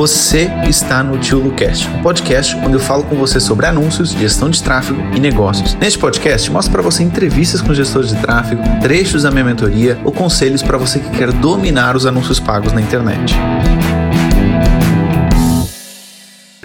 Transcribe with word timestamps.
Você 0.00 0.46
está 0.66 1.02
no 1.02 1.20
Tio 1.20 1.38
Lucast, 1.38 1.86
um 1.86 2.02
podcast 2.02 2.56
onde 2.56 2.72
eu 2.72 2.80
falo 2.80 3.06
com 3.06 3.16
você 3.16 3.38
sobre 3.38 3.66
anúncios, 3.66 4.12
gestão 4.12 4.48
de 4.48 4.64
tráfego 4.64 4.98
e 5.14 5.20
negócios. 5.20 5.74
Neste 5.74 5.98
podcast, 5.98 6.50
mostro 6.50 6.72
para 6.72 6.80
você 6.80 7.02
entrevistas 7.02 7.60
com 7.60 7.74
gestores 7.74 8.08
de 8.08 8.18
tráfego, 8.18 8.62
trechos 8.80 9.24
da 9.24 9.30
minha 9.30 9.44
mentoria 9.44 10.00
ou 10.02 10.10
conselhos 10.10 10.62
para 10.62 10.78
você 10.78 11.00
que 11.00 11.10
quer 11.10 11.30
dominar 11.30 11.96
os 11.96 12.06
anúncios 12.06 12.40
pagos 12.40 12.72
na 12.72 12.80
internet. 12.80 13.34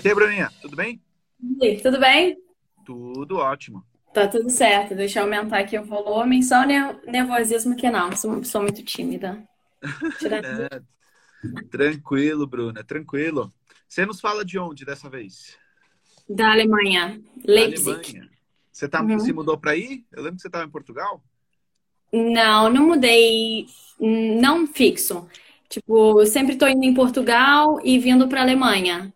E 0.02 0.08
aí, 0.08 0.16
Bruninha, 0.16 0.50
tudo 0.62 0.78
bem? 0.78 1.02
E, 1.62 1.76
tudo 1.82 2.00
bem? 2.00 2.38
Tudo 2.86 3.36
ótimo. 3.36 3.84
Tá 4.14 4.30
tudo 4.30 4.50
certo. 4.50 4.96
Deixa 4.96 5.20
eu 5.20 5.24
aumentar 5.24 5.60
aqui 5.60 5.78
o 5.78 5.84
volume. 5.84 6.42
Só 6.42 6.66
nervosismo 6.66 7.76
que 7.76 7.90
não, 7.90 8.16
sou 8.16 8.32
uma 8.32 8.40
pessoa 8.40 8.62
muito 8.62 8.82
tímida. 8.82 9.44
É, 10.24 10.80
tranquilo, 11.70 12.48
Bruna, 12.48 12.84
tranquilo. 12.84 13.54
Você 13.88 14.06
nos 14.06 14.20
fala 14.20 14.44
de 14.44 14.58
onde 14.58 14.86
dessa 14.86 15.10
vez? 15.10 15.58
Da 16.30 16.52
Alemanha, 16.52 17.22
Leipzig. 17.46 17.90
Alemanha. 17.90 18.30
Você 18.72 18.90
tá, 18.90 19.02
uhum. 19.02 19.20
se 19.20 19.32
mudou 19.32 19.58
para 19.58 19.72
aí? 19.72 20.04
Eu 20.12 20.22
lembro 20.24 20.36
que 20.36 20.42
você 20.42 20.48
estava 20.48 20.66
em 20.66 20.70
Portugal. 20.70 21.24
Não, 22.12 22.70
não 22.70 22.88
mudei, 22.88 23.68
não 24.00 24.68
fixo. 24.68 25.28
Tipo, 25.70 26.22
eu 26.22 26.26
sempre 26.26 26.54
estou 26.54 26.68
indo 26.68 26.84
em 26.84 26.94
Portugal 26.94 27.80
e 27.84 27.98
vindo 28.00 28.28
para 28.28 28.42
Alemanha. 28.42 29.14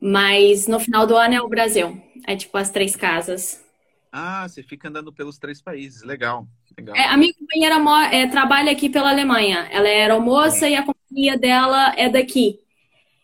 Mas 0.00 0.66
no 0.66 0.80
final 0.80 1.06
do 1.06 1.16
ano 1.16 1.34
é 1.34 1.42
o 1.42 1.48
Brasil. 1.48 2.00
É 2.26 2.36
tipo 2.36 2.56
as 2.56 2.70
três 2.70 2.96
casas. 2.96 3.64
Ah, 4.12 4.48
você 4.48 4.62
fica 4.62 4.88
andando 4.88 5.12
pelos 5.12 5.38
três 5.38 5.62
países. 5.62 6.02
Legal. 6.02 6.46
legal. 6.76 6.96
É, 6.96 7.06
a 7.06 7.16
minha 7.16 7.32
companheira 7.32 7.76
é, 8.12 8.26
trabalha 8.26 8.72
aqui 8.72 8.88
pela 8.88 9.10
Alemanha. 9.10 9.68
Ela 9.70 9.88
é 9.88 10.02
aeromoça 10.02 10.68
e 10.68 10.74
a 10.74 10.84
companhia 10.84 11.38
dela 11.38 11.94
é 11.96 12.08
daqui. 12.08 12.58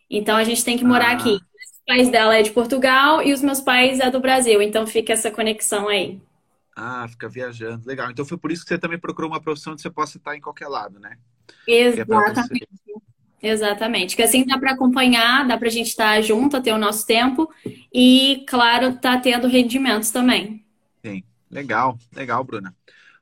Então 0.09 0.37
a 0.37 0.45
gente 0.45 0.65
tem 0.65 0.79
que 0.79 0.85
morar 0.85 1.11
ah. 1.11 1.13
aqui. 1.15 1.35
Os 1.35 1.83
pais 1.87 2.09
dela 2.09 2.37
é 2.37 2.43
de 2.43 2.51
Portugal 2.53 3.23
e 3.23 3.33
os 3.33 3.43
meus 3.43 3.61
pais 3.61 3.99
é 3.99 4.11
do 4.11 4.21
Brasil. 4.21 4.63
Então 4.63 4.87
fica 4.87 5.13
essa 5.13 5.31
conexão 5.31 5.89
aí. 5.89 6.21
Ah, 6.75 7.07
fica 7.09 7.29
viajando. 7.29 7.87
Legal. 7.87 8.11
Então 8.11 8.25
foi 8.25 8.39
por 8.39 8.53
isso 8.53 8.63
que 8.63 8.69
você 8.69 8.79
também 8.79 8.99
procurou 8.99 9.31
uma 9.31 9.41
profissão 9.41 9.73
onde 9.73 9.83
você 9.83 9.91
possa 9.91 10.19
estar 10.19 10.37
em 10.37 10.41
qualquer 10.41 10.69
lado, 10.69 11.01
né? 11.01 11.17
É 11.69 11.81
Exatamente. 11.81 12.69
É 13.43 13.49
Exatamente. 13.49 14.17
Que 14.17 14.23
assim 14.23 14.45
dá 14.45 14.59
para 14.59 14.73
acompanhar, 14.73 15.47
dá 15.47 15.57
para 15.57 15.69
a 15.69 15.71
gente 15.71 15.89
estar 15.89 16.21
junto, 16.21 16.61
ter 16.63 16.73
o 16.73 16.79
nosso 16.79 17.07
tempo 17.07 17.51
e, 17.93 18.45
claro, 18.49 18.97
tá 18.97 19.19
tendo 19.19 19.47
rendimentos 19.47 20.11
também. 20.11 20.66
Legal, 21.51 21.99
legal, 22.15 22.43
Bruna. 22.45 22.75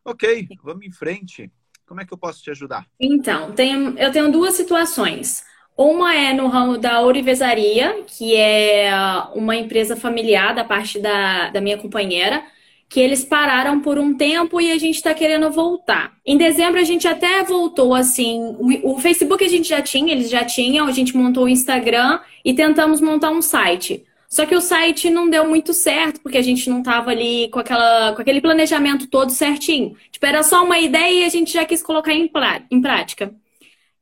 Ok, 0.05 0.49
vamos 0.63 0.85
em 0.85 0.91
frente. 0.91 1.51
Como 1.87 2.01
é 2.01 2.05
que 2.05 2.13
eu 2.13 2.19
posso 2.19 2.43
te 2.43 2.51
ajudar? 2.51 2.87
Então, 2.99 3.53
tem, 3.53 3.95
eu 3.99 4.11
tenho 4.11 4.31
duas 4.31 4.55
situações. 4.55 5.45
Uma 5.77 6.15
é 6.15 6.33
no 6.33 6.47
ramo 6.47 6.79
da 6.79 7.01
ourivesaria, 7.01 8.05
que 8.07 8.37
é 8.37 8.91
uma 9.35 9.57
empresa 9.57 9.97
familiar 9.97 10.55
da 10.55 10.65
parte 10.65 11.01
da, 11.01 11.51
da 11.51 11.61
minha 11.61 11.77
companheira, 11.77 12.45
que 12.89 13.01
eles 13.01 13.25
pararam 13.25 13.81
por 13.81 13.99
um 13.99 14.17
tempo 14.17 14.61
e 14.61 14.71
a 14.71 14.79
gente 14.79 14.95
está 14.97 15.13
querendo 15.13 15.51
voltar. 15.51 16.13
Em 16.25 16.39
dezembro 16.39 16.81
a 16.81 16.85
gente 16.85 17.09
até 17.09 17.43
voltou 17.43 17.93
assim. 17.93 18.39
O, 18.59 18.95
o 18.95 18.99
Facebook 19.01 19.43
a 19.45 19.49
gente 19.49 19.69
já 19.69 19.83
tinha, 19.83 20.13
eles 20.13 20.31
já 20.31 20.45
tinham, 20.45 20.87
a 20.87 20.93
gente 20.93 21.17
montou 21.17 21.45
o 21.45 21.49
Instagram 21.49 22.21
e 22.45 22.55
tentamos 22.55 23.01
montar 23.01 23.31
um 23.31 23.43
site. 23.43 24.05
Só 24.35 24.45
que 24.45 24.57
o 24.57 24.61
site 24.61 25.09
não 25.11 25.31
deu 25.31 25.49
muito 25.49 25.73
certo, 25.73 26.21
porque 26.21 26.37
a 26.37 26.43
gente 26.43 26.69
não 26.69 26.81
estava 26.81 27.13
ali 27.13 27.49
com, 27.51 27.61
aquela, 27.61 28.13
com 28.17 28.21
aquele 28.21 28.41
planejamento 28.41 29.07
todo 29.07 29.31
certinho. 29.31 29.97
Tipo, 30.11 30.27
era 30.27 30.43
só 30.43 30.65
uma 30.65 30.77
ideia 30.77 31.21
e 31.21 31.25
a 31.25 31.29
gente 31.29 31.53
já 31.53 31.65
quis 31.65 31.81
colocar 31.81 32.13
em, 32.13 32.29
em 32.69 32.81
prática. 32.81 33.33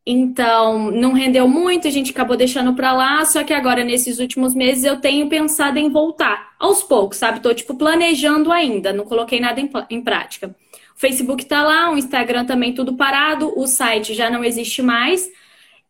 Então, 0.06 0.90
não 0.90 1.12
rendeu 1.12 1.46
muito, 1.46 1.86
a 1.86 1.90
gente 1.90 2.12
acabou 2.12 2.34
deixando 2.34 2.72
para 2.72 2.94
lá, 2.94 3.22
só 3.26 3.44
que 3.44 3.52
agora, 3.52 3.84
nesses 3.84 4.18
últimos 4.18 4.54
meses, 4.54 4.84
eu 4.84 4.98
tenho 4.98 5.28
pensado 5.28 5.78
em 5.78 5.90
voltar. 5.90 6.54
Aos 6.58 6.82
poucos, 6.82 7.18
sabe? 7.18 7.40
Tô, 7.40 7.52
tipo, 7.52 7.74
planejando 7.74 8.50
ainda, 8.50 8.90
não 8.90 9.04
coloquei 9.04 9.38
nada 9.38 9.60
em, 9.60 9.70
em 9.90 10.00
prática. 10.00 10.56
O 10.96 10.98
Facebook 10.98 11.44
tá 11.44 11.62
lá, 11.62 11.92
o 11.92 11.98
Instagram 11.98 12.46
também 12.46 12.72
tudo 12.72 12.96
parado, 12.96 13.52
o 13.54 13.66
site 13.66 14.14
já 14.14 14.30
não 14.30 14.42
existe 14.42 14.80
mais, 14.80 15.28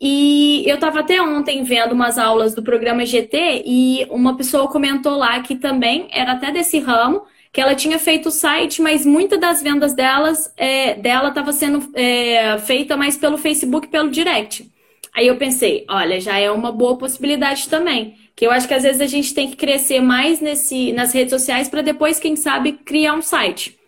e 0.05 0.65
eu 0.67 0.75
estava 0.75 0.99
até 0.99 1.23
ontem 1.23 1.63
vendo 1.63 1.93
umas 1.93 2.19
aulas 2.19 2.57
do 2.57 2.63
programa 2.63 3.07
GT 3.07 3.63
e 3.65 4.05
uma 4.11 4.37
pessoa 4.37 4.67
comentou 4.67 5.17
lá 5.17 5.41
que 5.41 5.55
também 5.55 6.09
era 6.11 6.33
até 6.33 6.51
desse 6.51 6.81
ramo, 6.81 7.23
que 7.53 7.61
ela 7.61 7.77
tinha 7.77 8.01
feito 8.01 8.27
o 8.27 8.33
site, 8.33 8.83
mas 8.83 9.07
muitas 9.07 9.39
das 9.39 9.62
vendas 9.62 9.95
delas, 9.95 10.53
é, 10.57 10.95
dela 10.95 11.29
estava 11.29 11.53
sendo 11.53 11.89
é, 11.95 12.59
feita 12.59 12.97
mais 12.97 13.17
pelo 13.17 13.39
Facebook, 13.39 13.87
pelo 13.87 14.11
direct. 14.11 14.69
Aí 15.15 15.29
eu 15.29 15.37
pensei, 15.37 15.85
olha, 15.89 16.21
já 16.21 16.37
é 16.37 16.51
uma 16.51 16.73
boa 16.73 16.97
possibilidade 16.99 17.69
também. 17.69 18.17
Que 18.35 18.45
eu 18.45 18.51
acho 18.51 18.67
que 18.67 18.75
às 18.75 18.83
vezes 18.83 19.01
a 19.01 19.07
gente 19.07 19.33
tem 19.33 19.49
que 19.49 19.57
crescer 19.57 20.01
mais 20.01 20.41
nesse, 20.41 20.93
nas 20.93 21.12
redes 21.12 21.31
sociais 21.31 21.69
para 21.69 21.81
depois, 21.81 22.19
quem 22.19 22.35
sabe, 22.35 22.73
criar 22.73 23.15
um 23.15 23.23
site. 23.23 23.79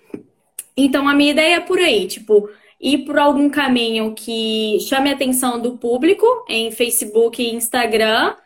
Então 0.76 1.08
a 1.08 1.14
minha 1.14 1.32
ideia 1.32 1.56
é 1.56 1.60
por 1.60 1.80
aí, 1.80 2.06
tipo, 2.06 2.48
ir 2.84 2.98
por 3.06 3.18
algum 3.18 3.48
caminho 3.48 4.14
que 4.14 4.78
chame 4.80 5.08
a 5.08 5.14
atenção 5.14 5.58
do 5.58 5.78
público 5.78 6.26
em 6.46 6.70
Facebook 6.70 7.42
e 7.42 7.54
Instagram 7.54 8.36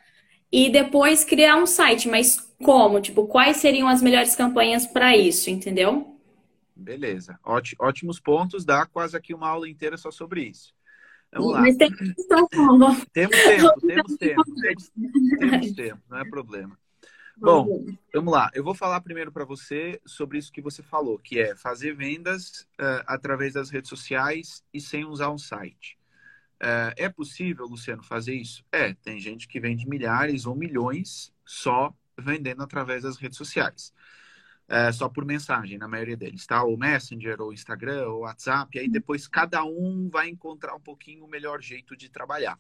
e 0.51 0.71
depois 0.71 1.25
criar 1.25 1.57
um 1.57 1.67
site. 1.67 2.09
Mas 2.09 2.37
como? 2.63 3.01
Tipo, 3.01 3.27
quais 3.27 3.57
seriam 3.57 3.89
as 3.89 4.01
melhores 4.01 4.37
campanhas 4.37 4.87
para 4.87 5.17
isso, 5.17 5.51
entendeu? 5.51 6.17
Beleza. 6.77 7.37
Ótimos 7.81 8.21
pontos. 8.21 8.65
Dá 8.65 8.87
quase 8.87 9.17
aqui 9.17 9.35
uma 9.35 9.49
aula 9.49 9.69
inteira 9.69 9.97
só 9.97 10.13
sobre 10.13 10.45
isso. 10.45 10.73
Vamos 11.33 11.53
lá. 11.53 11.61
Mas 11.61 11.77
tem 11.77 11.91
que 11.91 12.15
temos 13.13 13.35
tempo, 13.35 13.35
temos 13.85 14.17
tempo, 14.17 14.45
temos, 14.55 14.91
temos 15.41 15.73
tempo, 15.73 16.01
não 16.09 16.19
é 16.19 16.25
problema. 16.25 16.79
Bom, 17.41 17.87
vamos 18.13 18.33
lá. 18.33 18.51
Eu 18.53 18.65
vou 18.65 18.75
falar 18.75 19.01
primeiro 19.01 19.31
para 19.31 19.45
você 19.45 20.01
sobre 20.05 20.39
isso 20.39 20.53
que 20.53 20.61
você 20.61 20.83
falou, 20.83 21.19
que 21.19 21.39
é 21.39 21.55
fazer 21.55 21.95
vendas 21.95 22.69
uh, 22.81 23.05
através 23.07 23.55
das 23.55 23.71
redes 23.71 23.89
sociais 23.89 24.65
e 24.75 24.81
sem 24.81 25.05
usar 25.05 25.31
um 25.31 25.39
site. 25.39 25.97
Uh, 26.61 26.91
é 26.97 27.09
possível, 27.09 27.67
Luciano, 27.67 28.03
fazer 28.03 28.35
isso? 28.35 28.65
É. 28.73 28.93
Tem 28.95 29.21
gente 29.21 29.47
que 29.47 29.61
vende 29.61 29.89
milhares 29.89 30.47
ou 30.47 30.57
milhões 30.57 31.33
só 31.45 31.95
vendendo 32.19 32.63
através 32.63 33.05
das 33.05 33.17
redes 33.17 33.39
sociais. 33.39 33.95
Uh, 34.69 34.93
só 34.93 35.09
por 35.09 35.25
mensagem, 35.25 35.79
na 35.79 35.89
maioria 35.89 36.17
deles, 36.17 36.45
tá? 36.45 36.63
Ou 36.65 36.77
Messenger, 36.77 37.41
ou 37.41 37.53
Instagram, 37.53 38.09
ou 38.09 38.21
WhatsApp. 38.21 38.77
E 38.77 38.81
aí 38.81 38.89
depois 38.89 39.29
cada 39.29 39.65
um 39.65 40.11
vai 40.11 40.29
encontrar 40.29 40.75
um 40.75 40.81
pouquinho 40.81 41.25
o 41.25 41.29
melhor 41.29 41.63
jeito 41.63 41.97
de 41.97 42.11
trabalhar. 42.11 42.59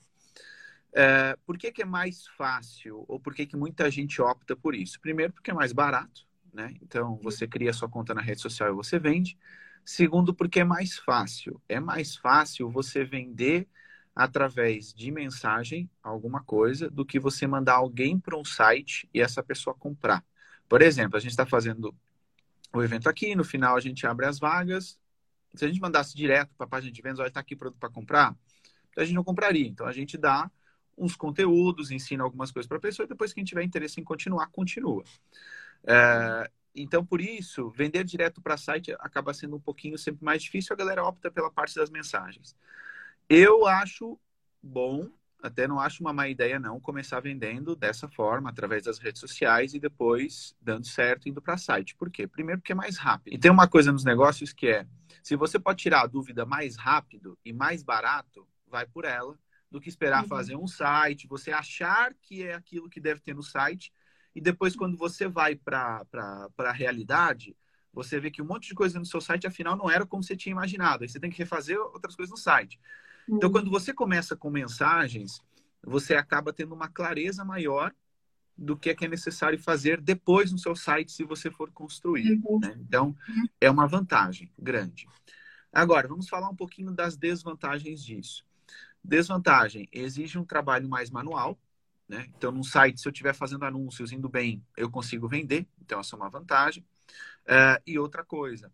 É, 0.92 1.36
por 1.44 1.58
que, 1.58 1.70
que, 1.70 1.82
é 1.82 1.84
mais 1.84 2.26
fácil 2.36 3.04
ou 3.08 3.20
por 3.20 3.34
que, 3.34 3.46
que 3.46 3.56
muita 3.56 3.90
gente 3.90 4.20
opta 4.22 4.56
por 4.56 4.74
isso? 4.74 5.00
Primeiro, 5.00 5.32
porque 5.32 5.50
é 5.50 5.54
mais 5.54 5.72
barato, 5.72 6.26
né? 6.52 6.74
Então, 6.82 7.18
você 7.22 7.46
cria 7.46 7.72
sua 7.72 7.88
conta 7.88 8.14
na 8.14 8.22
rede 8.22 8.40
social 8.40 8.70
e 8.70 8.74
você 8.74 8.98
vende. 8.98 9.38
Segundo, 9.84 10.34
porque 10.34 10.60
é 10.60 10.64
mais 10.64 10.98
fácil. 10.98 11.60
É 11.68 11.78
mais 11.80 12.16
fácil 12.16 12.70
você 12.70 13.04
vender 13.04 13.68
através 14.14 14.92
de 14.92 15.12
mensagem 15.12 15.88
alguma 16.02 16.42
coisa 16.42 16.90
do 16.90 17.06
que 17.06 17.20
você 17.20 17.46
mandar 17.46 17.74
alguém 17.74 18.18
para 18.18 18.36
um 18.36 18.44
site 18.44 19.08
e 19.14 19.20
essa 19.20 19.42
pessoa 19.44 19.74
comprar. 19.74 20.24
Por 20.68 20.82
exemplo, 20.82 21.16
a 21.16 21.20
gente 21.20 21.30
está 21.30 21.46
fazendo 21.46 21.94
o 22.72 22.82
evento 22.82 23.08
aqui, 23.08 23.36
no 23.36 23.44
final 23.44 23.76
a 23.76 23.80
gente 23.80 24.06
abre 24.06 24.26
as 24.26 24.38
vagas. 24.38 24.98
Se 25.54 25.64
a 25.64 25.68
gente 25.68 25.80
mandasse 25.80 26.16
direto 26.16 26.50
para 26.56 26.66
a 26.66 26.68
página 26.68 26.92
de 26.92 27.00
vendas, 27.00 27.20
olha, 27.20 27.28
está 27.28 27.40
aqui 27.40 27.56
produto 27.56 27.78
para 27.78 27.88
comprar, 27.88 28.36
a 28.96 29.04
gente 29.04 29.14
não 29.14 29.24
compraria. 29.24 29.66
Então 29.66 29.86
a 29.86 29.92
gente 29.92 30.18
dá 30.18 30.50
uns 30.98 31.16
conteúdos, 31.16 31.90
ensina 31.90 32.24
algumas 32.24 32.50
coisas 32.50 32.68
para 32.68 32.78
a 32.78 32.80
pessoa 32.80 33.04
e 33.04 33.08
depois 33.08 33.32
quem 33.32 33.44
tiver 33.44 33.62
interesse 33.62 34.00
em 34.00 34.04
continuar, 34.04 34.48
continua. 34.48 35.04
É, 35.86 36.50
então, 36.74 37.04
por 37.04 37.20
isso, 37.20 37.70
vender 37.70 38.04
direto 38.04 38.40
para 38.40 38.56
site 38.56 38.94
acaba 39.00 39.34
sendo 39.34 39.56
um 39.56 39.60
pouquinho 39.60 39.98
sempre 39.98 40.24
mais 40.24 40.42
difícil, 40.42 40.74
a 40.74 40.76
galera 40.76 41.04
opta 41.04 41.30
pela 41.30 41.50
parte 41.50 41.74
das 41.74 41.90
mensagens. 41.90 42.56
Eu 43.28 43.66
acho 43.66 44.18
bom, 44.62 45.08
até 45.42 45.68
não 45.68 45.78
acho 45.78 46.02
uma 46.02 46.12
má 46.12 46.28
ideia 46.28 46.58
não, 46.58 46.80
começar 46.80 47.20
vendendo 47.20 47.76
dessa 47.76 48.08
forma, 48.08 48.50
através 48.50 48.84
das 48.84 48.98
redes 48.98 49.20
sociais 49.20 49.74
e 49.74 49.80
depois 49.80 50.54
dando 50.60 50.86
certo 50.86 51.28
indo 51.28 51.40
para 51.40 51.56
site. 51.56 51.94
Por 51.94 52.10
quê? 52.10 52.26
Primeiro 52.26 52.60
porque 52.60 52.72
é 52.72 52.74
mais 52.74 52.96
rápido. 52.96 53.34
E 53.34 53.38
tem 53.38 53.50
uma 53.50 53.68
coisa 53.68 53.92
nos 53.92 54.04
negócios 54.04 54.52
que 54.52 54.68
é, 54.68 54.86
se 55.22 55.36
você 55.36 55.58
pode 55.58 55.82
tirar 55.82 56.02
a 56.02 56.06
dúvida 56.06 56.44
mais 56.44 56.76
rápido 56.76 57.38
e 57.44 57.52
mais 57.52 57.82
barato, 57.82 58.46
vai 58.66 58.86
por 58.86 59.04
ela 59.04 59.38
do 59.70 59.80
que 59.80 59.88
esperar 59.88 60.22
uhum. 60.22 60.28
fazer 60.28 60.56
um 60.56 60.66
site, 60.66 61.26
você 61.26 61.52
achar 61.52 62.14
que 62.14 62.42
é 62.42 62.54
aquilo 62.54 62.88
que 62.88 63.00
deve 63.00 63.20
ter 63.20 63.34
no 63.34 63.42
site, 63.42 63.92
e 64.34 64.40
depois, 64.40 64.76
quando 64.76 64.96
você 64.96 65.26
vai 65.26 65.56
para 65.56 66.06
a 66.58 66.72
realidade, 66.72 67.56
você 67.92 68.20
vê 68.20 68.30
que 68.30 68.40
um 68.40 68.46
monte 68.46 68.68
de 68.68 68.74
coisa 68.74 68.98
no 68.98 69.04
seu 69.04 69.20
site, 69.20 69.46
afinal, 69.46 69.76
não 69.76 69.90
era 69.90 70.06
como 70.06 70.22
você 70.22 70.36
tinha 70.36 70.52
imaginado. 70.52 71.02
Aí 71.02 71.08
você 71.08 71.18
tem 71.18 71.30
que 71.30 71.38
refazer 71.38 71.78
outras 71.78 72.14
coisas 72.14 72.30
no 72.30 72.36
site. 72.36 72.78
Então, 73.24 73.32
uhum. 73.32 73.36
Então, 73.36 73.50
quando 73.50 73.70
você 73.70 73.92
começa 73.92 74.36
com 74.36 74.50
mensagens, 74.50 75.40
você 75.82 76.14
acaba 76.14 76.52
tendo 76.52 76.74
uma 76.74 76.88
clareza 76.88 77.44
maior 77.44 77.92
do 78.56 78.76
que 78.76 78.90
é, 78.90 78.94
que 78.94 79.04
é 79.04 79.08
necessário 79.08 79.58
fazer 79.58 80.00
depois 80.00 80.52
no 80.52 80.58
seu 80.58 80.76
site, 80.76 81.12
se 81.12 81.24
você 81.24 81.50
for 81.50 81.70
construir. 81.72 82.40
Uhum. 82.44 82.60
Né? 82.60 82.76
Então, 82.78 83.16
uhum. 83.28 83.48
é 83.60 83.70
uma 83.70 83.86
vantagem 83.86 84.52
grande. 84.58 85.08
Agora, 85.72 86.06
vamos 86.06 86.28
falar 86.28 86.48
um 86.48 86.56
pouquinho 86.56 86.92
das 86.92 87.16
desvantagens 87.16 88.04
disso. 88.04 88.46
Desvantagem: 89.04 89.88
exige 89.92 90.38
um 90.38 90.44
trabalho 90.44 90.88
mais 90.88 91.10
manual, 91.10 91.58
Né? 92.08 92.26
Então, 92.36 92.52
num 92.52 92.64
site, 92.64 93.00
se 93.00 93.08
eu 93.08 93.12
estiver 93.12 93.34
fazendo 93.34 93.64
anúncios 93.66 94.12
indo 94.12 94.28
bem, 94.28 94.64
eu 94.76 94.90
consigo 94.90 95.28
vender. 95.28 95.66
Então, 95.80 96.00
essa 96.00 96.16
é 96.16 96.18
uma 96.18 96.30
vantagem. 96.30 96.82
Uh, 97.46 97.82
e 97.86 97.98
outra 97.98 98.24
coisa, 98.24 98.72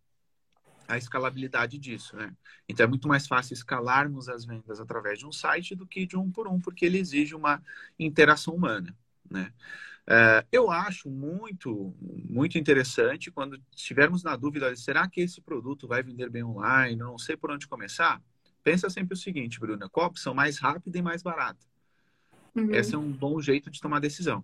a 0.88 0.98
escalabilidade 0.98 1.78
disso, 1.78 2.16
né? 2.16 2.36
Então 2.68 2.84
é 2.84 2.88
muito 2.88 3.08
mais 3.08 3.26
fácil 3.26 3.54
escalarmos 3.54 4.28
as 4.28 4.44
vendas 4.44 4.80
através 4.80 5.18
de 5.18 5.26
um 5.26 5.32
site 5.32 5.74
do 5.74 5.86
que 5.86 6.06
de 6.06 6.16
um 6.16 6.30
por 6.30 6.46
um, 6.48 6.60
porque 6.60 6.84
ele 6.84 6.98
exige 6.98 7.34
uma 7.34 7.62
interação 7.98 8.54
humana, 8.54 8.96
né? 9.30 9.52
Uh, 10.06 10.46
eu 10.52 10.70
acho 10.70 11.08
muito, 11.10 11.94
muito 12.00 12.58
interessante 12.58 13.30
quando 13.30 13.58
estivermos 13.74 14.22
na 14.22 14.36
dúvida, 14.36 14.74
será 14.76 15.08
que 15.08 15.22
esse 15.22 15.40
produto 15.40 15.88
vai 15.88 16.02
vender 16.02 16.28
bem 16.28 16.44
online? 16.44 17.00
Eu 17.00 17.06
não 17.06 17.18
sei 17.18 17.36
por 17.36 17.50
onde 17.50 17.66
começar. 17.66 18.22
Pensa 18.64 18.88
sempre 18.88 19.12
o 19.14 19.16
seguinte, 19.16 19.60
Bruna, 19.60 19.88
qual 19.90 20.06
a 20.06 20.08
opção 20.08 20.34
mais 20.34 20.58
rápida 20.58 20.98
e 20.98 21.02
mais 21.02 21.22
barata? 21.22 21.64
Uhum. 22.54 22.74
Esse 22.74 22.94
é 22.94 22.98
um 22.98 23.12
bom 23.12 23.38
jeito 23.40 23.70
de 23.70 23.80
tomar 23.80 24.00
decisão. 24.00 24.42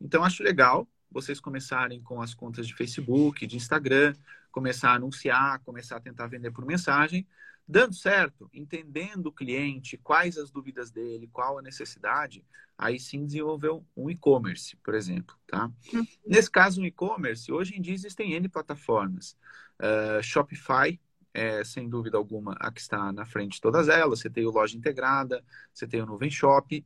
Então, 0.00 0.24
acho 0.24 0.42
legal 0.42 0.88
vocês 1.10 1.38
começarem 1.38 2.02
com 2.02 2.20
as 2.20 2.34
contas 2.34 2.66
de 2.66 2.74
Facebook, 2.74 3.46
de 3.46 3.56
Instagram, 3.56 4.14
começar 4.50 4.90
a 4.90 4.94
anunciar, 4.94 5.60
começar 5.60 5.96
a 5.96 6.00
tentar 6.00 6.26
vender 6.26 6.50
por 6.50 6.66
mensagem, 6.66 7.24
dando 7.66 7.94
certo, 7.94 8.50
entendendo 8.52 9.26
o 9.26 9.32
cliente, 9.32 9.96
quais 9.96 10.36
as 10.36 10.50
dúvidas 10.50 10.90
dele, 10.90 11.30
qual 11.32 11.58
a 11.58 11.62
necessidade, 11.62 12.44
aí 12.76 12.98
sim 12.98 13.24
desenvolver 13.24 13.80
um 13.96 14.10
e-commerce, 14.10 14.76
por 14.78 14.94
exemplo, 14.94 15.36
tá? 15.46 15.70
Uhum. 15.92 16.06
Nesse 16.26 16.50
caso, 16.50 16.80
um 16.80 16.84
e-commerce, 16.84 17.50
hoje 17.52 17.76
em 17.76 17.80
dia 17.80 17.94
existem 17.94 18.32
N 18.32 18.48
plataformas. 18.48 19.36
Uh, 19.78 20.22
Shopify, 20.22 21.00
é, 21.34 21.64
sem 21.64 21.88
dúvida 21.88 22.16
alguma, 22.16 22.56
a 22.60 22.70
que 22.70 22.80
está 22.80 23.12
na 23.12 23.26
frente 23.26 23.54
de 23.54 23.60
todas 23.60 23.88
elas. 23.88 24.20
Você 24.20 24.30
tem 24.30 24.46
o 24.46 24.50
Loja 24.50 24.76
Integrada, 24.76 25.44
você 25.72 25.86
tem 25.86 26.00
o 26.00 26.06
Nuvem 26.06 26.30
Shop, 26.30 26.84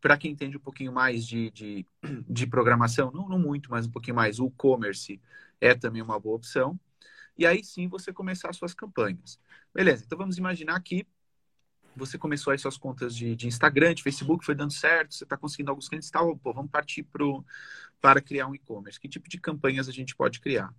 para 0.00 0.16
quem 0.16 0.32
entende 0.32 0.56
um 0.56 0.60
pouquinho 0.60 0.92
mais 0.92 1.24
de, 1.26 1.50
de, 1.52 1.86
de 2.28 2.46
programação, 2.46 3.10
não, 3.12 3.28
não 3.28 3.38
muito, 3.38 3.70
mas 3.70 3.86
um 3.86 3.90
pouquinho 3.90 4.16
mais, 4.16 4.40
o 4.40 4.48
e-commerce 4.48 5.20
é 5.60 5.74
também 5.74 6.02
uma 6.02 6.18
boa 6.18 6.36
opção. 6.36 6.78
E 7.38 7.46
aí 7.46 7.64
sim 7.64 7.88
você 7.88 8.12
começar 8.12 8.50
as 8.50 8.56
suas 8.56 8.74
campanhas. 8.74 9.38
Beleza, 9.72 10.04
então 10.04 10.18
vamos 10.18 10.38
imaginar 10.38 10.80
que 10.80 11.06
você 11.96 12.18
começou 12.18 12.52
as 12.52 12.60
suas 12.60 12.76
contas 12.76 13.14
de, 13.14 13.36
de 13.36 13.46
Instagram, 13.46 13.94
de 13.94 14.02
Facebook, 14.02 14.44
foi 14.44 14.54
dando 14.54 14.72
certo, 14.72 15.14
você 15.14 15.24
está 15.24 15.36
conseguindo 15.36 15.70
alguns 15.70 15.88
clientes 15.88 16.08
e 16.08 16.12
tal, 16.12 16.38
vamos 16.42 16.70
partir 16.70 17.04
pro, 17.04 17.44
para 18.00 18.20
criar 18.20 18.48
um 18.48 18.54
e-commerce. 18.54 18.98
Que 18.98 19.08
tipo 19.08 19.28
de 19.28 19.38
campanhas 19.38 19.88
a 19.88 19.92
gente 19.92 20.16
pode 20.16 20.40
criar? 20.40 20.74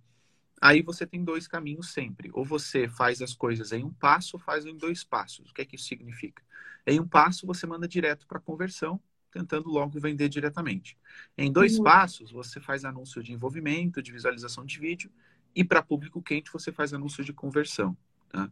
Aí 0.60 0.82
você 0.82 1.06
tem 1.06 1.22
dois 1.22 1.46
caminhos 1.46 1.92
sempre. 1.92 2.30
Ou 2.32 2.44
você 2.44 2.88
faz 2.88 3.20
as 3.20 3.34
coisas 3.34 3.72
em 3.72 3.84
um 3.84 3.92
passo, 3.92 4.36
ou 4.36 4.40
faz 4.40 4.64
em 4.64 4.76
dois 4.76 5.04
passos. 5.04 5.50
O 5.50 5.54
que 5.54 5.62
é 5.62 5.64
que 5.64 5.76
isso 5.76 5.86
significa? 5.86 6.42
Em 6.86 7.00
um 7.00 7.06
passo, 7.06 7.46
você 7.46 7.66
manda 7.66 7.86
direto 7.86 8.26
para 8.26 8.40
conversão, 8.40 9.00
tentando 9.30 9.68
logo 9.68 9.98
vender 10.00 10.28
diretamente. 10.28 10.96
Em 11.36 11.52
dois 11.52 11.78
uhum. 11.78 11.84
passos, 11.84 12.30
você 12.30 12.60
faz 12.60 12.84
anúncio 12.84 13.22
de 13.22 13.32
envolvimento, 13.32 14.02
de 14.02 14.12
visualização 14.12 14.64
de 14.64 14.78
vídeo, 14.78 15.10
e 15.54 15.64
para 15.64 15.82
público 15.82 16.22
quente, 16.22 16.52
você 16.52 16.70
faz 16.70 16.92
anúncio 16.92 17.24
de 17.24 17.32
conversão. 17.32 17.96
Tá? 18.28 18.50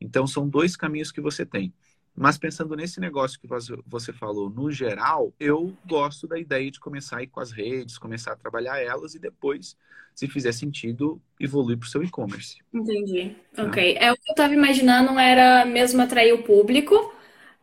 Então, 0.00 0.26
são 0.26 0.48
dois 0.48 0.76
caminhos 0.76 1.12
que 1.12 1.20
você 1.20 1.46
tem. 1.46 1.72
Mas 2.14 2.36
pensando 2.36 2.76
nesse 2.76 3.00
negócio 3.00 3.40
que 3.40 3.48
você 3.86 4.12
falou, 4.12 4.50
no 4.50 4.70
geral, 4.70 5.32
eu 5.40 5.72
gosto 5.86 6.26
da 6.28 6.38
ideia 6.38 6.70
de 6.70 6.78
começar 6.78 7.18
a 7.18 7.22
ir 7.22 7.28
com 7.28 7.40
as 7.40 7.50
redes, 7.50 7.98
começar 7.98 8.32
a 8.32 8.36
trabalhar 8.36 8.78
elas 8.80 9.14
e 9.14 9.18
depois, 9.18 9.76
se 10.14 10.28
fizer 10.28 10.52
sentido, 10.52 11.20
evoluir 11.40 11.78
para 11.78 11.86
o 11.86 11.88
seu 11.88 12.02
e-commerce. 12.02 12.58
Entendi. 12.72 13.34
Tá? 13.54 13.64
Ok. 13.64 13.96
É 13.98 14.12
o 14.12 14.16
que 14.16 14.30
eu 14.30 14.32
estava 14.32 14.52
imaginando 14.52 15.18
era 15.18 15.64
mesmo 15.64 16.02
atrair 16.02 16.34
o 16.34 16.42
público, 16.42 17.14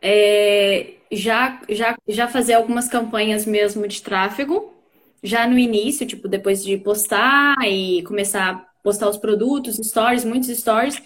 é, 0.02 0.94
já, 1.12 1.62
já, 1.68 1.96
já 2.08 2.26
fazer 2.26 2.54
algumas 2.54 2.88
campanhas 2.88 3.46
mesmo 3.46 3.86
de 3.86 4.02
tráfego, 4.02 4.74
já 5.22 5.46
no 5.46 5.58
início, 5.58 6.06
tipo, 6.06 6.26
depois 6.26 6.64
de 6.64 6.76
postar 6.76 7.54
e 7.68 8.02
começar 8.02 8.50
a 8.50 8.54
postar 8.82 9.08
os 9.08 9.18
produtos, 9.18 9.76
stories, 9.76 10.24
muitos 10.24 10.48
stories, 10.58 11.00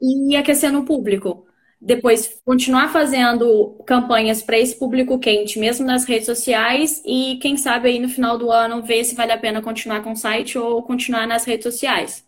e 0.00 0.36
aquecendo 0.36 0.80
o 0.80 0.84
público 0.84 1.45
depois 1.80 2.40
continuar 2.44 2.88
fazendo 2.88 3.78
campanhas 3.86 4.42
para 4.42 4.58
esse 4.58 4.78
público 4.78 5.18
quente, 5.18 5.58
mesmo 5.58 5.86
nas 5.86 6.04
redes 6.04 6.26
sociais, 6.26 7.02
e 7.04 7.38
quem 7.40 7.56
sabe 7.56 7.88
aí 7.88 7.98
no 7.98 8.08
final 8.08 8.38
do 8.38 8.50
ano 8.50 8.82
ver 8.82 9.04
se 9.04 9.14
vale 9.14 9.32
a 9.32 9.38
pena 9.38 9.60
continuar 9.60 10.02
com 10.02 10.12
o 10.12 10.16
site 10.16 10.58
ou 10.58 10.82
continuar 10.82 11.26
nas 11.26 11.44
redes 11.44 11.64
sociais. 11.64 12.24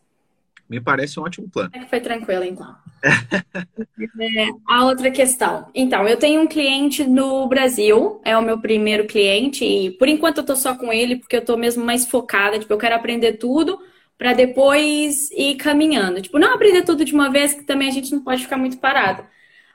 Me 0.68 0.80
parece 0.80 1.18
um 1.18 1.22
ótimo 1.22 1.48
plano. 1.48 1.70
É 1.72 1.78
que 1.78 1.88
foi 1.88 1.98
tranquilo, 1.98 2.44
então. 2.44 2.76
é, 4.20 4.48
a 4.66 4.84
outra 4.84 5.10
questão. 5.10 5.68
Então, 5.74 6.06
eu 6.06 6.18
tenho 6.18 6.42
um 6.42 6.46
cliente 6.46 7.04
no 7.04 7.48
Brasil, 7.48 8.20
é 8.22 8.36
o 8.36 8.42
meu 8.42 8.60
primeiro 8.60 9.06
cliente, 9.06 9.64
e 9.64 9.90
por 9.92 10.08
enquanto 10.08 10.38
eu 10.38 10.44
tô 10.44 10.54
só 10.54 10.74
com 10.74 10.92
ele, 10.92 11.16
porque 11.16 11.36
eu 11.36 11.44
tô 11.44 11.56
mesmo 11.56 11.82
mais 11.82 12.06
focada, 12.06 12.58
tipo, 12.58 12.70
eu 12.70 12.78
quero 12.78 12.94
aprender 12.94 13.34
tudo 13.34 13.78
para 14.18 14.34
depois 14.34 15.30
ir 15.30 15.54
caminhando. 15.56 16.20
Tipo, 16.20 16.38
não 16.38 16.52
aprender 16.52 16.82
tudo 16.82 17.02
de 17.02 17.14
uma 17.14 17.30
vez, 17.30 17.54
que 17.54 17.62
também 17.62 17.88
a 17.88 17.92
gente 17.92 18.12
não 18.12 18.20
pode 18.20 18.42
ficar 18.42 18.58
muito 18.58 18.76
parado. 18.76 19.24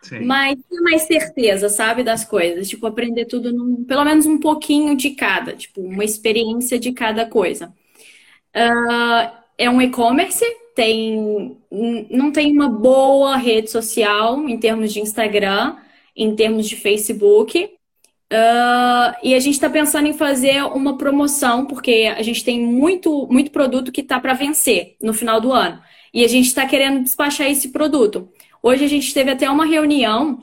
Sim. 0.04 0.26
Mas 0.26 0.56
ter 0.70 0.82
mais 0.82 1.04
certeza, 1.04 1.70
sabe, 1.70 2.04
das 2.04 2.26
coisas. 2.26 2.68
Tipo, 2.68 2.88
aprender 2.88 3.26
tudo, 3.26 3.54
num, 3.54 3.84
pelo 3.86 4.04
menos 4.04 4.26
um 4.26 4.38
pouquinho 4.38 4.96
de 4.96 5.12
cada. 5.12 5.54
Tipo, 5.54 5.82
uma 5.82 6.04
experiência 6.04 6.78
de 6.78 6.92
cada 6.92 7.26
coisa. 7.26 7.74
Uh, 8.56 9.32
é 9.58 9.70
um 9.70 9.82
e-commerce, 9.82 10.46
tem, 10.76 11.58
não 12.10 12.32
tem 12.32 12.52
uma 12.52 12.68
boa 12.68 13.38
rede 13.38 13.72
social 13.72 14.48
em 14.48 14.58
termos 14.58 14.92
de 14.92 15.00
Instagram, 15.00 15.78
em 16.16 16.36
termos 16.36 16.68
de 16.68 16.76
Facebook. 16.76 17.70
Uh, 18.34 19.16
e 19.24 19.36
a 19.36 19.40
gente 19.40 19.54
está 19.54 19.70
pensando 19.70 20.08
em 20.08 20.14
fazer 20.14 20.64
uma 20.64 20.98
promoção, 20.98 21.66
porque 21.66 22.12
a 22.16 22.22
gente 22.24 22.44
tem 22.44 22.60
muito, 22.60 23.28
muito 23.32 23.52
produto 23.52 23.92
que 23.92 24.02
está 24.02 24.20
para 24.20 24.34
vencer 24.34 24.98
no 25.02 25.14
final 25.14 25.40
do 25.40 25.54
ano. 25.54 25.82
E 26.14 26.26
a 26.26 26.28
gente 26.28 26.48
está 26.48 26.66
querendo 26.66 27.04
despachar 27.04 27.50
esse 27.50 27.70
produto. 27.70 28.30
Hoje 28.66 28.86
a 28.86 28.88
gente 28.88 29.14
teve 29.14 29.30
até 29.30 29.50
uma 29.50 29.66
reunião 29.66 30.42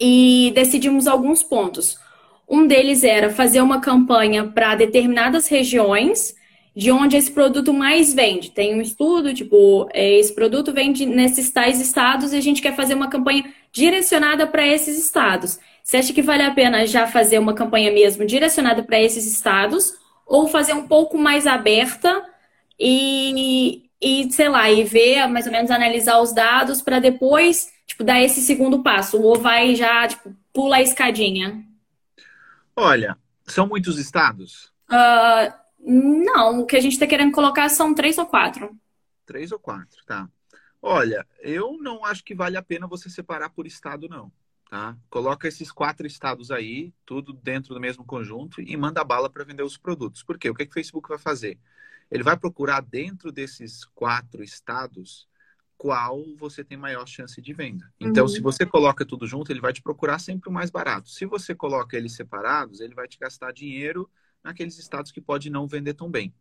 e 0.00 0.52
decidimos 0.54 1.08
alguns 1.08 1.42
pontos. 1.42 1.98
Um 2.48 2.68
deles 2.68 3.02
era 3.02 3.30
fazer 3.30 3.60
uma 3.60 3.80
campanha 3.80 4.44
para 4.44 4.76
determinadas 4.76 5.48
regiões 5.48 6.36
de 6.74 6.92
onde 6.92 7.16
esse 7.16 7.32
produto 7.32 7.72
mais 7.74 8.14
vende. 8.14 8.52
Tem 8.52 8.76
um 8.76 8.80
estudo, 8.80 9.34
tipo, 9.34 9.88
é, 9.92 10.20
esse 10.20 10.32
produto 10.32 10.72
vende 10.72 11.04
nesses 11.04 11.50
tais 11.50 11.80
estados 11.80 12.32
e 12.32 12.36
a 12.36 12.40
gente 12.40 12.62
quer 12.62 12.76
fazer 12.76 12.94
uma 12.94 13.10
campanha 13.10 13.52
direcionada 13.72 14.46
para 14.46 14.64
esses 14.64 14.96
estados. 14.96 15.58
Você 15.82 15.96
acha 15.96 16.12
que 16.12 16.22
vale 16.22 16.44
a 16.44 16.52
pena 16.52 16.86
já 16.86 17.08
fazer 17.08 17.40
uma 17.40 17.54
campanha 17.54 17.90
mesmo 17.90 18.24
direcionada 18.24 18.84
para 18.84 19.02
esses 19.02 19.26
estados 19.26 19.94
ou 20.24 20.46
fazer 20.46 20.74
um 20.74 20.86
pouco 20.86 21.18
mais 21.18 21.44
aberta 21.48 22.22
e, 22.78 23.82
e, 24.02 24.30
sei 24.32 24.48
lá, 24.48 24.68
e 24.68 24.82
ver, 24.82 25.28
mais 25.28 25.46
ou 25.46 25.52
menos 25.52 25.70
analisar 25.70 26.20
os 26.20 26.34
dados 26.34 26.82
para 26.82 26.98
depois, 26.98 27.72
tipo, 27.86 28.02
dar 28.02 28.20
esse 28.20 28.40
segundo 28.40 28.82
passo? 28.82 29.22
Ou 29.22 29.38
vai 29.38 29.76
já, 29.76 30.08
tipo, 30.08 30.34
pula 30.52 30.76
a 30.76 30.82
escadinha? 30.82 31.64
Olha, 32.74 33.16
são 33.46 33.68
muitos 33.68 33.98
estados? 33.98 34.72
Uh, 34.90 35.52
não, 35.78 36.60
o 36.60 36.66
que 36.66 36.76
a 36.76 36.80
gente 36.80 36.94
está 36.94 37.06
querendo 37.06 37.32
colocar 37.32 37.68
são 37.68 37.94
três 37.94 38.18
ou 38.18 38.26
quatro. 38.26 38.76
Três 39.24 39.52
ou 39.52 39.58
quatro, 39.58 40.04
tá. 40.04 40.28
Olha, 40.80 41.24
eu 41.38 41.78
não 41.80 42.04
acho 42.04 42.24
que 42.24 42.34
vale 42.34 42.56
a 42.56 42.62
pena 42.62 42.88
você 42.88 43.08
separar 43.08 43.50
por 43.50 43.68
estado, 43.68 44.08
não. 44.08 44.32
Tá? 44.68 44.96
Coloca 45.08 45.46
esses 45.46 45.70
quatro 45.70 46.06
estados 46.06 46.50
aí, 46.50 46.92
tudo 47.06 47.32
dentro 47.32 47.72
do 47.72 47.80
mesmo 47.80 48.04
conjunto, 48.04 48.60
e 48.60 48.76
manda 48.76 49.04
bala 49.04 49.30
para 49.30 49.44
vender 49.44 49.62
os 49.62 49.76
produtos. 49.76 50.24
Por 50.24 50.38
quê? 50.38 50.50
O 50.50 50.54
que, 50.54 50.62
é 50.62 50.66
que 50.66 50.72
o 50.72 50.74
Facebook 50.74 51.08
vai 51.08 51.18
fazer? 51.18 51.58
Ele 52.12 52.22
vai 52.22 52.36
procurar 52.36 52.82
dentro 52.82 53.32
desses 53.32 53.86
quatro 53.86 54.44
estados 54.44 55.26
qual 55.78 56.22
você 56.36 56.62
tem 56.62 56.76
maior 56.76 57.06
chance 57.08 57.40
de 57.40 57.52
venda. 57.54 57.92
Então, 57.98 58.24
uhum. 58.24 58.28
se 58.28 58.40
você 58.40 58.66
coloca 58.66 59.04
tudo 59.04 59.26
junto, 59.26 59.50
ele 59.50 59.60
vai 59.60 59.72
te 59.72 59.82
procurar 59.82 60.18
sempre 60.18 60.48
o 60.48 60.52
mais 60.52 60.70
barato. 60.70 61.08
Se 61.08 61.24
você 61.24 61.54
coloca 61.54 61.96
eles 61.96 62.12
separados, 62.12 62.80
ele 62.80 62.94
vai 62.94 63.08
te 63.08 63.18
gastar 63.18 63.50
dinheiro 63.52 64.08
naqueles 64.44 64.78
estados 64.78 65.10
que 65.10 65.20
pode 65.20 65.50
não 65.50 65.66
vender 65.66 65.94
tão 65.94 66.10
bem. 66.10 66.32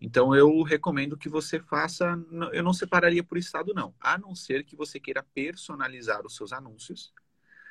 Então, 0.00 0.34
eu 0.34 0.62
recomendo 0.62 1.18
que 1.18 1.28
você 1.28 1.60
faça. 1.60 2.18
Eu 2.52 2.62
não 2.62 2.72
separaria 2.72 3.22
por 3.22 3.36
estado, 3.36 3.74
não. 3.74 3.94
A 4.00 4.16
não 4.16 4.34
ser 4.34 4.64
que 4.64 4.76
você 4.76 4.98
queira 4.98 5.26
personalizar 5.34 6.24
os 6.24 6.36
seus 6.36 6.52
anúncios. 6.52 7.12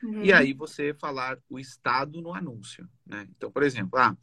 Uhum. 0.04 0.22
E 0.22 0.32
aí 0.32 0.54
você 0.54 0.94
falar 0.94 1.40
o 1.50 1.58
estado 1.58 2.22
no 2.22 2.34
anúncio. 2.34 2.88
Né? 3.06 3.28
Então, 3.36 3.50
por 3.50 3.64
exemplo, 3.64 3.98
ah, 3.98 4.16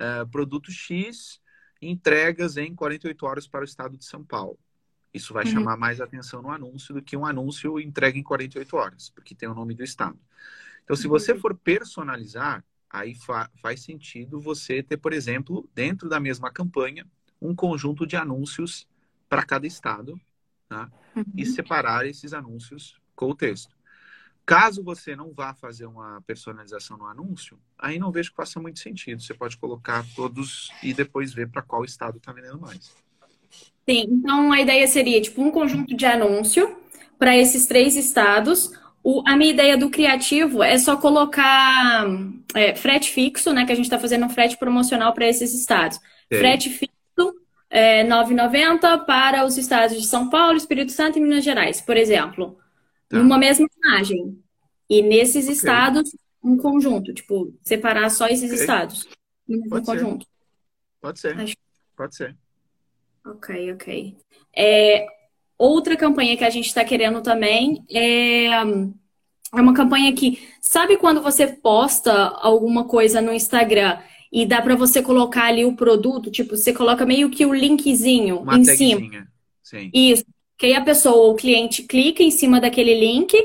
uh, 0.00 0.28
produto 0.28 0.72
X 0.72 1.40
entregas 1.88 2.56
em 2.56 2.74
48 2.74 3.26
horas 3.26 3.46
para 3.46 3.62
o 3.62 3.64
estado 3.64 3.96
de 3.96 4.04
São 4.04 4.24
Paulo. 4.24 4.58
Isso 5.12 5.32
vai 5.32 5.44
uhum. 5.44 5.52
chamar 5.52 5.76
mais 5.76 6.00
atenção 6.00 6.42
no 6.42 6.50
anúncio 6.50 6.92
do 6.92 7.02
que 7.02 7.16
um 7.16 7.24
anúncio 7.24 7.78
entregue 7.78 8.18
em 8.18 8.22
48 8.22 8.76
horas, 8.76 9.10
porque 9.10 9.34
tem 9.34 9.48
o 9.48 9.54
nome 9.54 9.74
do 9.74 9.84
estado. 9.84 10.18
Então, 10.82 10.96
se 10.96 11.06
você 11.06 11.34
for 11.34 11.54
personalizar, 11.54 12.64
aí 12.90 13.14
fa 13.14 13.50
faz 13.62 13.80
sentido 13.80 14.40
você 14.40 14.82
ter, 14.82 14.96
por 14.96 15.12
exemplo, 15.12 15.68
dentro 15.74 16.08
da 16.08 16.18
mesma 16.18 16.50
campanha, 16.50 17.06
um 17.40 17.54
conjunto 17.54 18.06
de 18.06 18.16
anúncios 18.16 18.88
para 19.28 19.44
cada 19.44 19.66
estado, 19.66 20.20
tá? 20.68 20.90
uhum. 21.16 21.24
e 21.36 21.46
separar 21.46 22.06
esses 22.06 22.32
anúncios 22.32 23.00
com 23.14 23.30
o 23.30 23.34
texto. 23.34 23.74
Caso 24.46 24.82
você 24.82 25.16
não 25.16 25.32
vá 25.32 25.54
fazer 25.54 25.86
uma 25.86 26.22
personalização 26.26 26.98
no 26.98 27.06
anúncio, 27.06 27.58
aí 27.78 27.98
não 27.98 28.12
vejo 28.12 28.30
que 28.30 28.36
faça 28.36 28.60
muito 28.60 28.78
sentido. 28.78 29.22
Você 29.22 29.32
pode 29.32 29.56
colocar 29.56 30.04
todos 30.14 30.70
e 30.82 30.92
depois 30.92 31.32
ver 31.32 31.48
para 31.48 31.62
qual 31.62 31.84
estado 31.84 32.18
está 32.18 32.30
vendendo 32.30 32.60
mais. 32.60 32.92
Sim, 33.88 34.06
então 34.08 34.52
a 34.52 34.60
ideia 34.60 34.86
seria 34.86 35.20
tipo 35.20 35.42
um 35.42 35.50
conjunto 35.50 35.94
de 35.96 36.04
anúncio 36.04 36.76
para 37.18 37.36
esses 37.36 37.66
três 37.66 37.96
estados. 37.96 38.70
O, 39.02 39.22
a 39.26 39.36
minha 39.36 39.50
ideia 39.50 39.78
do 39.78 39.88
criativo 39.90 40.62
é 40.62 40.76
só 40.78 40.96
colocar 40.96 42.06
é, 42.54 42.74
frete 42.74 43.10
fixo, 43.10 43.52
né? 43.52 43.64
Que 43.64 43.72
a 43.72 43.74
gente 43.74 43.86
está 43.86 43.98
fazendo 43.98 44.26
um 44.26 44.30
frete 44.30 44.58
promocional 44.58 45.14
para 45.14 45.26
esses 45.26 45.54
estados. 45.54 45.98
Frete 46.28 46.68
fixo 46.68 46.94
é, 47.70 48.04
9,90 48.04 49.04
para 49.06 49.44
os 49.44 49.56
estados 49.56 50.00
de 50.00 50.06
São 50.06 50.28
Paulo, 50.28 50.56
Espírito 50.56 50.92
Santo 50.92 51.18
e 51.18 51.22
Minas 51.22 51.44
Gerais, 51.44 51.80
por 51.80 51.96
exemplo. 51.96 52.58
Tá. 53.14 53.22
Numa 53.22 53.38
mesma 53.38 53.68
imagem. 53.78 54.38
E 54.90 55.00
nesses 55.02 55.44
okay. 55.44 55.56
estados, 55.56 56.16
um 56.42 56.56
conjunto. 56.56 57.14
Tipo, 57.14 57.54
separar 57.62 58.10
só 58.10 58.26
esses 58.26 58.50
okay. 58.50 58.60
estados. 58.60 59.08
Um 59.48 59.82
conjunto. 59.82 60.26
Pode 61.00 61.20
ser. 61.20 61.38
Acho... 61.38 61.54
Pode 61.96 62.16
ser. 62.16 62.36
Ok, 63.24 63.72
ok. 63.72 64.16
É, 64.54 65.06
outra 65.56 65.96
campanha 65.96 66.36
que 66.36 66.44
a 66.44 66.50
gente 66.50 66.66
está 66.66 66.84
querendo 66.84 67.22
também 67.22 67.84
é, 67.90 68.46
é 68.46 69.60
uma 69.60 69.72
campanha 69.72 70.12
que, 70.12 70.46
sabe 70.60 70.96
quando 70.96 71.22
você 71.22 71.46
posta 71.46 72.12
alguma 72.12 72.84
coisa 72.84 73.20
no 73.20 73.32
Instagram 73.32 73.98
e 74.32 74.44
dá 74.44 74.60
para 74.60 74.74
você 74.74 75.00
colocar 75.00 75.44
ali 75.44 75.64
o 75.64 75.76
produto, 75.76 76.30
tipo, 76.30 76.56
você 76.56 76.72
coloca 76.72 77.06
meio 77.06 77.30
que 77.30 77.46
o 77.46 77.54
linkzinho 77.54 78.40
Uma 78.40 78.58
em 78.58 78.64
cima. 78.64 79.28
Sim. 79.62 79.90
Isso. 79.94 80.24
Que 80.56 80.66
aí 80.66 80.74
a 80.74 80.84
pessoa, 80.84 81.32
o 81.32 81.34
cliente 81.34 81.82
clica 81.82 82.22
em 82.22 82.30
cima 82.30 82.60
daquele 82.60 82.94
link, 82.94 83.36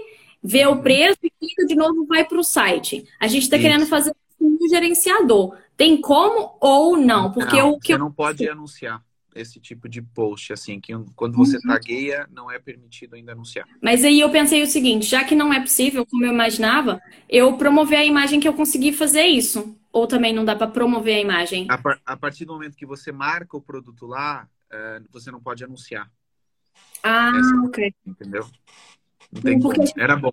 vê 0.43 0.65
uhum. 0.65 0.73
o 0.73 0.81
preço 0.81 1.19
e 1.23 1.31
clica 1.31 1.65
de 1.65 1.75
novo 1.75 2.05
vai 2.05 2.23
para 2.25 2.39
o 2.39 2.43
site. 2.43 3.05
A 3.19 3.27
gente 3.27 3.43
está 3.43 3.57
querendo 3.57 3.85
fazer 3.85 4.15
um 4.39 4.57
gerenciador. 4.69 5.57
Tem 5.75 5.99
como 5.99 6.57
ou 6.59 6.97
não? 6.97 7.31
Porque 7.31 7.57
não, 7.57 7.71
o 7.71 7.79
que 7.79 7.87
você 7.87 7.93
eu... 7.93 7.99
não 7.99 8.11
pode 8.11 8.47
anunciar 8.47 9.03
esse 9.35 9.59
tipo 9.59 9.87
de 9.87 10.01
post, 10.01 10.51
assim, 10.51 10.79
que 10.79 10.93
quando 11.15 11.37
você 11.37 11.55
uhum. 11.57 11.67
tagueia, 11.67 12.27
não 12.31 12.51
é 12.51 12.59
permitido 12.59 13.15
ainda 13.15 13.31
anunciar. 13.31 13.67
Mas 13.81 14.03
aí 14.03 14.19
eu 14.19 14.29
pensei 14.29 14.61
o 14.61 14.67
seguinte, 14.67 15.05
já 15.05 15.23
que 15.23 15.35
não 15.35 15.53
é 15.53 15.59
possível, 15.59 16.05
como 16.05 16.25
eu 16.25 16.33
imaginava, 16.33 17.01
eu 17.29 17.55
promover 17.57 17.99
a 17.99 18.05
imagem 18.05 18.39
que 18.39 18.47
eu 18.47 18.53
consegui 18.53 18.91
fazer 18.91 19.23
isso. 19.23 19.75
Ou 19.91 20.05
também 20.05 20.33
não 20.33 20.45
dá 20.45 20.55
para 20.55 20.67
promover 20.67 21.15
a 21.15 21.19
imagem? 21.19 21.65
A, 21.69 21.77
par 21.77 21.99
a, 22.05 22.15
partir 22.15 22.45
do 22.45 22.53
momento 22.53 22.75
que 22.75 22.85
você 22.85 23.11
marca 23.11 23.57
o 23.57 23.61
produto 23.61 24.05
lá, 24.05 24.47
uh, 24.71 25.03
você 25.11 25.31
não 25.31 25.41
pode 25.41 25.63
anunciar. 25.63 26.11
Ah, 27.03 27.31
Essa, 27.37 27.65
ok. 27.65 27.93
Entendeu? 28.05 28.45
Não 29.31 29.41
tem 29.41 29.59
como. 29.59 29.75
Era 29.97 30.15
bom. 30.15 30.31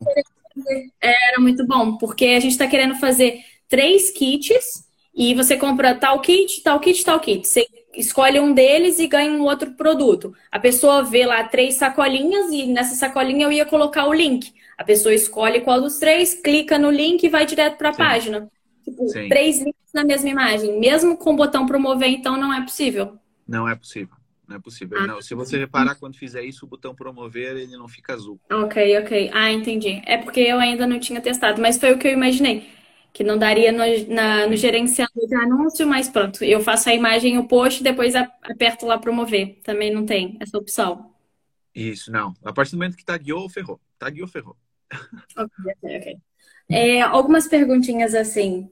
Era 1.01 1.39
muito 1.39 1.67
bom, 1.67 1.97
porque 1.97 2.27
a 2.27 2.41
gente 2.41 2.53
está 2.53 2.67
querendo 2.67 2.95
fazer 2.97 3.41
três 3.69 4.11
kits 4.11 4.87
e 5.15 5.35
você 5.35 5.57
compra 5.57 5.95
tal 5.95 6.21
kit, 6.21 6.63
tal 6.63 6.81
kit, 6.81 7.05
tal 7.05 7.21
kit. 7.21 7.47
Você 7.47 7.67
escolhe 7.95 8.39
um 8.41 8.53
deles 8.53 8.99
e 8.99 9.07
ganha 9.07 9.33
um 9.33 9.43
outro 9.43 9.73
produto. 9.73 10.35
A 10.51 10.59
pessoa 10.59 11.03
vê 11.03 11.27
lá 11.27 11.45
três 11.45 11.75
sacolinhas 11.75 12.51
e 12.51 12.67
nessa 12.67 12.95
sacolinha 12.95 13.47
eu 13.47 13.53
ia 13.53 13.67
colocar 13.67 14.07
o 14.07 14.13
link. 14.13 14.53
A 14.77 14.85
pessoa 14.85 15.15
escolhe 15.15 15.61
qual 15.61 15.81
dos 15.81 15.99
três, 15.99 16.35
clica 16.35 16.79
no 16.79 16.91
link 16.91 17.23
e 17.23 17.29
vai 17.29 17.47
direto 17.47 17.79
para 17.79 17.91
a 17.91 17.95
página. 17.95 18.49
Tipo, 18.85 19.09
Sim. 19.09 19.29
três 19.29 19.59
links 19.59 19.93
na 19.93 20.05
mesma 20.05 20.29
imagem. 20.29 20.79
Mesmo 20.79 21.17
com 21.17 21.33
o 21.33 21.37
botão 21.37 21.67
promover, 21.67 22.09
então 22.11 22.37
não 22.37 22.53
é 22.53 22.61
possível. 22.61 23.17
Não 23.49 23.69
é 23.69 23.75
possível. 23.75 24.16
Não 24.49 24.57
é 24.57 24.59
possível. 24.61 24.99
Ah, 24.99 25.07
não. 25.07 25.21
Se 25.21 25.35
você 25.35 25.59
reparar 25.59 25.97
quando 25.97 26.17
fizer 26.17 26.43
isso, 26.45 26.65
o 26.65 26.69
botão 26.69 26.95
promover, 26.95 27.57
ele 27.57 27.77
não 27.77 27.89
fica 27.89 28.15
azul. 28.15 28.39
Ok, 28.51 28.77
ok. 28.99 29.31
Ah, 29.33 29.51
entendi. 29.53 30.03
É 30.07 30.19
porque 30.19 30.41
eu 30.41 30.59
ainda 30.59 30.87
não 30.87 31.01
tinha 31.01 31.21
testado, 31.21 31.61
mas 31.61 31.79
foi 31.79 31.93
o 31.93 31.99
que 31.99 32.07
eu 32.07 32.13
imaginei. 32.13 32.69
Que 33.13 33.25
não 33.25 33.39
daria 33.39 33.73
no, 33.73 34.15
na, 34.15 34.47
no 34.47 34.57
gerenciador 34.57 35.27
de 35.27 35.35
anúncio, 35.35 35.87
mas 35.87 36.09
pronto. 36.09 36.45
Eu 36.45 36.61
faço 36.61 36.89
a 36.89 36.95
imagem, 36.95 37.39
o 37.39 37.49
post, 37.49 37.83
depois 37.83 38.15
aperto 38.15 38.87
lá 38.87 38.99
promover. 38.99 39.59
Também 39.65 39.93
não 39.93 40.05
tem 40.05 40.37
essa 40.41 40.57
opção. 40.59 41.11
Isso, 41.75 42.11
não. 42.11 42.35
A 42.45 42.53
partir 42.53 42.73
do 42.73 42.79
momento 42.79 42.97
que 42.97 43.05
tagueou, 43.05 43.49
ferrou. 43.49 43.81
Tagueou, 43.99 44.29
ferrou. 44.29 44.57
Ok, 45.37 45.51
ok, 45.67 45.99
ok. 45.99 46.17
É, 46.71 47.01
algumas 47.03 47.49
perguntinhas 47.49 48.15
assim 48.15 48.71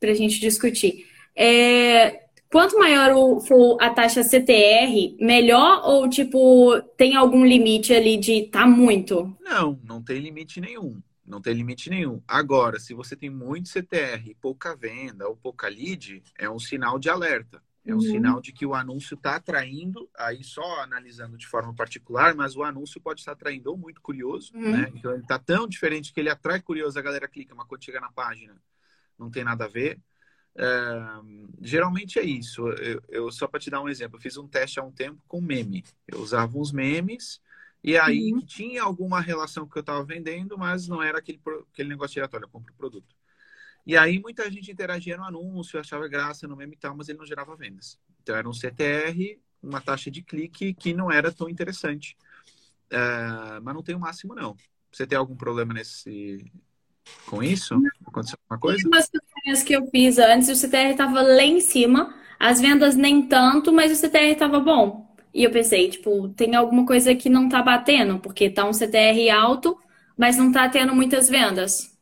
para 0.00 0.10
a 0.10 0.14
gente 0.14 0.40
discutir. 0.40 1.06
É, 1.34 2.29
quanto 2.50 2.78
maior 2.78 3.12
o, 3.12 3.40
for 3.40 3.78
a 3.80 3.90
taxa 3.90 4.22
CTR, 4.22 5.16
melhor 5.20 5.82
ou 5.84 6.08
tipo 6.08 6.80
tem 6.96 7.16
algum 7.16 7.44
limite 7.44 7.94
ali 7.94 8.16
de 8.16 8.48
tá 8.48 8.66
muito? 8.66 9.36
Não, 9.40 9.78
não 9.84 10.02
tem 10.02 10.18
limite 10.18 10.60
nenhum. 10.60 11.00
Não 11.24 11.40
tem 11.40 11.54
limite 11.54 11.88
nenhum. 11.88 12.20
Agora, 12.26 12.80
se 12.80 12.92
você 12.92 13.14
tem 13.14 13.30
muito 13.30 13.68
CTR, 13.68 14.34
pouca 14.40 14.74
venda 14.74 15.28
ou 15.28 15.36
pouca 15.36 15.68
lead, 15.68 16.22
é 16.36 16.50
um 16.50 16.58
sinal 16.58 16.98
de 16.98 17.08
alerta. 17.08 17.62
É 17.86 17.92
um 17.94 17.96
uhum. 17.96 18.02
sinal 18.02 18.40
de 18.40 18.52
que 18.52 18.66
o 18.66 18.74
anúncio 18.74 19.14
está 19.14 19.36
atraindo, 19.36 20.08
aí 20.14 20.44
só 20.44 20.80
analisando 20.82 21.38
de 21.38 21.46
forma 21.46 21.72
particular, 21.72 22.34
mas 22.34 22.54
o 22.54 22.62
anúncio 22.62 23.00
pode 23.00 23.20
estar 23.20 23.32
atraindo 23.32 23.70
ou 23.70 23.76
muito 23.76 24.02
curioso, 24.02 24.52
uhum. 24.54 24.72
né? 24.72 24.92
Então 24.94 25.12
ele 25.12 25.22
está 25.22 25.38
tão 25.38 25.66
diferente 25.66 26.12
que 26.12 26.20
ele 26.20 26.28
atrai 26.28 26.60
curioso, 26.60 26.98
a 26.98 27.02
galera 27.02 27.26
clica, 27.26 27.54
mas 27.54 27.66
quando 27.66 27.84
chega 27.84 28.00
na 28.00 28.12
página, 28.12 28.60
não 29.18 29.30
tem 29.30 29.44
nada 29.44 29.64
a 29.64 29.68
ver. 29.68 29.98
É, 30.62 30.66
geralmente 31.62 32.18
é 32.18 32.22
isso. 32.22 32.68
Eu, 32.68 33.02
eu 33.08 33.32
só 33.32 33.46
para 33.46 33.58
te 33.58 33.70
dar 33.70 33.80
um 33.80 33.88
exemplo, 33.88 34.18
eu 34.18 34.20
fiz 34.20 34.36
um 34.36 34.46
teste 34.46 34.78
há 34.78 34.82
um 34.82 34.92
tempo 34.92 35.22
com 35.26 35.40
meme. 35.40 35.82
Eu 36.06 36.20
usava 36.20 36.58
uns 36.58 36.70
memes 36.70 37.40
e 37.82 37.96
aí 37.96 38.30
uhum. 38.34 38.44
tinha 38.44 38.82
alguma 38.82 39.22
relação 39.22 39.64
com 39.64 39.70
o 39.70 39.72
que 39.72 39.78
eu 39.78 39.82
estava 39.82 40.04
vendendo, 40.04 40.58
mas 40.58 40.86
não 40.86 41.02
era 41.02 41.18
aquele, 41.18 41.40
aquele 41.72 41.88
negócio 41.88 42.12
diretório, 42.12 42.44
eu 42.44 42.50
compro 42.50 42.74
o 42.74 42.76
produto. 42.76 43.16
E 43.86 43.96
aí 43.96 44.20
muita 44.20 44.50
gente 44.50 44.70
interagia 44.70 45.16
no 45.16 45.24
anúncio, 45.24 45.80
achava 45.80 46.06
graça 46.06 46.46
no 46.46 46.54
meme 46.54 46.74
e 46.74 46.78
tal, 46.78 46.94
mas 46.94 47.08
ele 47.08 47.18
não 47.18 47.26
gerava 47.26 47.56
vendas. 47.56 47.98
Então 48.22 48.36
era 48.36 48.46
um 48.46 48.52
CTR, 48.52 49.40
uma 49.62 49.80
taxa 49.80 50.10
de 50.10 50.20
clique 50.20 50.74
que 50.74 50.92
não 50.92 51.10
era 51.10 51.32
tão 51.32 51.48
interessante. 51.48 52.18
É, 52.90 53.60
mas 53.62 53.74
não 53.74 53.82
tem 53.82 53.94
o 53.94 54.00
máximo, 54.00 54.34
não. 54.34 54.54
Você 54.92 55.06
tem 55.06 55.16
algum 55.16 55.36
problema 55.36 55.72
nesse, 55.72 56.44
com 57.26 57.42
isso? 57.42 57.80
Aconteceu 58.10 58.38
alguma 58.48 58.60
coisa? 58.60 58.86
Umas 58.86 59.08
campanhas 59.08 59.62
que 59.62 59.72
eu 59.72 59.86
fiz 59.86 60.18
antes, 60.18 60.48
o 60.48 60.54
CTR 60.54 60.90
estava 60.92 61.22
lá 61.22 61.42
em 61.42 61.60
cima, 61.60 62.14
as 62.38 62.60
vendas 62.60 62.96
nem 62.96 63.22
tanto, 63.26 63.72
mas 63.72 63.92
o 63.92 63.96
CTR 63.96 64.32
estava 64.32 64.60
bom. 64.60 65.08
E 65.32 65.44
eu 65.44 65.50
pensei, 65.50 65.88
tipo, 65.88 66.28
tem 66.30 66.54
alguma 66.54 66.84
coisa 66.84 67.14
que 67.14 67.28
não 67.28 67.48
tá 67.48 67.62
batendo, 67.62 68.18
porque 68.18 68.50
tá 68.50 68.64
um 68.64 68.72
CTR 68.72 69.30
alto, 69.30 69.78
mas 70.16 70.36
não 70.36 70.50
tá 70.50 70.68
tendo 70.68 70.94
muitas 70.94 71.28
vendas. 71.28 71.96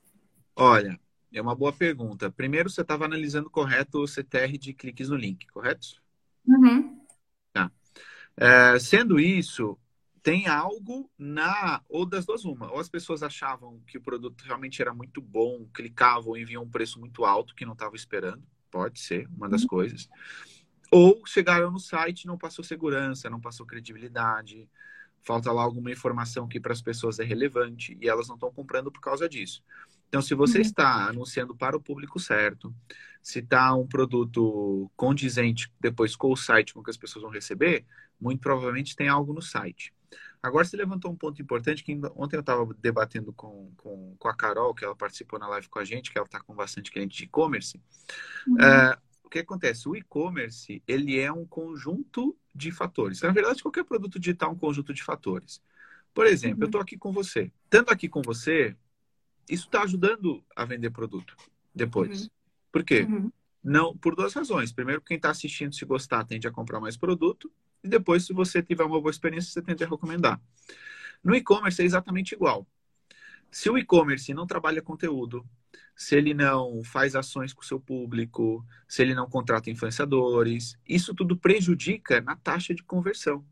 Olha, 0.57 0.99
é 1.33 1.41
uma 1.41 1.55
boa 1.55 1.73
pergunta. 1.73 2.31
Primeiro, 2.31 2.71
você 2.71 2.81
estava 2.81 3.05
analisando 3.05 3.51
correto 3.51 3.99
o 3.99 4.09
CTR 4.09 4.59
de 4.59 4.73
cliques 4.73 5.09
no 5.09 5.17
link, 5.17 5.47
correto? 5.49 5.87
Uhum. 6.47 6.99
Tá. 7.53 7.71
É, 8.37 8.79
sendo 8.79 9.21
isso, 9.21 9.79
tem 10.29 10.47
algo 10.47 11.11
na. 11.19 11.81
Ou 11.89 12.05
das 12.05 12.27
duas, 12.27 12.45
uma. 12.45 12.71
Ou 12.71 12.79
as 12.79 12.89
pessoas 12.89 13.23
achavam 13.23 13.81
que 13.87 13.97
o 13.97 14.01
produto 14.01 14.43
realmente 14.43 14.83
era 14.83 14.93
muito 14.93 15.23
bom, 15.23 15.67
clicavam 15.73 16.37
e 16.37 16.45
viam 16.45 16.65
um 16.65 16.69
preço 16.69 17.01
muito 17.01 17.25
alto 17.25 17.55
que 17.55 17.65
não 17.65 17.73
estavam 17.73 17.95
esperando. 17.95 18.43
Pode 18.71 19.01
ser, 19.01 19.27
uma 19.35 19.49
das 19.49 19.63
uhum. 19.63 19.69
coisas. 19.69 20.07
Ou 20.93 21.23
chegaram 21.27 21.71
no 21.71 21.81
site 21.81 22.27
não 22.27 22.37
passou 22.37 22.63
segurança, 22.63 23.31
não 23.31 23.41
passou 23.41 23.65
credibilidade, 23.65 24.69
falta 25.23 25.51
lá 25.51 25.63
alguma 25.63 25.91
informação 25.91 26.47
que 26.47 26.61
para 26.61 26.75
as 26.75 26.83
pessoas 26.83 27.19
é 27.19 27.25
relevante 27.25 27.97
e 27.99 28.07
elas 28.07 28.29
não 28.29 28.35
estão 28.35 28.53
comprando 28.53 28.93
por 28.93 29.01
causa 29.01 29.27
disso. 29.27 29.63
Então, 30.09 30.21
se 30.21 30.35
você 30.35 30.59
uhum. 30.59 30.63
está 30.63 31.09
anunciando 31.09 31.57
para 31.57 31.75
o 31.75 31.81
público 31.81 32.21
certo, 32.21 32.75
se 33.23 33.39
está 33.39 33.75
um 33.75 33.87
produto 33.87 34.91
condizente 34.95 35.73
depois 35.81 36.15
com 36.15 36.31
o 36.31 36.37
site 36.37 36.75
com 36.75 36.83
que 36.83 36.91
as 36.91 36.99
pessoas 36.99 37.23
vão 37.23 37.33
receber, 37.33 37.87
muito 38.21 38.41
provavelmente 38.41 38.95
tem 38.95 39.09
algo 39.09 39.33
no 39.33 39.41
site. 39.41 39.91
Agora 40.43 40.65
você 40.65 40.77
levantou 40.77 41.11
um 41.11 41.17
ponto 41.17 41.41
importante 41.43 41.83
que 41.83 41.99
ontem 42.15 42.37
eu 42.37 42.41
estava 42.41 42.67
debatendo 42.79 43.33
com, 43.33 43.73
com, 43.77 44.15
com, 44.19 44.29
a 44.29 44.35
Carol, 44.35 44.75
que 44.75 44.85
ela 44.85 44.95
participou 44.95 45.39
na 45.39 45.49
live 45.49 45.69
com 45.69 45.79
a 45.79 45.85
gente, 45.85 46.11
que 46.11 46.19
ela 46.19 46.27
está 46.27 46.41
com 46.41 46.55
bastante 46.55 46.91
cliente 46.91 47.17
de 47.17 47.25
e-commerce. 47.25 47.81
Uhum. 48.47 48.55
Uh, 48.55 48.99
o 49.25 49.29
que 49.29 49.41
acontece? 49.41 49.89
O 49.89 49.97
e-commerce 49.97 50.83
ele 50.87 51.19
é 51.19 51.31
um 51.31 51.45
conjunto 51.45 52.37
de 52.55 52.71
fatores. 52.71 53.21
Na 53.21 53.31
verdade, 53.31 53.63
qualquer 53.63 53.85
produto 53.85 54.19
digital 54.19 54.51
é 54.51 54.53
um 54.53 54.59
conjunto 54.59 54.95
de 54.95 55.03
fatores. 55.03 55.61
Por 56.15 56.27
exemplo, 56.27 56.59
uhum. 56.59 56.63
eu 56.63 56.67
estou 56.67 56.81
aqui 56.81 56.97
com 56.97 57.13
você. 57.13 57.53
Estando 57.65 57.91
aqui 57.91 58.09
com 58.09 58.23
você, 58.23 58.75
isso 59.49 59.67
está 59.67 59.83
ajudando 59.83 60.43
a 60.57 60.65
vender 60.65 60.91
produto 60.91 61.37
depois. 61.75 62.23
Uhum. 62.23 62.29
Por 62.73 62.85
quê? 62.85 63.03
Uhum. 63.03 63.31
Não, 63.63 63.97
por 63.97 64.15
duas 64.15 64.33
razões. 64.33 64.73
Primeiro, 64.73 65.03
quem 65.03 65.17
está 65.17 65.31
assistindo, 65.31 65.75
se 65.75 65.85
gostar, 65.85 66.25
tende 66.25 66.47
a 66.47 66.51
comprar 66.51 66.81
mais 66.81 66.97
produto. 66.97 67.53
E 67.83 67.89
depois, 67.89 68.27
se 68.27 68.33
você 68.33 68.63
tiver 68.63 68.85
uma 68.85 69.01
boa 69.01 69.11
experiência, 69.11 69.53
você 69.53 69.63
tende 69.63 69.85
a 69.85 69.89
recomendar. 69.89 70.41
No 71.23 71.35
e-commerce 71.35 71.81
é 71.83 71.85
exatamente 71.85 72.33
igual. 72.35 72.67
Se 73.51 73.71
o 73.71 73.79
e-commerce 73.79 74.33
não 74.35 74.47
trabalha 74.47 74.83
conteúdo, 74.83 75.45
se 75.97 76.15
ele 76.17 76.33
não 76.33 76.83
faz 76.85 77.17
ações 77.17 77.53
com 77.53 77.63
o 77.63 77.65
seu 77.65 77.81
público, 77.81 78.65
se 78.87 79.03
ele 79.03 79.15
não 79.15 79.29
contrata 79.29 79.71
influenciadores, 79.71 80.79
isso 80.89 81.15
tudo 81.15 81.37
prejudica 81.37 82.21
na 82.21 82.37
taxa 82.37 82.75
de 82.75 82.83
conversão. 82.83 83.45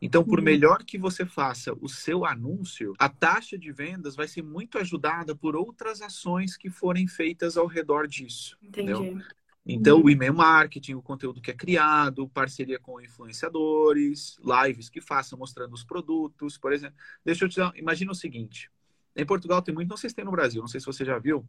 Então, 0.00 0.22
por 0.22 0.38
uhum. 0.38 0.44
melhor 0.44 0.84
que 0.84 0.96
você 0.96 1.26
faça 1.26 1.72
o 1.80 1.88
seu 1.88 2.24
anúncio, 2.24 2.94
a 2.98 3.08
taxa 3.08 3.58
de 3.58 3.72
vendas 3.72 4.14
vai 4.14 4.28
ser 4.28 4.42
muito 4.42 4.78
ajudada 4.78 5.34
por 5.34 5.56
outras 5.56 6.00
ações 6.00 6.56
que 6.56 6.70
forem 6.70 7.08
feitas 7.08 7.56
ao 7.56 7.66
redor 7.66 8.06
disso. 8.06 8.56
Entendi. 8.62 8.92
Entendeu? 8.92 9.24
Então, 9.70 9.98
uhum. 9.98 10.04
o 10.04 10.10
e-mail 10.10 10.32
marketing, 10.32 10.94
o 10.94 11.02
conteúdo 11.02 11.42
que 11.42 11.50
é 11.50 11.54
criado, 11.54 12.26
parceria 12.30 12.78
com 12.78 12.98
influenciadores, 13.02 14.38
lives 14.42 14.88
que 14.88 14.98
façam 14.98 15.38
mostrando 15.38 15.74
os 15.74 15.84
produtos, 15.84 16.56
por 16.56 16.72
exemplo. 16.72 16.96
Deixa 17.22 17.44
eu 17.44 17.48
te 17.50 17.58
dar, 17.58 17.76
imagina 17.76 18.10
o 18.10 18.14
seguinte. 18.14 18.70
Em 19.14 19.26
Portugal 19.26 19.60
tem 19.60 19.74
muito, 19.74 19.90
não 19.90 19.96
sei 19.98 20.08
se 20.08 20.16
tem 20.16 20.24
no 20.24 20.30
Brasil, 20.30 20.62
não 20.62 20.68
sei 20.68 20.80
se 20.80 20.86
você 20.86 21.04
já 21.04 21.18
viu, 21.18 21.46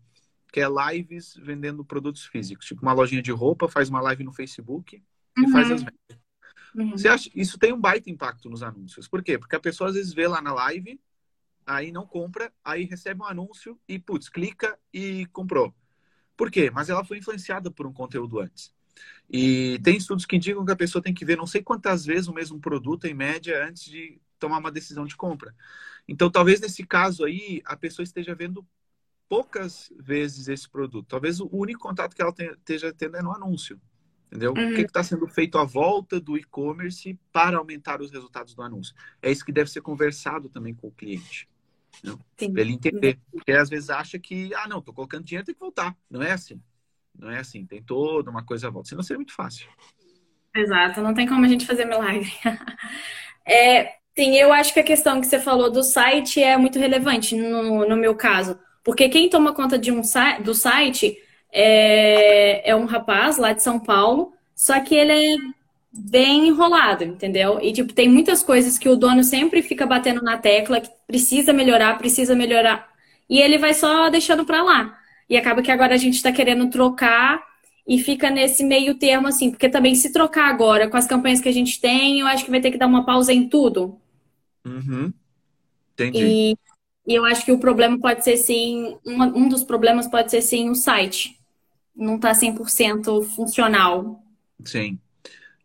que 0.51 0.59
é 0.59 0.67
lives 0.67 1.33
vendendo 1.41 1.85
produtos 1.85 2.25
físicos. 2.25 2.65
Tipo, 2.65 2.81
uma 2.81 2.91
lojinha 2.91 3.21
de 3.21 3.31
roupa 3.31 3.69
faz 3.69 3.88
uma 3.88 4.01
live 4.01 4.25
no 4.25 4.33
Facebook 4.33 5.01
e 5.38 5.41
uhum. 5.41 5.51
faz 5.51 5.71
as 5.71 5.81
vendas. 5.81 6.19
Uhum. 6.75 6.91
Você 6.91 7.07
acha, 7.07 7.29
isso 7.33 7.57
tem 7.57 7.71
um 7.71 7.79
baita 7.79 8.09
impacto 8.09 8.49
nos 8.49 8.61
anúncios. 8.61 9.07
Por 9.07 9.23
quê? 9.23 9.38
Porque 9.38 9.55
a 9.55 9.61
pessoa 9.61 9.89
às 9.89 9.95
vezes 9.95 10.13
vê 10.13 10.27
lá 10.27 10.41
na 10.41 10.53
live, 10.53 10.99
aí 11.65 11.89
não 11.89 12.05
compra, 12.05 12.51
aí 12.65 12.83
recebe 12.83 13.21
um 13.21 13.25
anúncio 13.25 13.79
e, 13.88 13.97
putz, 13.97 14.27
clica 14.27 14.77
e 14.93 15.25
comprou. 15.27 15.73
Por 16.39 16.50
quê? 16.50 16.72
Mas 16.72 16.89
ela 16.89 17.03
foi 17.03 17.17
influenciada 17.17 17.69
por 17.69 17.86
um 17.86 17.91
conteúdo 17.91 18.39
antes. 18.39 18.74
E 19.29 19.77
tem 19.84 19.98
estudos 19.98 20.25
que 20.25 20.38
indicam 20.38 20.63
que 20.63 20.72
a 20.72 20.75
pessoa 20.75 21.03
tem 21.03 21.13
que 21.13 21.25
ver 21.25 21.36
não 21.36 21.46
sei 21.46 21.62
quantas 21.62 22.05
vezes 22.05 22.29
o 22.29 22.34
mesmo 22.34 22.62
produto, 22.62 23.03
em 23.03 23.13
média, 23.13 23.67
antes 23.67 23.84
de 23.84 24.22
tomar 24.39 24.58
uma 24.58 24.72
decisão 24.72 25.05
de 25.05 25.17
compra. 25.17 25.53
Então, 26.08 26.31
talvez 26.31 26.62
nesse 26.62 26.86
caso 26.86 27.25
aí, 27.25 27.62
a 27.65 27.75
pessoa 27.75 28.05
esteja 28.05 28.34
vendo 28.34 28.65
poucas 29.27 29.91
vezes 30.00 30.48
esse 30.48 30.69
produto. 30.69 31.08
Talvez 31.10 31.41
o 31.41 31.50
único 31.51 31.81
contato 31.81 32.15
que 32.15 32.22
ela 32.22 32.34
esteja 32.39 32.93
tendo 32.93 33.17
é 33.17 33.22
no 33.22 33.36
anúncio. 33.36 33.77
Entendeu? 34.27 34.53
Uhum. 34.53 34.72
O 34.72 34.75
que 34.75 34.81
está 34.84 35.03
sendo 35.03 35.27
feito 35.27 35.58
à 35.58 35.65
volta 35.65 36.22
do 36.22 36.38
e-commerce 36.38 37.19
para 37.34 37.58
aumentar 37.58 38.01
os 38.01 38.12
resultados 38.12 38.53
do 38.55 38.62
anúncio? 38.62 38.96
É 39.22 39.29
isso 39.29 39.43
que 39.43 39.51
deve 39.51 39.69
ser 39.69 39.81
conversado 39.81 40.48
também 40.48 40.74
com 40.74 40.88
o 40.88 40.91
cliente. 40.91 41.49
Para 42.01 42.62
ele 42.62 42.74
entender. 42.74 43.20
Porque 43.32 43.51
às 43.51 43.70
vezes 43.70 43.89
acha 43.89 44.18
que, 44.18 44.53
ah, 44.56 44.68
não, 44.68 44.82
tô 44.82 44.94
colocando 44.94 45.25
dinheiro, 45.25 45.46
tem 45.46 45.56
que 45.56 45.60
voltar. 45.60 45.96
Não 46.10 46.22
é 46.22 46.32
assim. 46.32 46.62
Não 47.18 47.29
é 47.29 47.39
assim. 47.39 47.65
Tem 47.65 47.82
toda 47.82 48.29
uma 48.29 48.44
coisa 48.44 48.68
à 48.68 48.70
volta. 48.70 48.89
Senão 48.89 49.03
seria 49.03 49.20
muito 49.20 49.34
fácil. 49.34 49.68
Exato, 50.56 51.01
não 51.01 51.13
tem 51.13 51.27
como 51.27 51.46
a 51.46 51.48
gente 51.48 51.65
fazer 51.65 51.86
milagre. 51.86 52.32
é, 53.46 53.94
sim, 54.18 54.36
eu 54.36 54.51
acho 54.51 54.74
que 54.74 54.79
a 54.79 54.84
questão 54.84 55.22
que 55.22 55.27
você 55.27 55.39
falou 55.39 55.70
do 55.72 55.84
site 55.84 56.41
é 56.41 56.58
muito 56.58 56.79
relevante 56.79 57.36
no, 57.36 57.88
no 57.88 57.96
meu 57.96 58.15
caso. 58.15 58.60
Porque 58.84 59.10
quem 59.10 59.29
toma 59.29 59.53
conta 59.53 59.77
de 59.77 59.91
um, 59.91 60.01
do 60.44 60.56
site 60.56 61.18
é, 61.51 62.70
é 62.70 62.75
um 62.75 62.86
rapaz 62.86 63.38
lá 63.38 63.53
de 63.53 63.62
São 63.62 63.79
Paulo, 63.79 64.34
só 64.56 64.79
que 64.79 64.96
ele 64.96 65.12
é 65.12 65.38
bem 65.91 66.48
enrolado, 66.48 67.03
entendeu? 67.03 67.60
E, 67.62 67.74
tipo, 67.74 67.93
tem 67.93 68.08
muitas 68.08 68.43
coisas 68.43 68.77
que 68.77 68.88
o 68.88 68.96
dono 68.96 69.24
sempre 69.24 69.62
fica 69.62 69.86
batendo 69.86 70.22
na 70.22 70.38
tecla 70.38 70.81
que 70.81 70.89
precisa 71.08 71.51
melhorar, 71.51 71.98
precisa 71.98 72.36
melhorar. 72.36 72.88
E 73.29 73.39
ele 73.39 73.58
vai 73.58 73.74
só 73.74 74.10
deixando 74.10 74.46
pra 74.46 74.63
lá. 74.63 74.98
E 75.29 75.38
acaba 75.38 75.62
que 75.62 75.72
agora 75.72 75.93
a 75.93 75.98
gente 75.98 76.22
tá 76.22 76.31
querendo 76.31 76.69
trocar 76.69 77.43
e 77.88 78.00
fica 78.00 78.29
nesse 78.29 78.63
meio 78.63 78.96
termo, 78.96 79.27
assim, 79.27 79.50
porque 79.50 79.69
também 79.69 79.96
se 79.96 80.12
trocar 80.12 80.50
agora 80.50 80.88
com 80.88 80.98
as 80.98 81.08
campanhas 81.08 81.41
que 81.41 81.50
a 81.50 81.53
gente 81.53 81.79
tem, 81.81 82.19
eu 82.19 82.27
acho 82.27 82.46
que 82.46 82.51
vai 82.51 82.62
ter 82.62 82.72
que 82.72 82.77
dar 82.77 82.88
uma 82.88 83.05
pausa 83.05 83.34
em 83.34 83.48
tudo. 83.48 84.00
Uhum. 84.65 85.12
Entendi. 85.93 86.19
E, 86.24 86.58
e 87.08 87.15
eu 87.15 87.25
acho 87.25 87.43
que 87.43 87.51
o 87.51 87.60
problema 87.60 88.00
pode 88.00 88.24
ser, 88.24 88.38
sim, 88.38 88.98
uma, 89.05 89.25
um 89.25 89.50
dos 89.50 89.63
problemas 89.63 90.08
pode 90.08 90.29
ser, 90.29 90.41
sim, 90.41 90.69
o 90.69 90.75
site. 90.75 91.39
Não 91.96 92.19
tá 92.19 92.31
100% 92.34 93.24
funcional. 93.24 94.24
Sim. 94.63 95.00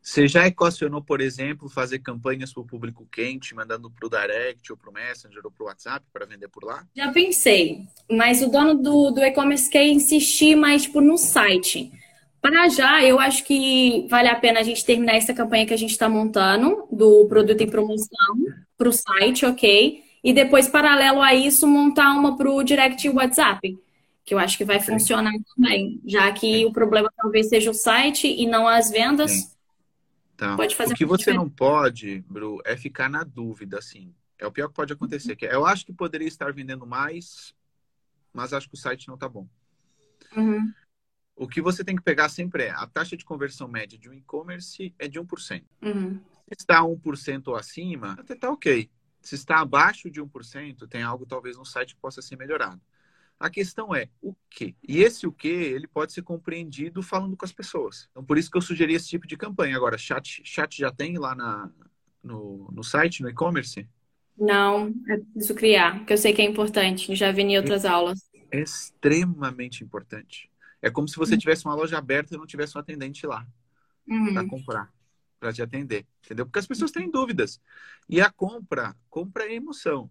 Você 0.04 0.28
já 0.28 0.46
equacionou, 0.46 1.02
por 1.02 1.22
exemplo, 1.22 1.66
fazer 1.66 1.98
campanhas 2.00 2.52
para 2.52 2.60
o 2.60 2.66
público 2.66 3.08
quente, 3.10 3.54
mandando 3.54 3.90
para 3.90 4.06
o 4.06 4.10
direct 4.10 4.70
ou 4.70 4.76
para 4.76 4.90
o 4.90 4.92
Messenger 4.92 5.40
ou 5.42 5.50
para 5.50 5.64
o 5.64 5.66
WhatsApp 5.66 6.04
para 6.12 6.26
vender 6.26 6.48
por 6.48 6.62
lá? 6.62 6.84
Já 6.94 7.10
pensei, 7.10 7.86
mas 8.10 8.42
o 8.42 8.50
dono 8.50 8.74
do, 8.74 9.10
do 9.12 9.24
e-commerce 9.24 9.70
quer 9.70 9.86
insistir 9.86 10.56
mais 10.56 10.82
tipo, 10.82 11.00
no 11.00 11.16
site. 11.16 11.90
Para 12.38 12.68
já, 12.68 13.02
eu 13.02 13.18
acho 13.18 13.44
que 13.44 14.06
vale 14.10 14.28
a 14.28 14.34
pena 14.34 14.60
a 14.60 14.62
gente 14.62 14.84
terminar 14.84 15.14
essa 15.14 15.32
campanha 15.32 15.64
que 15.64 15.72
a 15.72 15.78
gente 15.78 15.92
está 15.92 16.06
montando, 16.06 16.86
do 16.92 17.24
produto 17.26 17.62
em 17.62 17.70
promoção, 17.70 18.36
para 18.76 18.90
o 18.90 18.92
site, 18.92 19.46
ok? 19.46 20.02
E 20.22 20.34
depois, 20.34 20.68
paralelo 20.68 21.22
a 21.22 21.34
isso, 21.34 21.66
montar 21.66 22.10
uma 22.12 22.36
para 22.36 22.50
o 22.50 22.62
direct 22.62 23.08
WhatsApp, 23.08 23.74
que 24.22 24.34
eu 24.34 24.38
acho 24.38 24.58
que 24.58 24.66
vai 24.66 24.80
funcionar 24.80 25.32
também, 25.56 25.98
já 26.04 26.30
que 26.30 26.66
o 26.66 26.72
problema 26.72 27.10
talvez 27.16 27.48
seja 27.48 27.70
o 27.70 27.74
site 27.74 28.26
e 28.26 28.46
não 28.46 28.68
as 28.68 28.90
vendas. 28.90 29.53
Tá. 30.36 30.56
Pode 30.56 30.74
fazer 30.74 30.94
o 30.94 30.96
que 30.96 31.04
você 31.04 31.32
não 31.32 31.48
pode, 31.48 32.24
Bru, 32.28 32.60
é 32.64 32.76
ficar 32.76 33.08
na 33.08 33.22
dúvida, 33.22 33.78
assim. 33.78 34.14
É 34.38 34.46
o 34.46 34.52
pior 34.52 34.68
que 34.68 34.74
pode 34.74 34.92
acontecer. 34.92 35.36
Que 35.36 35.46
eu 35.46 35.64
acho 35.64 35.86
que 35.86 35.92
poderia 35.92 36.26
estar 36.26 36.52
vendendo 36.52 36.86
mais, 36.86 37.54
mas 38.32 38.52
acho 38.52 38.68
que 38.68 38.74
o 38.74 38.78
site 38.78 39.08
não 39.08 39.16
tá 39.16 39.28
bom. 39.28 39.48
Uhum. 40.36 40.72
O 41.36 41.48
que 41.48 41.60
você 41.60 41.84
tem 41.84 41.96
que 41.96 42.02
pegar 42.02 42.28
sempre 42.28 42.64
é 42.64 42.70
a 42.70 42.86
taxa 42.86 43.16
de 43.16 43.24
conversão 43.24 43.66
média 43.66 43.98
de 43.98 44.08
um 44.08 44.12
e-commerce 44.12 44.94
é 44.98 45.08
de 45.08 45.20
1%. 45.20 45.64
Uhum. 45.82 46.20
Se 46.48 46.54
está 46.58 46.80
1% 46.82 47.48
ou 47.48 47.56
acima, 47.56 48.12
até 48.18 48.34
tá 48.34 48.50
ok. 48.50 48.90
Se 49.20 49.34
está 49.34 49.60
abaixo 49.60 50.10
de 50.10 50.20
1%, 50.20 50.86
tem 50.88 51.02
algo 51.02 51.24
talvez 51.24 51.56
no 51.56 51.64
site 51.64 51.94
que 51.94 52.00
possa 52.00 52.20
ser 52.20 52.36
melhorado. 52.36 52.80
A 53.38 53.50
questão 53.50 53.94
é 53.94 54.08
o 54.22 54.34
quê? 54.48 54.74
E 54.86 55.02
esse 55.02 55.26
o 55.26 55.32
quê, 55.32 55.48
ele 55.48 55.86
pode 55.86 56.12
ser 56.12 56.22
compreendido 56.22 57.02
falando 57.02 57.36
com 57.36 57.44
as 57.44 57.52
pessoas. 57.52 58.08
Então, 58.10 58.24
por 58.24 58.38
isso 58.38 58.50
que 58.50 58.56
eu 58.56 58.62
sugeri 58.62 58.94
esse 58.94 59.08
tipo 59.08 59.26
de 59.26 59.36
campanha. 59.36 59.76
Agora, 59.76 59.98
chat, 59.98 60.42
chat 60.44 60.78
já 60.78 60.90
tem 60.90 61.18
lá 61.18 61.34
na, 61.34 61.70
no, 62.22 62.70
no 62.72 62.82
site, 62.82 63.22
no 63.22 63.28
e-commerce? 63.28 63.86
Não, 64.36 64.92
é 65.08 65.18
preciso 65.18 65.54
criar, 65.54 65.98
porque 65.98 66.12
eu 66.12 66.18
sei 66.18 66.32
que 66.32 66.42
é 66.42 66.44
importante. 66.44 67.14
Já 67.14 67.30
vi 67.32 67.42
em 67.42 67.56
outras 67.56 67.84
é, 67.84 67.88
aulas. 67.88 68.30
É 68.50 68.60
extremamente 68.60 69.84
importante. 69.84 70.50
É 70.80 70.90
como 70.90 71.08
se 71.08 71.16
você 71.16 71.36
tivesse 71.36 71.64
uma 71.64 71.74
loja 71.74 71.98
aberta 71.98 72.34
e 72.34 72.38
não 72.38 72.46
tivesse 72.46 72.76
um 72.76 72.80
atendente 72.80 73.26
lá 73.26 73.46
uhum. 74.06 74.34
para 74.34 74.46
comprar, 74.46 74.92
para 75.40 75.52
te 75.52 75.62
atender, 75.62 76.06
entendeu? 76.24 76.46
Porque 76.46 76.58
as 76.58 76.66
pessoas 76.66 76.90
têm 76.90 77.10
dúvidas. 77.10 77.60
E 78.08 78.20
a 78.20 78.30
compra, 78.30 78.94
compra 79.08 79.44
é 79.44 79.54
emoção 79.54 80.10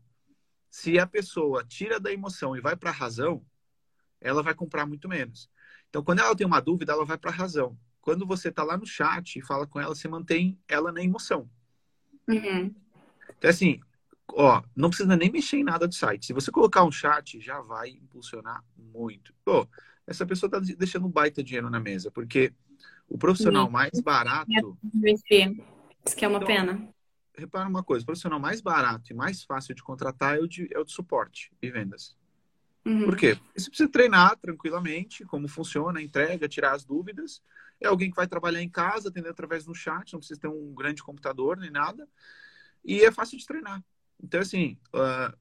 se 0.74 0.98
a 0.98 1.06
pessoa 1.06 1.64
tira 1.64 2.00
da 2.00 2.12
emoção 2.12 2.58
e 2.58 2.60
vai 2.60 2.76
para 2.76 2.90
a 2.90 2.94
razão, 2.94 3.46
ela 4.20 4.42
vai 4.42 4.56
comprar 4.56 4.88
muito 4.88 5.08
menos. 5.08 5.48
Então, 5.88 6.04
quando 6.04 6.22
ela 6.22 6.36
tem 6.36 6.48
uma 6.48 6.60
dúvida, 6.60 6.94
ela 6.94 7.06
vai 7.06 7.16
para 7.16 7.30
a 7.30 7.34
razão. 7.34 7.78
Quando 8.02 8.26
você 8.26 8.50
está 8.50 8.64
lá 8.64 8.76
no 8.76 8.84
chat 8.84 9.38
e 9.38 9.42
fala 9.44 9.68
com 9.68 9.80
ela, 9.80 9.94
você 9.94 10.08
mantém 10.08 10.60
ela 10.68 10.92
na 10.92 11.04
emoção. 11.04 11.48
Uhum. 12.28 12.74
Então, 13.38 13.52
assim, 13.52 13.82
ó, 14.30 14.64
não 14.76 14.90
precisa 14.90 15.16
nem 15.16 15.32
mexer 15.32 15.58
em 15.58 15.64
nada 15.64 15.88
do 15.88 15.94
site. 15.94 16.26
Se 16.26 16.34
você 16.34 16.50
colocar 16.50 16.84
um 16.84 16.92
chat, 16.92 17.40
já 17.40 17.62
vai 17.62 17.90
impulsionar 17.90 18.66
muito. 18.76 19.32
Pô, 19.46 19.68
essa 20.08 20.26
pessoa 20.26 20.48
está 20.48 20.76
deixando 20.76 21.06
um 21.06 21.12
baita 21.12 21.44
dinheiro 21.44 21.70
na 21.70 21.80
mesa, 21.80 22.10
porque 22.10 22.52
o 23.08 23.16
profissional 23.16 23.70
mais 23.70 24.02
barato. 24.02 24.76
Isso 25.06 26.16
que 26.16 26.26
é 26.26 26.28
uma 26.28 26.38
então, 26.38 26.48
pena 26.48 26.94
repara 27.36 27.68
uma 27.68 27.84
coisa, 27.84 28.04
o 28.04 28.06
profissional 28.06 28.40
mais 28.40 28.62
barato 28.62 29.12
e 29.12 29.16
mais 29.16 29.44
fácil 29.44 29.74
de 29.74 29.84
contratar 29.84 30.38
é 30.38 30.40
o 30.40 30.48
de, 30.48 30.68
é 30.72 30.80
o 30.80 30.84
de 30.84 30.92
suporte 30.92 31.52
e 31.62 31.70
vendas. 31.70 32.16
Uhum. 32.86 33.06
Por 33.06 33.18
quê? 33.18 33.38
Você 33.56 33.70
precisa 33.70 33.90
treinar 33.90 34.38
tranquilamente 34.38 35.24
como 35.26 35.48
funciona 35.48 36.00
a 36.00 36.04
entrega, 36.04 36.48
tirar 36.48 36.74
as 36.74 36.84
dúvidas. 36.84 37.42
É 37.80 37.88
alguém 37.88 38.10
que 38.10 38.16
vai 38.16 38.28
trabalhar 38.28 38.62
em 38.62 38.70
casa, 38.70 39.10
atender 39.10 39.30
através 39.30 39.66
do 39.66 39.74
chat, 39.74 40.12
não 40.14 40.20
precisa 40.20 40.40
ter 40.40 40.48
um 40.48 40.74
grande 40.74 41.02
computador 41.02 41.58
nem 41.58 41.72
nada. 41.72 42.08
E 42.84 43.02
é 43.02 43.12
fácil 43.12 43.38
de 43.38 43.46
treinar. 43.46 43.84
Então, 44.22 44.42
assim, 44.42 44.78
uh, 44.94 45.36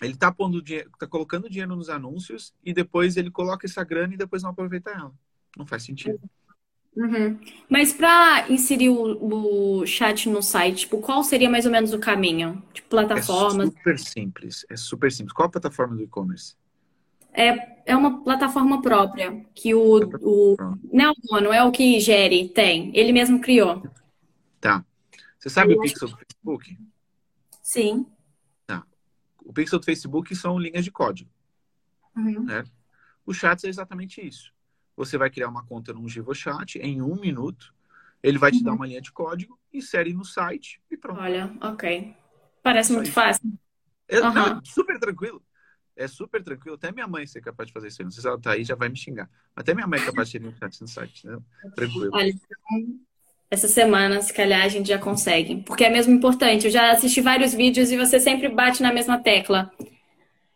ele 0.00 0.14
está 0.14 0.32
pondo 0.32 0.62
dinheiro, 0.62 0.90
tá 0.98 1.06
colocando 1.06 1.48
dinheiro 1.48 1.76
nos 1.76 1.88
anúncios 1.88 2.54
e 2.64 2.72
depois 2.72 3.16
ele 3.16 3.30
coloca 3.30 3.66
essa 3.66 3.84
grana 3.84 4.14
e 4.14 4.16
depois 4.18 4.42
não 4.42 4.50
aproveita 4.50 4.90
ela. 4.90 5.14
Não 5.56 5.66
faz 5.66 5.82
sentido. 5.82 6.18
Uhum. 6.22 6.28
Uhum. 6.94 7.38
Mas 7.68 7.92
para 7.92 8.50
inserir 8.50 8.90
o, 8.90 9.80
o, 9.80 9.86
chat 9.86 10.28
no 10.28 10.42
site, 10.42 10.80
tipo, 10.80 10.98
qual 10.98 11.24
seria 11.24 11.48
mais 11.48 11.64
ou 11.64 11.72
menos 11.72 11.92
o 11.92 11.98
caminho? 11.98 12.62
Tipo, 12.72 12.88
plataformas? 12.90 13.68
É 13.68 13.70
super 13.70 13.98
simples, 13.98 14.66
é 14.68 14.76
super 14.76 15.10
simples. 15.10 15.32
Qual 15.32 15.48
a 15.48 15.50
plataforma 15.50 15.96
do 15.96 16.02
e-commerce? 16.02 16.54
É, 17.32 17.78
é 17.86 17.96
uma 17.96 18.22
plataforma 18.22 18.82
própria, 18.82 19.42
que 19.54 19.74
o, 19.74 20.00
o 20.20 20.56
não 20.92 21.06
é 21.06 21.10
o 21.10 21.14
dono, 21.22 21.52
é 21.52 21.64
o 21.64 21.72
que 21.72 21.98
gere, 21.98 22.48
tem. 22.50 22.94
Ele 22.94 23.10
mesmo 23.10 23.40
criou. 23.40 23.82
Tá. 24.60 24.84
Você 25.38 25.48
sabe 25.48 25.72
Aí, 25.72 25.78
o 25.78 25.80
pixel 25.80 26.08
do 26.08 26.16
Facebook? 26.16 26.78
Sim. 27.62 28.06
Tá. 28.66 28.84
O 29.42 29.52
pixel 29.52 29.78
do 29.78 29.84
Facebook 29.86 30.36
são 30.36 30.58
linhas 30.58 30.84
de 30.84 30.90
código. 30.90 31.30
Uhum. 32.14 32.44
Né? 32.44 32.64
O 33.24 33.32
chat 33.32 33.64
é 33.64 33.70
exatamente 33.70 34.20
isso. 34.20 34.52
Você 34.96 35.16
vai 35.16 35.30
criar 35.30 35.48
uma 35.48 35.64
conta 35.64 35.92
no 35.92 36.08
GivoChat 36.08 36.78
em 36.78 37.00
um 37.00 37.18
minuto. 37.20 37.74
Ele 38.22 38.38
vai 38.38 38.50
te 38.50 38.58
uhum. 38.58 38.64
dar 38.64 38.72
uma 38.72 38.86
linha 38.86 39.00
de 39.00 39.10
código, 39.10 39.58
insere 39.72 40.12
no 40.12 40.24
site 40.24 40.80
e 40.90 40.96
pronto. 40.96 41.20
Olha, 41.20 41.52
ok. 41.60 42.14
Parece 42.62 42.92
muito 42.92 43.10
fácil. 43.10 43.52
É, 44.08 44.20
uhum. 44.20 44.32
não, 44.32 44.46
é 44.46 44.60
super 44.64 44.98
tranquilo. 44.98 45.42
É 45.96 46.06
super 46.06 46.42
tranquilo. 46.42 46.76
Até 46.76 46.92
minha 46.92 47.06
mãe 47.06 47.26
ser 47.26 47.40
capaz 47.40 47.66
de 47.66 47.72
fazer 47.72 47.88
isso. 47.88 48.02
Não 48.02 48.10
sei 48.10 48.22
se 48.22 48.28
ela 48.28 48.40
tá 48.40 48.52
aí, 48.52 48.64
já 48.64 48.74
vai 48.74 48.88
me 48.88 48.96
xingar. 48.96 49.28
Até 49.54 49.74
minha 49.74 49.86
mãe 49.86 50.00
é 50.00 50.04
capaz 50.04 50.28
de 50.30 50.38
ter 50.38 50.46
um 50.46 50.54
chat 50.56 50.80
no 50.80 50.88
site, 50.88 51.26
né? 51.26 51.38
Tranquilo. 51.74 52.10
Olha, 52.12 52.28
então, 52.28 53.00
essa 53.50 53.68
semana, 53.68 54.22
se 54.22 54.32
calhar, 54.32 54.62
a 54.62 54.68
gente 54.68 54.88
já 54.88 54.98
consegue. 54.98 55.62
Porque 55.62 55.84
é 55.84 55.90
mesmo 55.90 56.14
importante. 56.14 56.64
Eu 56.64 56.70
já 56.70 56.92
assisti 56.92 57.20
vários 57.20 57.52
vídeos 57.52 57.90
e 57.90 57.96
você 57.98 58.18
sempre 58.18 58.48
bate 58.48 58.82
na 58.82 58.92
mesma 58.92 59.18
tecla. 59.18 59.70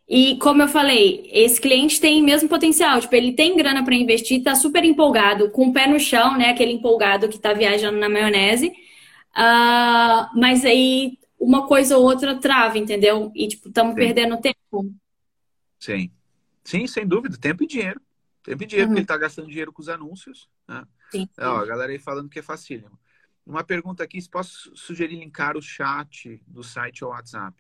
E 0.09 0.37
como 0.39 0.63
eu 0.63 0.69
falei, 0.69 1.29
esse 1.33 1.61
cliente 1.61 2.01
tem 2.01 2.23
mesmo 2.23 2.49
potencial. 2.49 3.01
Tipo, 3.01 3.17
ele 3.17 3.33
tem 3.33 3.57
grana 3.57 3.85
para 3.85 3.95
investir, 3.95 4.43
tá 4.43 4.55
super 4.55 4.85
empolgado, 4.85 5.51
com 5.51 5.69
o 5.69 5.73
pé 5.73 5.89
no 5.89 5.99
chão, 5.99 6.39
né? 6.39 6.51
Aquele 6.51 6.73
empolgado 6.73 7.29
que 7.29 7.39
tá 7.39 7.53
viajando 7.53 7.99
na 7.99 8.09
maionese. 8.09 8.69
Uh, 8.69 10.39
mas 10.39 10.65
aí 10.65 11.19
uma 11.39 11.67
coisa 11.67 11.99
ou 11.99 12.05
outra 12.05 12.39
trava, 12.39 12.79
entendeu? 12.79 13.33
E, 13.35 13.49
tipo, 13.49 13.69
estamos 13.69 13.95
perdendo 13.95 14.41
tempo. 14.41 14.95
Sim. 15.79 16.11
Sim, 16.65 16.87
sem 16.87 17.07
dúvida. 17.07 17.37
Tempo 17.37 17.65
e 17.65 17.67
dinheiro. 17.67 18.01
Tempo 18.43 18.63
e 18.63 18.67
dinheiro, 18.67 18.89
uhum. 18.89 18.95
porque 18.95 19.01
ele 19.01 19.07
tá 19.07 19.19
gastando 19.19 19.49
dinheiro 19.49 19.73
com 19.73 19.83
os 19.83 19.89
anúncios. 19.89 20.49
Né? 20.69 20.85
Sim, 21.11 21.29
sim. 21.33 21.43
Ó, 21.43 21.57
a 21.59 21.67
galera 21.67 21.93
aí 21.93 21.99
falando 21.99 22.29
que 22.29 22.39
é 22.39 22.43
facílimo. 22.43 22.99
Uma 23.45 23.63
pergunta 23.63 24.03
aqui, 24.03 24.21
se 24.21 24.29
posso 24.29 24.75
sugerir 24.75 25.17
linkar 25.17 25.57
o 25.57 25.63
chat 25.63 26.41
do 26.47 26.63
site 26.63 27.05
ao 27.05 27.11
WhatsApp? 27.11 27.57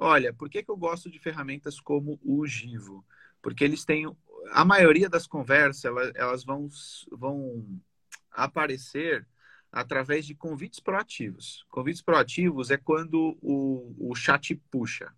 Olha, 0.00 0.32
por 0.32 0.48
que, 0.48 0.62
que 0.62 0.70
eu 0.70 0.76
gosto 0.76 1.10
de 1.10 1.18
ferramentas 1.18 1.80
como 1.80 2.20
o 2.22 2.46
Givo? 2.46 3.04
Porque 3.42 3.64
eles 3.64 3.84
têm. 3.84 4.06
A 4.52 4.64
maioria 4.64 5.08
das 5.08 5.26
conversas, 5.26 5.84
elas, 5.84 6.12
elas 6.14 6.44
vão, 6.44 6.68
vão 7.10 7.80
aparecer 8.30 9.26
através 9.72 10.24
de 10.24 10.36
convites 10.36 10.78
proativos. 10.78 11.66
Convites 11.68 12.00
proativos 12.00 12.70
é 12.70 12.76
quando 12.76 13.36
o, 13.42 14.10
o 14.10 14.14
chat 14.14 14.54
puxa 14.70 15.12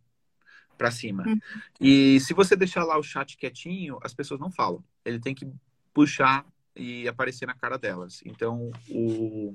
para 0.78 0.90
cima. 0.90 1.24
Uhum. 1.26 1.38
E 1.78 2.18
se 2.20 2.32
você 2.32 2.56
deixar 2.56 2.84
lá 2.84 2.98
o 2.98 3.02
chat 3.02 3.36
quietinho, 3.36 3.98
as 4.02 4.14
pessoas 4.14 4.40
não 4.40 4.50
falam. 4.50 4.82
Ele 5.04 5.20
tem 5.20 5.34
que 5.34 5.46
puxar 5.92 6.46
e 6.74 7.06
aparecer 7.06 7.44
na 7.44 7.54
cara 7.54 7.76
delas. 7.76 8.22
Então, 8.24 8.70
o, 8.88 9.54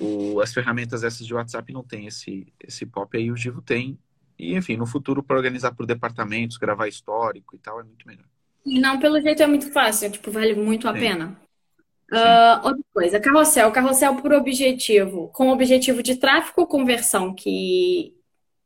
o, 0.00 0.40
as 0.40 0.54
ferramentas 0.54 1.04
essas 1.04 1.26
de 1.26 1.34
WhatsApp 1.34 1.70
não 1.70 1.84
tem 1.84 2.06
esse, 2.06 2.50
esse 2.58 2.86
pop 2.86 3.14
aí, 3.16 3.30
o 3.30 3.36
Givo 3.36 3.60
tem. 3.60 3.98
E, 4.38 4.54
enfim, 4.54 4.76
no 4.76 4.86
futuro, 4.86 5.22
para 5.22 5.36
organizar 5.36 5.74
por 5.74 5.86
departamentos, 5.86 6.56
gravar 6.56 6.88
histórico 6.88 7.56
e 7.56 7.58
tal, 7.58 7.80
é 7.80 7.84
muito 7.84 8.06
melhor. 8.06 8.26
Não, 8.64 8.98
pelo 8.98 9.20
jeito 9.20 9.42
é 9.42 9.46
muito 9.46 9.72
fácil, 9.72 10.10
tipo, 10.10 10.30
vale 10.30 10.54
muito 10.54 10.88
a 10.88 10.92
Sim. 10.92 10.98
pena. 10.98 11.40
Uh, 12.12 12.66
outra 12.66 12.84
coisa, 12.92 13.20
carrossel. 13.20 13.72
Carrossel 13.72 14.16
por 14.16 14.32
objetivo. 14.32 15.28
Com 15.28 15.48
objetivo 15.48 16.02
de 16.02 16.16
tráfego 16.16 16.60
ou 16.60 16.66
conversão, 16.66 17.34
que 17.34 18.14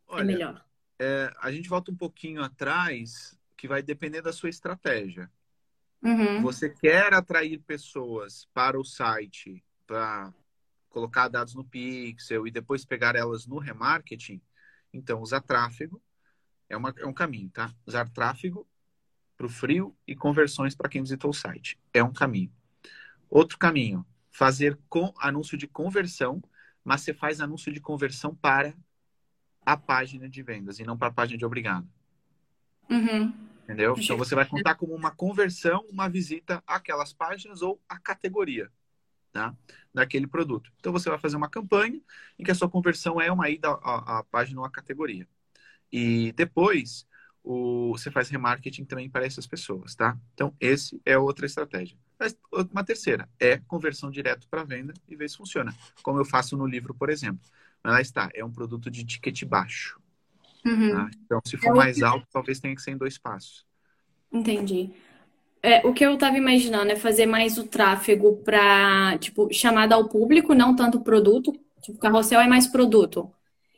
é 0.09 0.15
Olha, 0.15 0.23
é 0.23 0.25
melhor? 0.25 0.65
É, 0.99 1.33
a 1.41 1.51
gente 1.51 1.69
volta 1.69 1.91
um 1.91 1.97
pouquinho 1.97 2.43
atrás, 2.43 3.39
que 3.57 3.69
vai 3.69 3.83
depender 3.83 4.21
da 4.23 4.33
sua 4.33 4.51
estratégia. 4.51 5.31
Uhum. 6.03 6.41
Você 6.43 6.69
quer 6.69 7.13
atrair 7.13 7.59
pessoas 7.61 8.49
para 8.53 8.79
o 8.79 8.85
site, 8.85 9.63
para 9.87 10.33
colocar 10.89 11.29
dados 11.29 11.55
no 11.55 11.65
pixel 11.65 12.47
e 12.47 12.51
depois 12.51 12.85
pegar 12.85 13.15
elas 13.15 13.47
no 13.47 13.59
remarketing, 13.59 14.41
então 14.92 15.20
usar 15.20 15.40
tráfego 15.40 16.00
é, 16.68 16.76
uma, 16.76 16.94
é 16.96 17.07
um 17.07 17.12
caminho, 17.12 17.50
tá? 17.50 17.72
Usar 17.85 18.09
tráfego 18.09 18.66
para 19.37 19.46
o 19.46 19.50
frio 19.50 19.96
e 20.07 20.14
conversões 20.14 20.74
para 20.74 20.88
quem 20.88 21.03
visitou 21.03 21.31
o 21.31 21.35
site. 21.35 21.79
É 21.92 22.03
um 22.03 22.12
caminho. 22.12 22.53
Outro 23.29 23.59
caminho, 23.59 24.07
fazer 24.31 24.79
com 24.88 25.12
anúncio 25.18 25.57
de 25.59 25.66
conversão, 25.66 26.42
mas 26.85 27.00
você 27.00 27.12
faz 27.12 27.40
anúncio 27.40 27.72
de 27.72 27.81
conversão 27.81 28.35
para 28.35 28.74
a 29.64 29.76
página 29.76 30.29
de 30.29 30.42
vendas 30.42 30.79
e 30.79 30.85
não 30.85 30.96
para 30.96 31.09
a 31.09 31.12
página 31.12 31.38
de 31.38 31.44
obrigado. 31.44 31.88
Uhum. 32.88 33.33
Entendeu? 33.64 33.94
Então 33.98 34.16
você 34.16 34.35
vai 34.35 34.46
contar 34.46 34.74
como 34.74 34.94
uma 34.94 35.11
conversão, 35.11 35.85
uma 35.90 36.09
visita 36.09 36.62
àquelas 36.66 37.12
páginas 37.12 37.62
ou 37.62 37.81
à 37.88 37.98
categoria 37.98 38.70
tá? 39.33 39.55
daquele 39.93 40.27
produto. 40.27 40.73
Então 40.79 40.93
você 40.93 41.09
vai 41.09 41.19
fazer 41.19 41.37
uma 41.37 41.49
campanha 41.49 42.01
em 42.38 42.45
que 42.45 42.51
a 42.51 42.55
sua 42.55 42.69
conversão 42.69 43.21
é 43.21 43.31
uma 43.31 43.51
ida 43.51 43.69
à, 43.69 44.19
à 44.19 44.25
página 44.25 44.61
ou 44.61 44.66
à 44.66 44.71
categoria. 44.71 45.27
E 45.93 46.33
depois 46.33 47.07
o, 47.43 47.93
você 47.93 48.11
faz 48.11 48.29
remarketing 48.29 48.85
também 48.85 49.09
para 49.09 49.27
essas 49.27 49.47
pessoas, 49.47 49.95
tá? 49.95 50.16
Então, 50.35 50.55
esse 50.61 51.01
é 51.05 51.19
outra 51.19 51.47
estratégia. 51.47 51.97
Mas 52.19 52.37
uma 52.71 52.85
terceira 52.85 53.29
é 53.38 53.59
conversão 53.59 54.11
direto 54.11 54.47
para 54.49 54.62
venda 54.62 54.93
e 55.09 55.16
ver 55.16 55.29
se 55.29 55.37
funciona. 55.37 55.75
Como 56.03 56.19
eu 56.19 56.25
faço 56.25 56.57
no 56.57 56.66
livro, 56.66 56.95
por 56.95 57.09
exemplo. 57.09 57.40
Mas 57.83 57.93
lá 57.93 58.01
está, 58.01 58.31
é 58.35 58.45
um 58.45 58.53
produto 58.53 58.90
de 58.90 59.05
ticket 59.05 59.45
baixo. 59.45 59.99
Uhum. 60.64 60.90
Tá? 60.93 61.11
Então, 61.25 61.40
se 61.45 61.57
for 61.57 61.75
mais 61.75 62.03
alto, 62.03 62.27
talvez 62.31 62.61
tenha 62.61 62.75
que 62.75 62.83
ser 62.83 62.90
em 62.90 62.99
dois 62.99 63.16
passos. 63.16 63.66
Entendi. 64.31 64.93
É, 65.62 65.87
o 65.87 65.92
que 65.92 66.05
eu 66.05 66.14
estava 66.14 66.37
imaginando 66.37 66.90
é 66.90 66.96
fazer 66.96 67.27
mais 67.27 67.59
o 67.59 67.64
tráfego 67.64 68.37
para, 68.38 69.18
tipo, 69.18 69.53
chamada 69.53 69.94
ao 69.94 70.09
público, 70.09 70.55
não 70.55 70.75
tanto 70.75 71.01
produto. 71.01 71.53
Tipo, 71.83 71.99
carrossel 71.99 72.40
é 72.40 72.46
mais 72.46 72.66
produto. 72.66 73.31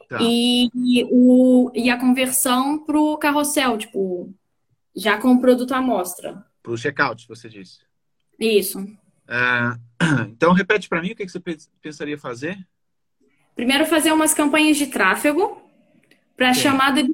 Tá. 0.08 0.18
E, 0.20 0.68
e, 0.74 1.04
o, 1.10 1.70
e 1.74 1.90
a 1.90 1.98
conversão 1.98 2.78
para 2.84 3.00
o 3.00 3.16
carrossel, 3.16 3.78
tipo, 3.78 4.32
já 4.94 5.18
com 5.18 5.32
o 5.32 5.40
produto 5.40 5.72
à 5.72 5.80
mostra. 5.80 6.44
Para 6.62 6.72
o 6.72 6.76
checkout, 6.76 7.26
você 7.26 7.48
disse. 7.48 7.80
Isso. 8.38 8.86
É, 9.28 9.76
então, 10.28 10.52
repete 10.52 10.88
para 10.88 11.02
mim 11.02 11.12
o 11.12 11.16
que, 11.16 11.26
que 11.26 11.32
você 11.32 11.40
pensaria 11.80 12.18
fazer? 12.18 12.58
Primeiro, 13.56 13.86
fazer 13.86 14.12
umas 14.12 14.32
campanhas 14.32 14.76
de 14.76 14.86
tráfego 14.86 15.60
para 16.36 16.54
chamada 16.54 17.02
de 17.02 17.11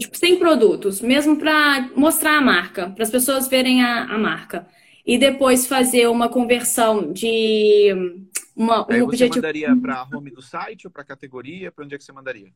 tipo, 0.00 0.16
sem 0.16 0.38
produtos, 0.38 1.00
mesmo 1.00 1.36
para 1.36 1.90
mostrar 1.94 2.38
a 2.38 2.40
marca, 2.40 2.90
para 2.90 3.02
as 3.02 3.10
pessoas 3.10 3.46
verem 3.46 3.82
a, 3.82 4.04
a, 4.04 4.18
marca. 4.18 4.66
E 5.06 5.18
depois 5.18 5.66
fazer 5.66 6.08
uma 6.08 6.28
conversão 6.28 7.12
de 7.12 8.18
uma, 8.56 8.80
um 8.80 8.92
Aí 8.92 9.00
você 9.00 9.02
objetivo. 9.02 9.36
mandaria 9.36 9.76
para 9.76 9.94
a 10.00 10.08
home 10.16 10.30
do 10.30 10.42
site 10.42 10.86
ou 10.86 10.90
para 10.90 11.02
a 11.02 11.04
categoria? 11.04 11.70
Para 11.70 11.84
onde 11.84 11.94
é 11.94 11.98
que 11.98 12.04
você 12.04 12.12
mandaria? 12.12 12.52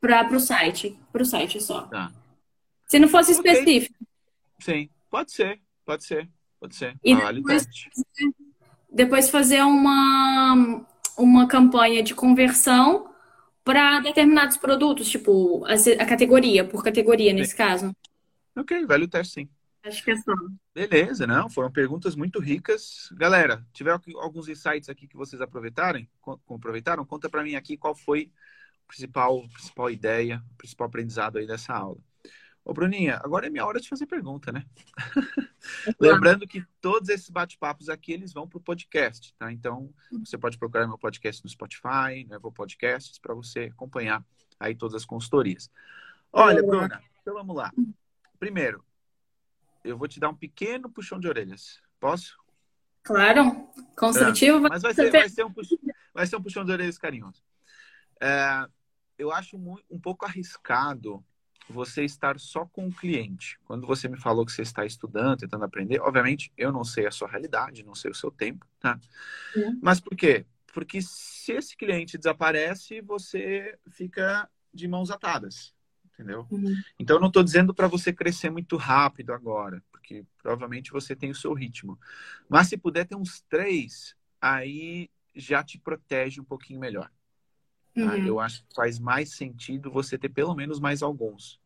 Para 0.00 0.34
o 0.34 0.40
site. 0.40 0.98
Para 1.12 1.22
o 1.22 1.24
site 1.24 1.60
só. 1.60 1.82
Tá. 1.82 2.10
Se 2.86 2.98
não 2.98 3.08
fosse 3.08 3.38
okay. 3.38 3.52
específico. 3.52 3.94
Sim, 4.58 4.88
pode 5.10 5.32
ser, 5.32 5.60
pode 5.84 6.04
ser, 6.04 6.28
pode 6.58 6.74
ser. 6.74 6.96
E 7.04 7.14
depois, 7.14 7.66
depois 8.90 9.30
fazer 9.30 9.62
uma, 9.62 10.84
uma 11.16 11.46
campanha 11.46 12.02
de 12.02 12.14
conversão 12.14 13.09
para 13.70 14.00
determinados 14.00 14.56
produtos, 14.56 15.08
tipo 15.08 15.64
a, 15.64 15.74
a, 15.74 16.04
categoria, 16.04 16.64
por 16.64 16.82
categoria 16.82 17.32
nesse 17.32 17.54
caso. 17.54 17.94
Ok, 18.56 18.84
vale 18.84 19.04
o 19.04 19.08
teste 19.08 19.34
sim. 19.34 19.48
Acho 19.84 20.02
que 20.02 20.10
é 20.10 20.16
só. 20.16 20.34
Beleza, 20.74 21.24
não, 21.24 21.48
foram 21.48 21.70
perguntas 21.70 22.16
muito 22.16 22.40
ricas. 22.40 23.08
Galera, 23.12 23.64
tiver 23.72 23.92
alguns 24.16 24.48
insights 24.48 24.88
aqui 24.88 25.06
que 25.06 25.16
vocês 25.16 25.40
aproveitarem, 25.40 26.10
aproveitaram, 26.52 27.06
conta 27.06 27.30
para 27.30 27.44
mim 27.44 27.54
aqui 27.54 27.76
qual 27.76 27.94
foi 27.94 28.32
a 28.82 28.88
principal, 28.88 29.48
principal 29.50 29.88
ideia, 29.88 30.42
o 30.50 30.56
principal 30.56 30.88
aprendizado 30.88 31.38
aí 31.38 31.46
dessa 31.46 31.72
aula. 31.72 32.00
Ô, 32.64 32.74
Bruninha, 32.74 33.18
agora 33.24 33.46
é 33.46 33.50
minha 33.50 33.64
hora 33.64 33.80
de 33.80 33.88
fazer 33.88 34.06
pergunta, 34.06 34.52
né? 34.52 34.64
Lembrando 35.98 36.46
que 36.46 36.64
todos 36.80 37.08
esses 37.08 37.30
bate-papos 37.30 37.88
aqui, 37.88 38.12
eles 38.12 38.32
vão 38.32 38.46
para 38.46 38.58
o 38.58 38.62
podcast, 38.62 39.34
tá? 39.34 39.50
Então, 39.50 39.92
você 40.10 40.36
pode 40.36 40.58
procurar 40.58 40.86
meu 40.86 40.98
podcast 40.98 41.42
no 41.42 41.48
Spotify, 41.48 42.24
no 42.28 42.36
Apple 42.36 42.52
Podcasts, 42.52 43.18
para 43.18 43.34
você 43.34 43.70
acompanhar 43.72 44.24
aí 44.58 44.74
todas 44.74 44.94
as 44.94 45.04
consultorias. 45.06 45.70
Olha, 46.32 46.62
Bruna, 46.62 47.02
então 47.20 47.34
vamos 47.34 47.56
lá. 47.56 47.72
Primeiro, 48.38 48.84
eu 49.82 49.96
vou 49.96 50.06
te 50.06 50.20
dar 50.20 50.28
um 50.28 50.36
pequeno 50.36 50.90
puxão 50.90 51.18
de 51.18 51.26
orelhas. 51.26 51.80
Posso? 51.98 52.38
Claro, 53.02 53.68
construtivo. 53.96 54.60
Mas 54.60 54.82
vai 54.82 54.92
ser, 54.92 55.10
vai, 55.10 55.28
ser 55.28 55.44
um 55.44 55.52
puxão, 55.52 55.78
vai 56.12 56.26
ser 56.26 56.36
um 56.36 56.42
puxão 56.42 56.64
de 56.64 56.72
orelhas 56.72 56.98
carinhoso. 56.98 57.42
É, 58.20 58.66
eu 59.18 59.32
acho 59.32 59.56
um 59.56 59.98
pouco 59.98 60.26
arriscado 60.26 61.24
você 61.70 62.04
estar 62.04 62.38
só 62.38 62.66
com 62.66 62.88
o 62.88 62.92
cliente. 62.92 63.58
Quando 63.64 63.86
você 63.86 64.08
me 64.08 64.18
falou 64.18 64.44
que 64.44 64.52
você 64.52 64.62
está 64.62 64.84
estudando, 64.84 65.38
tentando 65.38 65.64
aprender, 65.64 66.00
obviamente 66.00 66.52
eu 66.56 66.72
não 66.72 66.84
sei 66.84 67.06
a 67.06 67.10
sua 67.10 67.28
realidade, 67.28 67.84
não 67.84 67.94
sei 67.94 68.10
o 68.10 68.14
seu 68.14 68.30
tempo, 68.30 68.66
tá? 68.78 68.98
É. 69.56 69.70
Mas 69.80 70.00
por 70.00 70.16
quê? 70.16 70.44
Porque 70.72 71.00
se 71.02 71.52
esse 71.52 71.76
cliente 71.76 72.18
desaparece, 72.18 73.00
você 73.00 73.78
fica 73.90 74.48
de 74.72 74.86
mãos 74.86 75.10
atadas, 75.10 75.74
entendeu? 76.12 76.46
Uhum. 76.50 76.74
Então 76.98 77.16
eu 77.16 77.20
não 77.20 77.28
estou 77.28 77.42
dizendo 77.42 77.74
para 77.74 77.88
você 77.88 78.12
crescer 78.12 78.50
muito 78.50 78.76
rápido 78.76 79.32
agora, 79.32 79.82
porque 79.90 80.24
provavelmente 80.38 80.92
você 80.92 81.14
tem 81.14 81.30
o 81.30 81.34
seu 81.34 81.52
ritmo. 81.52 81.98
Mas 82.48 82.68
se 82.68 82.76
puder 82.76 83.06
ter 83.06 83.16
uns 83.16 83.40
três, 83.48 84.14
aí 84.40 85.10
já 85.34 85.62
te 85.62 85.78
protege 85.78 86.40
um 86.40 86.44
pouquinho 86.44 86.80
melhor. 86.80 87.10
Tá? 87.94 88.14
Uhum. 88.14 88.26
Eu 88.26 88.40
acho 88.40 88.64
que 88.64 88.74
faz 88.74 88.98
mais 88.98 89.34
sentido 89.34 89.90
você 89.90 90.16
ter 90.16 90.28
pelo 90.28 90.54
menos 90.54 90.78
mais 90.78 91.02
alguns. 91.02 91.59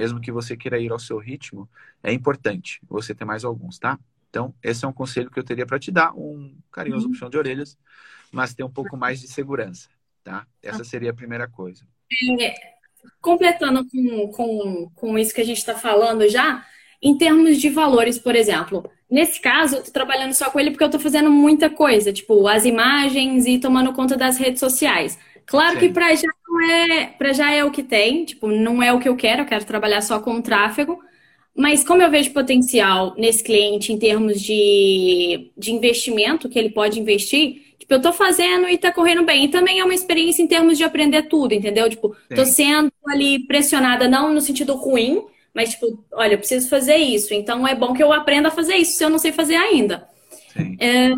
Mesmo 0.00 0.18
que 0.18 0.32
você 0.32 0.56
queira 0.56 0.78
ir 0.78 0.90
ao 0.90 0.98
seu 0.98 1.18
ritmo, 1.18 1.68
é 2.02 2.10
importante 2.10 2.80
você 2.88 3.14
ter 3.14 3.26
mais 3.26 3.44
alguns, 3.44 3.78
tá? 3.78 3.98
Então, 4.30 4.54
esse 4.62 4.82
é 4.82 4.88
um 4.88 4.94
conselho 4.94 5.30
que 5.30 5.38
eu 5.38 5.44
teria 5.44 5.66
para 5.66 5.78
te 5.78 5.90
dar, 5.90 6.14
um 6.16 6.56
carinhoso 6.72 7.04
uhum. 7.04 7.12
puxão 7.12 7.28
de 7.28 7.36
orelhas, 7.36 7.76
mas 8.32 8.54
ter 8.54 8.64
um 8.64 8.70
pouco 8.70 8.96
mais 8.96 9.20
de 9.20 9.28
segurança, 9.28 9.90
tá? 10.24 10.46
Essa 10.62 10.84
seria 10.84 11.10
a 11.10 11.14
primeira 11.14 11.46
coisa. 11.46 11.84
É, 12.40 12.54
completando 13.20 13.86
com, 13.86 14.28
com, 14.28 14.90
com 14.94 15.18
isso 15.18 15.34
que 15.34 15.42
a 15.42 15.44
gente 15.44 15.58
está 15.58 15.74
falando 15.74 16.26
já, 16.30 16.64
em 17.02 17.18
termos 17.18 17.58
de 17.58 17.68
valores, 17.68 18.18
por 18.18 18.34
exemplo, 18.34 18.90
nesse 19.10 19.38
caso, 19.38 19.76
eu 19.76 19.82
tô 19.82 19.90
trabalhando 19.90 20.32
só 20.32 20.50
com 20.50 20.58
ele 20.58 20.70
porque 20.70 20.84
eu 20.84 20.90
tô 20.90 20.98
fazendo 20.98 21.30
muita 21.30 21.68
coisa, 21.68 22.10
tipo, 22.10 22.48
as 22.48 22.64
imagens 22.64 23.44
e 23.44 23.58
tomando 23.58 23.92
conta 23.92 24.16
das 24.16 24.38
redes 24.38 24.60
sociais. 24.60 25.18
Claro 25.44 25.74
Sim. 25.74 25.80
que 25.80 25.92
para 25.92 26.14
já 26.14 26.28
não 26.50 26.60
é, 26.70 27.06
para 27.06 27.32
já 27.32 27.52
é 27.52 27.64
o 27.64 27.70
que 27.70 27.82
tem, 27.82 28.24
tipo, 28.24 28.48
não 28.48 28.82
é 28.82 28.92
o 28.92 28.98
que 28.98 29.08
eu 29.08 29.16
quero, 29.16 29.42
eu 29.42 29.46
quero 29.46 29.64
trabalhar 29.64 30.00
só 30.00 30.18
com 30.18 30.42
tráfego. 30.42 30.98
Mas 31.54 31.84
como 31.84 32.02
eu 32.02 32.10
vejo 32.10 32.32
potencial 32.32 33.14
nesse 33.16 33.42
cliente 33.42 33.92
em 33.92 33.98
termos 33.98 34.40
de, 34.40 35.50
de 35.56 35.72
investimento 35.72 36.48
que 36.48 36.58
ele 36.58 36.70
pode 36.70 36.98
investir, 36.98 37.74
tipo, 37.78 37.92
eu 37.92 38.00
tô 38.00 38.12
fazendo 38.12 38.68
e 38.68 38.78
tá 38.78 38.92
correndo 38.92 39.24
bem. 39.24 39.44
E 39.44 39.48
também 39.48 39.78
é 39.78 39.84
uma 39.84 39.94
experiência 39.94 40.42
em 40.42 40.46
termos 40.46 40.76
de 40.78 40.84
aprender 40.84 41.22
tudo, 41.24 41.54
entendeu? 41.54 41.88
Tipo, 41.88 42.14
Sim. 42.28 42.34
tô 42.34 42.44
sendo 42.44 42.92
ali 43.06 43.46
pressionada, 43.46 44.08
não 44.08 44.32
no 44.32 44.40
sentido 44.40 44.74
ruim, 44.74 45.22
mas 45.54 45.70
tipo, 45.70 46.04
olha, 46.12 46.34
eu 46.34 46.38
preciso 46.38 46.68
fazer 46.68 46.96
isso. 46.96 47.34
Então 47.34 47.66
é 47.66 47.74
bom 47.74 47.92
que 47.92 48.02
eu 48.02 48.12
aprenda 48.12 48.48
a 48.48 48.52
fazer 48.52 48.76
isso 48.76 48.96
se 48.96 49.04
eu 49.04 49.10
não 49.10 49.18
sei 49.18 49.32
fazer 49.32 49.56
ainda. 49.56 50.08
É, 50.80 51.10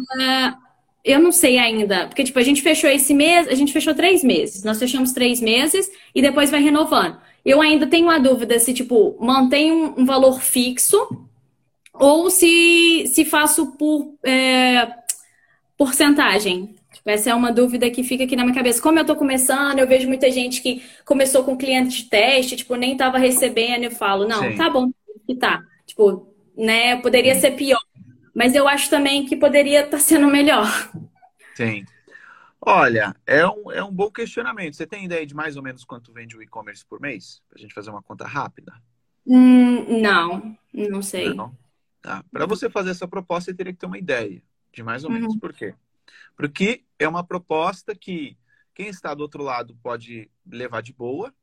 eu 1.05 1.19
não 1.21 1.33
sei 1.33 1.59
ainda, 1.59 2.07
porque 2.07 2.23
tipo, 2.23 2.39
a 2.39 2.43
gente 2.43 2.63
fechou 2.63 2.89
esse 2.89 3.13
mês, 3.13 3.49
a 3.49 3.55
gente 3.55 3.73
fechou 3.73 3.95
três 3.95 4.23
meses. 4.23 4.63
Nós 4.63 4.79
fechamos 4.79 5.13
três 5.13 5.41
meses 5.41 5.91
e 6.15 6.23
depois 6.23 6.51
vai 6.51 6.63
renovando. 6.63 7.19
Eu 7.45 7.61
ainda 7.61 7.87
tenho 7.87 8.07
uma 8.07 8.21
dúvida 8.21 8.59
se, 8.61 8.73
tipo, 8.73 9.17
mantém 9.21 9.73
um, 9.73 10.01
um 10.01 10.05
valor 10.05 10.41
fixo 10.41 10.97
ou 11.93 12.31
se, 12.31 13.05
se 13.09 13.25
faço 13.25 13.73
por 13.73 14.15
é, 14.25 14.89
porcentagem. 15.77 16.77
Tipo, 16.93 17.11
essa 17.11 17.31
é 17.31 17.35
uma 17.35 17.51
dúvida 17.53 17.91
que 17.91 18.05
fica 18.05 18.23
aqui 18.25 18.37
na 18.37 18.45
minha 18.45 18.55
cabeça. 18.55 18.81
Como 18.81 18.99
eu 18.99 19.05
tô 19.05 19.17
começando, 19.17 19.81
eu 19.81 19.89
vejo 19.89 20.07
muita 20.07 20.31
gente 20.31 20.63
que 20.63 20.83
começou 21.05 21.43
com 21.43 21.57
cliente 21.57 22.05
de 22.05 22.11
teste, 22.11 22.57
tipo, 22.57 22.77
nem 22.77 22.97
tava 22.97 23.19
recebendo, 23.19 23.85
eu 23.85 23.91
falo, 23.91 24.27
não, 24.27 24.43
Sim. 24.43 24.57
tá 24.57 24.71
bom, 24.71 24.89
que 25.27 25.35
tá. 25.35 25.61
Tipo, 25.85 26.29
né, 26.57 26.97
poderia 26.97 27.35
Sim. 27.35 27.41
ser 27.41 27.51
pior. 27.53 27.81
Mas 28.35 28.55
eu 28.55 28.67
acho 28.67 28.89
também 28.89 29.27
que 29.27 29.37
poderia 29.37 29.81
estar 29.81 29.91
tá 29.93 29.99
sendo 29.99 30.27
melhor. 30.29 30.67
Sim. 31.55 31.85
Olha, 32.61 33.15
é 33.27 33.47
um, 33.47 33.73
é 33.73 33.83
um 33.83 33.93
bom 33.93 34.11
questionamento. 34.11 34.77
Você 34.77 34.87
tem 34.87 35.05
ideia 35.05 35.27
de 35.27 35.35
mais 35.35 35.57
ou 35.57 35.63
menos 35.63 35.85
quanto 35.85 36.13
vende 36.13 36.37
o 36.37 36.43
e-commerce 36.43 36.85
por 36.87 37.01
mês? 37.01 37.43
Para 37.49 37.59
a 37.59 37.61
gente 37.61 37.75
fazer 37.75 37.91
uma 37.91 38.03
conta 38.03 38.25
rápida? 38.25 38.73
Hum, 39.27 40.01
não, 40.01 40.57
não 40.73 41.03
sei. 41.03 41.35
Não? 41.35 41.57
Tá. 42.01 42.25
Para 42.31 42.47
você 42.47 42.71
fazer 42.71 42.91
essa 42.91 43.07
proposta, 43.07 43.51
você 43.51 43.57
teria 43.57 43.73
que 43.73 43.79
ter 43.79 43.87
uma 43.87 43.99
ideia 43.99 44.43
de 44.73 44.83
mais 44.83 45.05
ou 45.05 45.11
uhum. 45.11 45.17
menos. 45.17 45.37
Por 45.37 45.53
quê? 45.53 45.75
Porque 46.37 46.85
é 46.99 47.07
uma 47.07 47.25
proposta 47.25 47.95
que 47.95 48.37
quem 48.75 48.89
está 48.89 49.13
do 49.13 49.23
outro 49.23 49.43
lado 49.43 49.77
pode 49.83 50.31
levar 50.47 50.83
de 50.83 50.93
boa, 50.93 51.35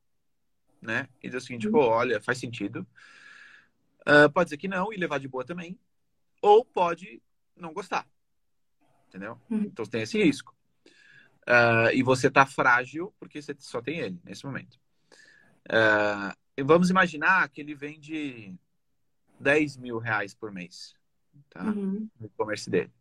né? 0.81 1.07
E 1.21 1.27
dizer 1.27 1.37
o 1.37 1.41
seguinte, 1.41 1.67
uhum. 1.67 1.73
pô, 1.73 1.79
olha, 1.87 2.21
faz 2.21 2.37
sentido. 2.37 2.85
Uh, 4.01 4.29
pode 4.33 4.47
dizer 4.47 4.57
que 4.57 4.67
não 4.67 4.91
e 4.91 4.97
levar 4.97 5.19
de 5.19 5.27
boa 5.27 5.45
também. 5.45 5.77
Ou 6.41 6.63
pode 6.65 7.21
não 7.55 7.73
gostar. 7.73 8.07
Entendeu? 9.07 9.39
Uhum. 9.49 9.63
Então 9.63 9.85
tem 9.85 10.01
esse 10.01 10.21
risco. 10.21 10.55
Uh, 11.41 11.91
e 11.93 12.03
você 12.03 12.27
está 12.27 12.45
frágil 12.45 13.13
porque 13.19 13.41
você 13.41 13.55
só 13.57 13.81
tem 13.81 13.99
ele 13.99 14.19
nesse 14.23 14.45
momento. 14.45 14.79
Uh, 15.67 16.63
vamos 16.63 16.89
imaginar 16.89 17.49
que 17.49 17.61
ele 17.61 17.73
vende 17.73 18.55
10 19.39 19.77
mil 19.77 19.97
reais 19.97 20.33
por 20.33 20.51
mês 20.51 20.95
tá? 21.49 21.63
Uhum. 21.63 22.09
no 22.19 22.25
e-commerce 22.25 22.69
dele. 22.69 22.91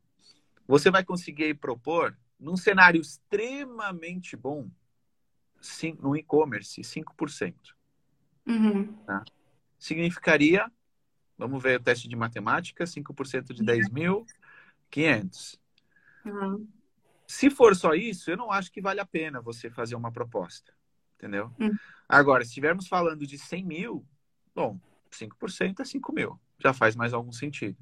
Você 0.66 0.90
vai 0.90 1.04
conseguir 1.04 1.54
propor, 1.54 2.16
num 2.38 2.56
cenário 2.56 3.00
extremamente 3.00 4.36
bom, 4.36 4.70
sim, 5.60 5.96
no 6.00 6.16
e-commerce, 6.16 6.80
5%. 6.82 7.54
Uhum. 8.46 8.92
Tá? 9.04 9.24
Significaria, 9.78 10.70
vamos 11.38 11.62
ver 11.62 11.80
o 11.80 11.82
teste 11.82 12.08
de 12.08 12.16
matemática, 12.16 12.84
5% 12.84 13.54
de 13.54 13.62
10 13.62 13.90
mil, 13.90 14.26
500. 14.90 15.58
Uhum. 16.24 16.68
Se 17.26 17.48
for 17.48 17.76
só 17.76 17.94
isso, 17.94 18.30
eu 18.30 18.36
não 18.36 18.50
acho 18.50 18.72
que 18.72 18.80
vale 18.80 19.00
a 19.00 19.06
pena 19.06 19.40
você 19.40 19.70
fazer 19.70 19.94
uma 19.94 20.10
proposta. 20.10 20.72
Entendeu? 21.16 21.52
Hum. 21.60 21.70
Agora, 22.08 22.44
se 22.44 22.50
estivermos 22.50 22.88
falando 22.88 23.26
de 23.26 23.36
100 23.36 23.64
mil, 23.64 24.06
bom, 24.54 24.78
5% 25.10 25.80
é 25.80 25.84
5 25.84 26.12
mil. 26.12 26.40
Já 26.58 26.72
faz 26.72 26.96
mais 26.96 27.12
algum 27.12 27.32
sentido. 27.32 27.76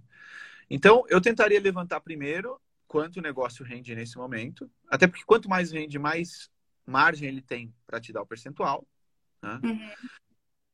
Então, 0.68 1.04
eu 1.08 1.20
tentaria 1.20 1.60
levantar 1.60 2.00
primeiro 2.00 2.60
quanto 2.88 3.18
o 3.18 3.22
negócio 3.22 3.64
rende 3.64 3.94
nesse 3.94 4.16
momento. 4.16 4.70
Até 4.88 5.06
porque 5.06 5.24
quanto 5.24 5.48
mais 5.48 5.70
rende, 5.70 5.98
mais 5.98 6.50
margem 6.86 7.28
ele 7.28 7.42
tem 7.42 7.74
para 7.86 8.00
te 8.00 8.12
dar 8.12 8.22
o 8.22 8.26
percentual. 8.26 8.86
Né? 9.42 9.60
Uhum. 9.62 9.90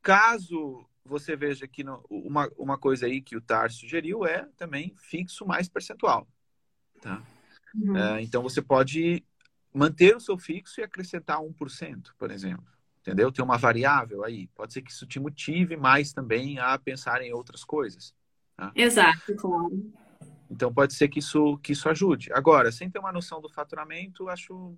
Caso 0.01 0.87
você 1.05 1.37
veja 1.37 1.67
que 1.67 1.83
no, 1.83 2.05
uma, 2.09 2.51
uma 2.57 2.79
coisa 2.79 3.07
aí 3.07 3.21
que 3.21 3.37
o 3.37 3.41
Tar 3.41 3.71
sugeriu 3.71 4.25
é 4.25 4.49
também 4.57 4.95
fixo 4.97 5.47
mais 5.47 5.69
percentual. 5.69 6.27
Tá? 7.01 7.23
Uhum. 7.75 7.97
É, 7.97 8.23
então 8.23 8.43
você 8.43 8.63
pode 8.63 9.25
manter 9.75 10.17
o 10.17 10.21
seu 10.21 10.39
fixo 10.39 10.81
e 10.81 10.85
acrescentar 10.85 11.39
1%, 11.39 12.13
por 12.19 12.31
exemplo. 12.31 12.67
Entendeu? 13.01 13.33
Tem 13.33 13.45
uma 13.45 13.59
variável 13.59 14.23
aí. 14.25 14.47
Pode 14.49 14.73
ser 14.73 14.83
que 14.83 14.93
isso 14.93 15.07
te 15.07 15.19
motive 15.19 15.77
mais 15.77 16.13
também 16.13 16.61
a 16.61 16.79
pensar 16.79 17.21
em 17.21 17.33
outras 17.33 17.65
coisas. 17.65 18.15
Tá? 18.57 18.71
Exato, 18.77 19.35
claro. 19.35 19.93
Então 20.49 20.73
pode 20.73 20.95
ser 20.95 21.09
que 21.09 21.19
isso, 21.19 21.59
que 21.59 21.73
isso 21.73 21.89
ajude. 21.89 22.33
Agora, 22.33 22.71
sem 22.71 22.89
ter 22.89 23.01
uma 23.01 23.11
noção 23.11 23.41
do 23.41 23.49
faturamento, 23.49 24.29
acho. 24.29 24.77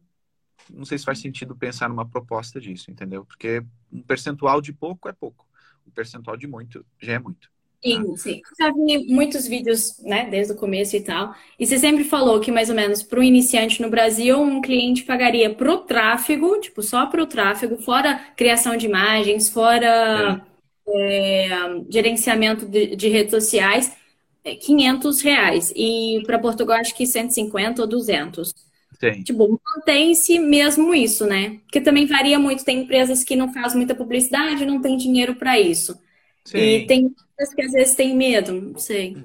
Não 0.70 0.84
sei 0.84 0.96
se 0.96 1.04
faz 1.04 1.18
sentido 1.18 1.54
pensar 1.54 1.88
numa 1.88 2.08
proposta 2.08 2.60
disso, 2.60 2.90
entendeu? 2.90 3.26
Porque 3.26 3.62
um 3.92 4.00
percentual 4.00 4.62
de 4.62 4.72
pouco 4.72 5.08
é 5.08 5.12
pouco. 5.12 5.46
Um 5.94 5.96
percentual 5.96 6.36
de 6.36 6.48
muito 6.48 6.84
já 7.00 7.12
é 7.12 7.18
muito. 7.18 7.48
Sim, 7.84 8.16
sim. 8.16 8.40
Já 8.58 8.72
vi 8.72 9.06
muitos 9.12 9.46
vídeos, 9.46 9.98
né, 10.02 10.26
desde 10.30 10.54
o 10.54 10.56
começo 10.56 10.96
e 10.96 11.02
tal. 11.02 11.34
E 11.58 11.66
você 11.66 11.78
sempre 11.78 12.02
falou 12.02 12.40
que, 12.40 12.50
mais 12.50 12.70
ou 12.70 12.74
menos, 12.74 13.02
para 13.02 13.20
o 13.20 13.22
iniciante 13.22 13.82
no 13.82 13.90
Brasil, 13.90 14.40
um 14.40 14.62
cliente 14.62 15.04
pagaria 15.04 15.54
para 15.54 15.70
o 15.70 15.78
tráfego, 15.78 16.58
tipo, 16.60 16.82
só 16.82 17.04
para 17.04 17.22
o 17.22 17.26
tráfego, 17.26 17.76
fora 17.76 18.18
criação 18.34 18.74
de 18.74 18.86
imagens, 18.86 19.50
fora 19.50 20.42
é. 20.88 21.46
É, 21.46 21.48
gerenciamento 21.90 22.64
de, 22.66 22.96
de, 22.96 23.08
redes 23.08 23.30
sociais, 23.30 23.94
500 24.42 25.20
é, 25.20 25.28
reais. 25.28 25.72
E 25.76 26.22
para 26.24 26.38
Portugal, 26.38 26.78
acho 26.78 26.96
que 26.96 27.06
150 27.06 27.82
ou 27.82 27.88
200. 27.88 28.54
Sim. 28.98 29.22
Tipo, 29.22 29.60
mantém-se 29.76 30.38
mesmo 30.38 30.94
isso, 30.94 31.26
né? 31.26 31.58
Porque 31.64 31.80
também 31.80 32.06
varia 32.06 32.38
muito. 32.38 32.64
Tem 32.64 32.82
empresas 32.82 33.24
que 33.24 33.36
não 33.36 33.52
fazem 33.52 33.76
muita 33.76 33.94
publicidade, 33.94 34.64
não 34.64 34.80
tem 34.80 34.96
dinheiro 34.96 35.34
para 35.34 35.58
isso. 35.58 36.00
Sim. 36.44 36.58
E 36.58 36.86
tem 36.86 37.14
pessoas 37.36 37.54
que 37.54 37.62
às 37.62 37.72
vezes 37.72 37.94
têm 37.94 38.16
medo, 38.16 38.52
não 38.52 38.78
sei. 38.78 39.16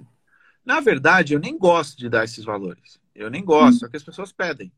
Na 0.66 0.80
verdade, 0.80 1.34
eu 1.34 1.40
nem 1.40 1.58
gosto 1.58 1.98
de 1.98 2.10
dar 2.10 2.24
esses 2.24 2.44
valores. 2.44 3.00
Eu 3.14 3.30
nem 3.30 3.44
gosto, 3.44 3.74
uhum. 3.74 3.80
só 3.80 3.88
que 3.88 3.98
as 3.98 4.04
pessoas 4.04 4.32
pedem. 4.32 4.72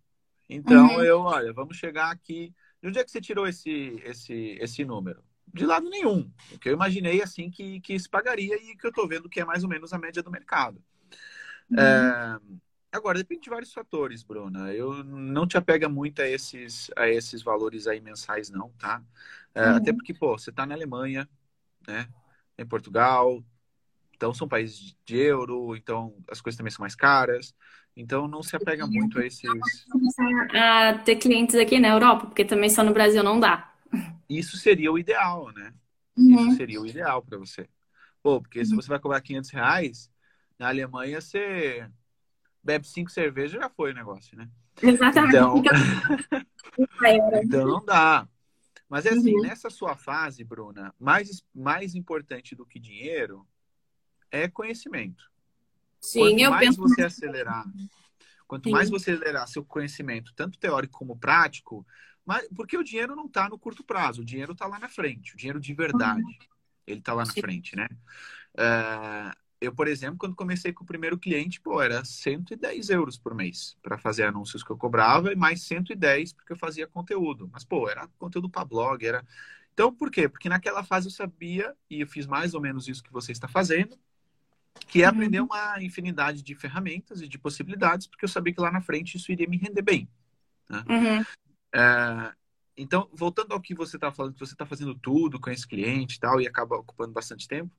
Então, 0.50 0.96
uhum. 0.96 1.04
eu, 1.04 1.20
olha, 1.22 1.54
vamos 1.54 1.78
chegar 1.78 2.12
aqui. 2.12 2.54
De 2.82 2.90
onde 2.90 3.00
é 3.00 3.04
que 3.04 3.12
você 3.12 3.22
tirou 3.22 3.48
esse, 3.48 4.02
esse, 4.04 4.58
esse 4.60 4.84
número? 4.84 5.24
De 5.54 5.66
lado 5.66 5.90
nenhum. 5.90 6.30
O 6.52 6.58
que 6.58 6.70
eu 6.70 6.74
imaginei, 6.74 7.22
assim, 7.22 7.50
que, 7.50 7.80
que 7.82 8.00
se 8.00 8.10
pagaria 8.10 8.56
e 8.56 8.76
que 8.76 8.86
eu 8.86 8.90
estou 8.90 9.08
vendo 9.08 9.30
que 9.30 9.40
é 9.40 9.46
mais 9.46 9.64
ou 9.64 9.70
menos 9.70 9.94
a 9.94 10.00
média 10.00 10.24
do 10.24 10.32
mercado. 10.32 10.82
Uhum. 11.70 11.80
É... 11.80 12.40
Agora, 12.92 13.18
depende 13.18 13.44
de 13.44 13.50
vários 13.50 13.72
fatores, 13.72 14.22
Bruna. 14.22 14.74
Eu 14.74 15.04
não 15.04 15.48
te 15.48 15.58
apega 15.58 15.88
muito 15.88 16.22
a 16.22 16.28
esses, 16.28 16.92
a 16.96 17.08
esses 17.08 17.42
valores 17.42 17.88
aí 17.88 18.02
mensais, 18.02 18.50
não, 18.50 18.70
tá? 18.78 19.02
É, 19.56 19.70
uhum. 19.70 19.76
Até 19.78 19.94
porque, 19.94 20.14
pô, 20.14 20.38
você 20.38 20.50
está 20.50 20.66
na 20.66 20.76
Alemanha, 20.76 21.28
né? 21.88 22.08
em 22.62 22.66
Portugal. 22.66 23.44
Então, 24.16 24.34
são 24.34 24.48
países 24.48 24.96
de 25.04 25.18
euro, 25.18 25.76
então 25.76 26.14
as 26.30 26.40
coisas 26.40 26.58
também 26.58 26.72
são 26.72 26.84
mais 26.84 26.96
caras. 26.96 27.56
Então, 27.96 28.28
não 28.28 28.44
se 28.44 28.56
apega 28.56 28.86
muito 28.86 29.20
a 29.20 29.26
esses. 29.26 29.50
A 30.54 31.00
ter 31.00 31.16
clientes 31.16 31.56
aqui 31.56 31.80
na 31.80 31.90
Europa, 31.90 32.28
porque 32.28 32.46
também 32.46 32.70
só 32.70 32.84
no 32.84 32.94
Brasil 32.94 33.24
não 33.24 33.40
dá. 33.40 33.74
Isso 34.30 34.58
seria 34.58 34.92
o 34.92 35.00
ideal, 35.00 35.52
né? 35.54 35.74
Uhum. 36.16 36.48
Isso 36.48 36.58
seria 36.58 36.80
o 36.80 36.86
ideal 36.86 37.22
para 37.22 37.38
você. 37.38 37.68
Pô, 38.22 38.40
porque 38.40 38.60
uhum. 38.60 38.66
se 38.66 38.76
você 38.76 38.88
vai 38.88 39.00
cobrar 39.00 39.20
500 39.22 39.50
reais, 39.50 40.12
na 40.58 40.68
Alemanha 40.70 41.20
você 41.20 41.90
bebe 42.64 42.88
cinco 42.88 43.12
cervejas 43.12 43.62
já 43.62 43.70
foi 43.70 43.92
o 43.92 43.96
negócio, 43.96 44.38
né? 44.38 44.50
Exatamente. 44.82 45.36
Então, 45.36 45.64
então 47.44 47.68
não 47.68 47.86
dá. 47.86 48.28
Mas 48.88 49.06
é 49.06 49.12
assim, 49.12 49.34
uhum. 49.36 49.42
nessa 49.42 49.70
sua 49.70 49.96
fase, 49.96 50.44
Bruna, 50.44 50.94
mais, 51.00 51.44
mais 51.56 51.96
importante 51.96 52.56
do 52.56 52.66
que 52.66 52.78
dinheiro 52.80 53.48
é 54.30 54.48
conhecimento. 54.50 55.32
Sim, 56.00 56.20
quanto 56.20 56.40
eu 56.40 56.50
mais 56.50 56.68
penso... 56.68 56.82
você 56.82 57.04
acelerar, 57.04 57.64
quanto 58.48 58.66
Sim. 58.66 58.72
mais 58.72 58.90
você 58.90 59.12
acelerar 59.12 59.48
seu 59.48 59.64
conhecimento, 59.64 60.34
tanto 60.36 60.60
teórico 60.60 60.98
como 60.98 61.18
prático, 61.18 61.86
mas, 62.26 62.48
porque 62.56 62.78
o 62.78 62.84
dinheiro 62.84 63.16
não 63.16 63.28
está 63.28 63.48
no 63.48 63.58
curto 63.58 63.84
prazo, 63.84 64.24
o 64.24 64.26
dinheiro 64.26 64.52
está 64.52 64.66
lá 64.68 64.78
na 64.78 64.90
frente, 64.90 65.34
o 65.34 65.38
dinheiro 65.38 65.60
de 65.60 65.74
verdade, 65.74 66.22
uhum. 66.22 66.36
ele 66.86 67.00
está 67.00 67.14
lá 67.14 67.24
na 67.24 67.32
Sim. 67.32 67.42
frente, 67.42 67.76
né? 67.76 67.88
Uh, 68.56 69.41
eu, 69.62 69.72
por 69.72 69.88
exemplo, 69.88 70.18
quando 70.18 70.36
comecei 70.36 70.74
com 70.74 70.84
o 70.84 70.88
primeiro 70.88 71.20
cliente, 71.20 71.62
pô, 71.62 71.80
era 71.80 72.04
110 72.04 72.90
euros 72.90 73.16
por 73.16 73.36
mês 73.36 73.78
para 73.84 73.96
fazer 73.96 74.24
anúncios 74.24 74.64
que 74.64 74.72
eu 74.72 74.78
cobrava 74.78 75.32
e 75.32 75.36
mais 75.36 75.62
110 75.62 76.34
porque 76.34 76.54
eu 76.54 76.58
fazia 76.58 76.88
conteúdo. 76.88 77.48
Mas, 77.54 77.64
pô, 77.64 77.88
era 77.88 78.08
conteúdo 78.18 78.50
para 78.50 78.66
blog, 78.66 79.06
era. 79.06 79.24
Então, 79.72 79.94
por 79.94 80.10
quê? 80.10 80.28
Porque 80.28 80.50
naquela 80.50 80.84
fase 80.84 81.08
eu 81.08 81.12
sabia, 81.12 81.76
e 81.88 82.02
eu 82.02 82.08
fiz 82.08 82.26
mais 82.26 82.56
ou 82.56 82.60
menos 82.60 82.88
isso 82.88 83.04
que 83.04 83.14
você 83.14 83.32
está 83.32 83.48
fazendo, 83.48 83.96
que 84.88 85.04
é 85.04 85.06
aprender 85.06 85.42
uma 85.42 85.82
infinidade 85.82 86.42
de 86.42 86.56
ferramentas 86.56 87.22
e 87.22 87.28
de 87.28 87.38
possibilidades, 87.38 88.08
porque 88.08 88.26
eu 88.26 88.30
sabia 88.30 88.54
que 88.54 88.62
lá 88.62 88.72
na 88.72 88.82
frente 88.82 89.16
isso 89.16 89.32
iria 89.32 89.48
me 89.48 89.58
render 89.58 89.84
bem. 89.84 90.10
Né? 90.68 90.84
Uhum. 90.90 91.26
É, 91.74 92.34
então, 92.76 93.08
voltando 93.14 93.52
ao 93.54 93.62
que 93.62 93.76
você 93.76 93.96
está 93.96 94.12
falando, 94.12 94.34
que 94.34 94.40
você 94.40 94.54
está 94.54 94.66
fazendo 94.66 94.96
tudo 94.96 95.40
com 95.40 95.52
esse 95.52 95.68
cliente 95.68 96.16
e 96.16 96.20
tal, 96.20 96.42
e 96.42 96.48
acaba 96.48 96.78
ocupando 96.78 97.14
bastante 97.14 97.48
tempo, 97.48 97.72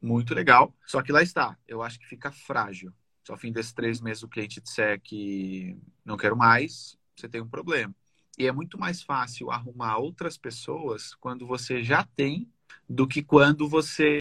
muito 0.00 0.34
legal. 0.34 0.74
Só 0.86 1.02
que 1.02 1.12
lá 1.12 1.22
está, 1.22 1.56
eu 1.66 1.82
acho 1.82 1.98
que 1.98 2.06
fica 2.06 2.30
frágil. 2.32 2.92
Se 3.24 3.30
ao 3.30 3.36
fim 3.36 3.52
desses 3.52 3.72
três 3.72 4.00
meses 4.00 4.22
o 4.22 4.28
cliente 4.28 4.60
disser 4.60 5.00
que 5.00 5.76
não 6.04 6.16
quero 6.16 6.36
mais, 6.36 6.98
você 7.14 7.28
tem 7.28 7.40
um 7.40 7.48
problema. 7.48 7.94
E 8.38 8.46
é 8.46 8.52
muito 8.52 8.78
mais 8.78 9.02
fácil 9.02 9.50
arrumar 9.50 9.98
outras 9.98 10.38
pessoas 10.38 11.14
quando 11.16 11.46
você 11.46 11.82
já 11.82 12.04
tem 12.16 12.50
do 12.88 13.06
que 13.06 13.22
quando 13.22 13.68
você 13.68 14.18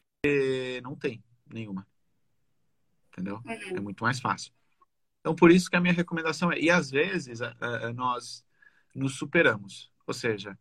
não 0.84 0.96
tem 0.96 1.24
nenhuma. 1.52 1.88
Entendeu? 3.12 3.42
Uhum. 3.46 3.78
É 3.78 3.80
muito 3.80 4.04
mais 4.04 4.20
fácil. 4.20 4.52
Então, 5.20 5.36
por 5.36 5.52
isso 5.52 5.70
que 5.70 5.76
a 5.76 5.82
minha 5.82 5.94
recomendação 5.94 6.52
é. 6.52 6.60
E 6.60 6.70
às 6.70 6.90
vezes 6.90 7.42
a, 7.42 7.56
a, 7.60 7.94
nós 7.94 8.46
nos 8.94 9.18
superamos. 9.18 9.92
Ou 10.06 10.14
seja, 10.14 10.58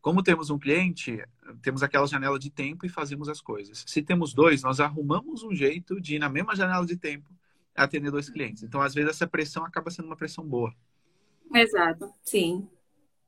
como 0.00 0.22
temos 0.22 0.48
um 0.50 0.58
cliente, 0.58 1.22
temos 1.60 1.82
aquela 1.82 2.06
janela 2.06 2.38
de 2.38 2.50
tempo 2.50 2.86
e 2.86 2.88
fazemos 2.88 3.28
as 3.28 3.40
coisas. 3.40 3.84
Se 3.86 4.02
temos 4.02 4.32
dois, 4.32 4.62
nós 4.62 4.80
arrumamos 4.80 5.42
um 5.42 5.54
jeito 5.54 6.00
de 6.00 6.16
ir 6.16 6.18
na 6.18 6.28
mesma 6.28 6.56
janela 6.56 6.86
de 6.86 6.96
tempo 6.96 7.28
atender 7.74 8.10
dois 8.10 8.28
clientes. 8.28 8.62
Então, 8.62 8.80
às 8.80 8.94
vezes, 8.94 9.10
essa 9.10 9.26
pressão 9.26 9.64
acaba 9.64 9.90
sendo 9.90 10.06
uma 10.06 10.16
pressão 10.16 10.44
boa. 10.44 10.74
Exato, 11.54 12.12
sim. 12.22 12.68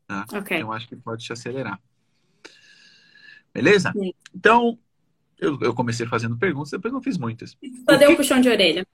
Tá? 0.07 0.25
Ok. 0.33 0.57
Então, 0.57 0.73
acho 0.73 0.89
que 0.89 0.97
pode 0.97 1.25
te 1.25 1.33
acelerar. 1.33 1.81
Beleza? 3.53 3.93
Sim. 3.93 4.13
Então, 4.35 4.79
eu, 5.39 5.59
eu, 5.61 5.75
comecei 5.75 6.07
fazendo 6.07 6.39
perguntas, 6.39 6.71
depois 6.71 6.93
não 6.93 7.03
fiz 7.03 7.19
muitas. 7.19 7.57
Só 7.89 7.97
deu 7.97 8.11
um 8.11 8.17
puxão 8.17 8.41
de 8.41 8.49
orelha. 8.49 8.87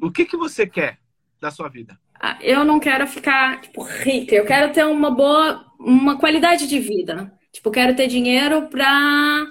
O 0.00 0.10
que, 0.10 0.24
que 0.24 0.36
você 0.36 0.66
quer 0.66 0.98
da 1.40 1.50
sua 1.50 1.68
vida? 1.68 1.98
Eu 2.40 2.64
não 2.64 2.78
quero 2.78 3.06
ficar, 3.06 3.60
tipo, 3.60 3.82
rica. 3.82 4.34
Eu 4.34 4.44
quero 4.44 4.72
ter 4.72 4.84
uma 4.84 5.10
boa, 5.10 5.64
uma 5.78 6.18
qualidade 6.18 6.66
de 6.66 6.78
vida. 6.78 7.32
Tipo, 7.52 7.70
quero 7.70 7.96
ter 7.96 8.06
dinheiro 8.06 8.68
pra, 8.68 9.46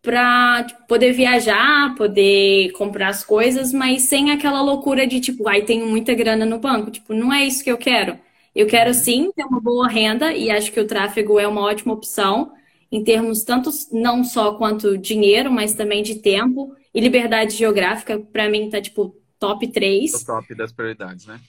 pra 0.00 0.64
tipo, 0.64 0.86
poder 0.86 1.12
viajar, 1.12 1.94
poder 1.96 2.70
comprar 2.72 3.08
as 3.08 3.24
coisas, 3.24 3.72
mas 3.72 4.02
sem 4.02 4.30
aquela 4.30 4.62
loucura 4.62 5.06
de, 5.06 5.20
tipo, 5.20 5.48
ai, 5.48 5.62
tenho 5.62 5.86
muita 5.86 6.14
grana 6.14 6.46
no 6.46 6.58
banco. 6.58 6.90
Tipo, 6.90 7.12
não 7.12 7.32
é 7.32 7.44
isso 7.44 7.64
que 7.64 7.70
eu 7.70 7.78
quero. 7.78 8.18
Eu 8.54 8.66
quero 8.66 8.88
uhum. 8.90 8.94
sim 8.94 9.32
ter 9.34 9.44
uma 9.44 9.60
boa 9.60 9.88
renda 9.88 10.32
e 10.32 10.50
acho 10.50 10.70
que 10.70 10.80
o 10.80 10.86
tráfego 10.86 11.38
é 11.40 11.48
uma 11.48 11.62
ótima 11.62 11.94
opção 11.94 12.52
em 12.90 13.02
termos 13.02 13.42
tanto 13.42 13.70
não 13.90 14.22
só 14.22 14.54
quanto 14.54 14.98
dinheiro, 14.98 15.50
mas 15.50 15.72
também 15.72 16.02
de 16.02 16.16
tempo 16.16 16.76
e 16.94 17.00
liberdade 17.00 17.56
geográfica. 17.56 18.18
Para 18.18 18.50
mim 18.50 18.68
tá 18.68 18.80
tipo 18.82 19.16
top 19.38 19.66
3. 19.66 20.12
O 20.14 20.26
top 20.26 20.54
das 20.54 20.70
prioridades, 20.72 21.26
né? 21.26 21.40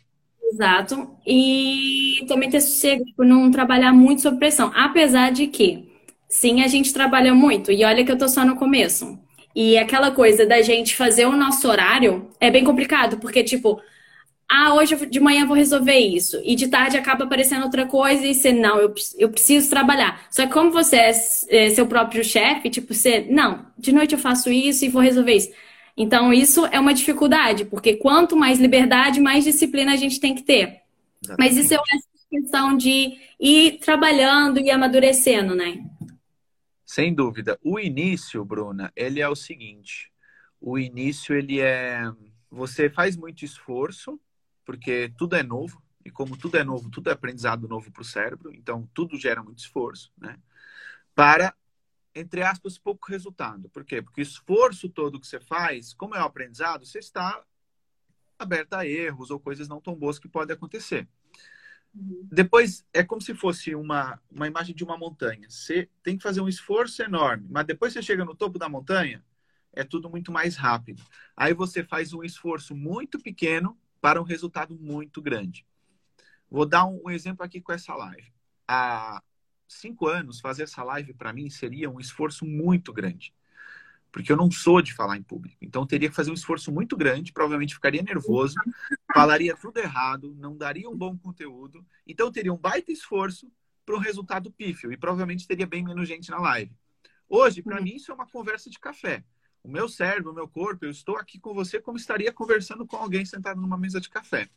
Exato. 0.54 1.18
E 1.26 2.24
também 2.28 2.50
ter 2.50 2.62
sossego, 2.62 3.04
tipo, 3.06 3.24
não 3.24 3.50
trabalhar 3.50 3.92
muito 3.92 4.22
sob 4.22 4.38
pressão. 4.38 4.72
Apesar 4.76 5.32
de 5.32 5.48
que, 5.48 5.90
sim, 6.30 6.62
a 6.62 6.68
gente 6.68 6.94
trabalha 6.94 7.34
muito. 7.34 7.72
E 7.72 7.84
olha 7.84 8.06
que 8.06 8.12
eu 8.12 8.18
tô 8.18 8.28
só 8.28 8.46
no 8.46 8.56
começo. 8.56 9.18
E 9.56 9.78
aquela 9.78 10.12
coisa 10.12 10.46
da 10.46 10.62
gente 10.62 10.96
fazer 10.96 11.26
o 11.26 11.36
nosso 11.36 11.68
horário 11.68 12.30
é 12.40 12.50
bem 12.52 12.64
complicado, 12.64 13.18
porque, 13.20 13.44
tipo, 13.44 13.80
ah, 14.50 14.76
hoje 14.76 14.96
de 15.08 15.20
manhã 15.20 15.46
vou 15.48 15.56
resolver 15.58 15.98
isso. 16.00 16.42
E 16.44 16.56
de 16.56 16.68
tarde 16.70 16.98
acaba 16.98 17.26
aparecendo 17.26 17.64
outra 17.64 17.86
coisa 17.88 18.26
e 18.26 18.36
você, 18.36 18.52
não, 18.54 18.80
eu, 18.80 18.94
eu 19.18 19.30
preciso 19.30 19.70
trabalhar. 19.70 20.28
Só 20.32 20.46
que 20.48 20.54
como 20.54 20.72
você 20.72 20.98
é, 20.98 21.12
é 21.50 21.70
seu 21.72 21.88
próprio 21.88 22.24
chefe, 22.24 22.70
tipo, 22.70 22.94
você, 22.94 23.28
não, 23.30 23.66
de 23.78 23.92
noite 23.94 24.14
eu 24.14 24.20
faço 24.20 24.52
isso 24.52 24.86
e 24.86 24.90
vou 24.90 25.02
resolver 25.02 25.36
isso. 25.36 25.52
Então, 25.96 26.34
isso 26.34 26.66
é 26.68 26.80
uma 26.80 26.94
dificuldade, 26.94 27.66
porque 27.66 27.96
quanto 27.96 28.36
mais 28.36 28.60
liberdade, 28.60 29.20
mais 29.20 29.44
disciplina 29.44 29.94
a 29.94 29.96
gente 29.96 30.20
tem 30.20 30.34
que 30.34 30.42
ter. 30.42 30.82
Exatamente. 31.24 31.38
Mas 31.38 31.58
isso 31.58 31.74
é 31.74 31.78
uma 31.78 32.42
questão 32.42 32.78
de 32.78 33.18
ir 33.40 33.78
trabalhando 33.80 34.60
e 34.60 34.72
amadurecendo, 34.72 35.54
né? 35.54 35.84
Sem 36.84 37.14
dúvida. 37.14 37.60
O 37.64 37.80
início, 37.80 38.44
Bruna, 38.44 38.92
ele 38.96 39.22
é 39.22 39.30
o 39.30 39.36
seguinte. 39.36 40.12
O 40.60 40.78
início, 40.78 41.36
ele 41.36 41.60
é... 41.60 42.12
Você 42.50 42.90
faz 42.90 43.16
muito 43.16 43.46
esforço, 43.46 44.20
porque 44.66 45.12
tudo 45.18 45.36
é 45.36 45.44
novo. 45.44 45.82
E 46.06 46.12
como 46.12 46.36
tudo 46.36 46.58
é 46.58 46.64
novo, 46.64 46.90
tudo 46.90 47.10
é 47.10 47.14
aprendizado 47.14 47.68
novo 47.68 47.92
para 47.92 48.02
o 48.02 48.06
cérebro. 48.06 48.52
Então, 48.54 48.88
tudo 48.94 49.18
gera 49.18 49.42
muito 49.42 49.60
esforço, 49.60 50.12
né? 50.18 50.38
Para 51.16 51.54
entre 52.16 52.44
aspas, 52.44 52.78
pouco 52.78 53.08
resultado. 53.10 53.70
Por 53.70 53.84
quê? 53.84 54.02
Porque 54.02 54.22
o 54.22 54.24
esforço 54.24 54.90
todo 54.90 55.20
que 55.20 55.28
você 55.28 55.40
faz, 55.40 55.94
como 55.94 56.16
é 56.16 56.22
o 56.22 56.26
aprendizado, 56.26 56.86
você 56.86 57.00
está 57.00 57.44
aberto 58.38 58.74
a 58.74 58.86
erros 58.86 59.32
ou 59.32 59.40
coisas 59.40 59.68
não 59.68 59.82
tão 59.82 59.96
boas 59.96 60.20
que 60.20 60.28
podem 60.28 60.54
acontecer. 60.54 61.08
Uhum. 61.94 62.28
Depois, 62.32 62.86
é 62.94 63.04
como 63.04 63.22
se 63.22 63.34
fosse 63.34 63.76
uma, 63.76 64.20
uma 64.30 64.48
imagem 64.48 64.76
de 64.76 64.84
uma 64.84 64.98
montanha. 64.98 65.50
Você 65.50 65.90
tem 66.02 66.18
que 66.18 66.24
fazer 66.24 66.42
um 66.42 66.48
esforço 66.48 67.02
enorme, 67.02 67.48
mas 67.50 67.66
depois 67.66 67.94
você 67.94 68.02
chega 68.02 68.26
no 68.26 68.36
topo 68.36 68.58
da 68.58 68.70
montanha, 68.70 69.24
é 69.72 69.84
tudo 69.84 70.10
muito 70.10 70.32
mais 70.32 70.56
rápido. 70.56 71.04
Aí 71.36 71.54
você 71.54 71.84
faz 71.84 72.14
um 72.14 72.24
esforço 72.24 72.76
muito 72.76 73.20
pequeno 73.20 73.78
para 74.00 74.22
um 74.22 74.26
resultado 74.26 74.76
muito 74.76 75.22
grande. 75.22 75.66
Vou 76.50 76.66
dar 76.66 76.86
um, 76.86 77.02
um 77.06 77.10
exemplo 77.10 77.44
aqui 77.44 77.60
com 77.62 77.72
essa 77.72 77.96
live. 77.96 78.32
A, 78.68 79.22
cinco 79.68 80.08
anos, 80.08 80.40
fazer 80.40 80.64
essa 80.64 80.84
live 80.84 81.14
para 81.14 81.34
mim 81.34 81.50
seria 81.50 81.90
um 81.90 82.00
esforço 82.00 82.46
muito 82.46 82.92
grande. 82.94 83.34
Porque 84.12 84.32
eu 84.32 84.38
não 84.38 84.52
sou 84.52 84.82
de 84.82 84.94
falar 84.94 85.18
em 85.18 85.24
público. 85.24 85.58
Então, 85.62 85.88
teria 85.88 86.08
que 86.08 86.16
fazer 86.16 86.30
um 86.30 86.36
esforço 86.36 86.72
muito 86.72 86.96
grande, 86.96 87.34
provavelmente 87.34 87.74
ficaria 87.74 88.04
nervoso, 88.04 88.56
falaria 89.14 89.58
tudo 89.58 89.80
errado, 89.80 90.36
não 90.38 90.56
daria 90.56 90.90
um 90.90 90.96
bom 90.96 91.18
conteúdo. 91.18 91.84
Então, 92.06 92.32
teria 92.32 92.54
um 92.54 92.58
baita 92.58 92.92
esforço 92.92 93.52
para 93.86 93.96
um 93.96 94.00
resultado 94.00 94.52
pífio 94.52 94.92
e 94.92 94.98
provavelmente 94.98 95.48
teria 95.48 95.66
bem 95.66 95.84
menos 95.84 96.08
gente 96.08 96.30
na 96.30 96.40
live. 96.40 96.72
Hoje, 97.28 97.64
para 97.64 97.78
uhum. 97.78 97.84
mim, 97.84 97.96
isso 97.96 98.12
é 98.12 98.16
uma 98.16 98.28
conversa 98.28 98.70
de 98.70 98.80
café. 98.80 99.24
O 99.64 99.70
meu 99.70 99.88
cérebro, 99.88 100.32
o 100.32 100.36
meu 100.36 100.48
corpo, 100.48 100.86
eu 100.86 100.92
estou 100.92 101.18
aqui 101.18 101.40
com 101.40 101.54
você 101.54 101.82
como 101.82 101.98
estaria 101.98 102.32
conversando 102.32 102.86
com 102.86 102.98
alguém 102.98 103.26
sentado 103.26 103.60
numa 103.60 103.78
mesa 103.78 104.00
de 104.00 104.10
café, 104.10 104.50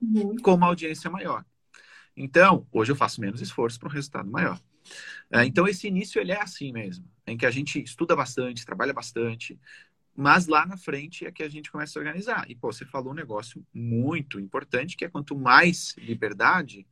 uhum. 0.00 0.36
com 0.36 0.54
uma 0.54 0.66
audiência 0.66 1.10
maior. 1.10 1.44
Então, 2.16 2.66
hoje 2.72 2.90
eu 2.92 2.96
faço 2.96 3.20
menos 3.20 3.40
esforço 3.40 3.78
para 3.78 3.88
um 3.88 3.92
resultado 3.92 4.30
maior. 4.30 4.60
É, 5.30 5.44
então, 5.44 5.66
esse 5.66 5.86
início 5.88 6.20
ele 6.20 6.32
é 6.32 6.40
assim 6.40 6.72
mesmo, 6.72 7.04
em 7.26 7.36
que 7.36 7.44
a 7.44 7.50
gente 7.50 7.82
estuda 7.82 8.14
bastante, 8.16 8.64
trabalha 8.64 8.92
bastante, 8.92 9.58
mas 10.14 10.46
lá 10.46 10.64
na 10.64 10.76
frente 10.76 11.26
é 11.26 11.30
que 11.30 11.42
a 11.42 11.48
gente 11.48 11.70
começa 11.70 11.98
a 11.98 12.00
organizar. 12.00 12.50
E, 12.50 12.54
pô, 12.54 12.72
você 12.72 12.86
falou 12.86 13.12
um 13.12 13.16
negócio 13.16 13.64
muito 13.74 14.40
importante, 14.40 14.96
que 14.96 15.04
é 15.04 15.08
quanto 15.08 15.36
mais 15.36 15.94
liberdade, 15.98 16.86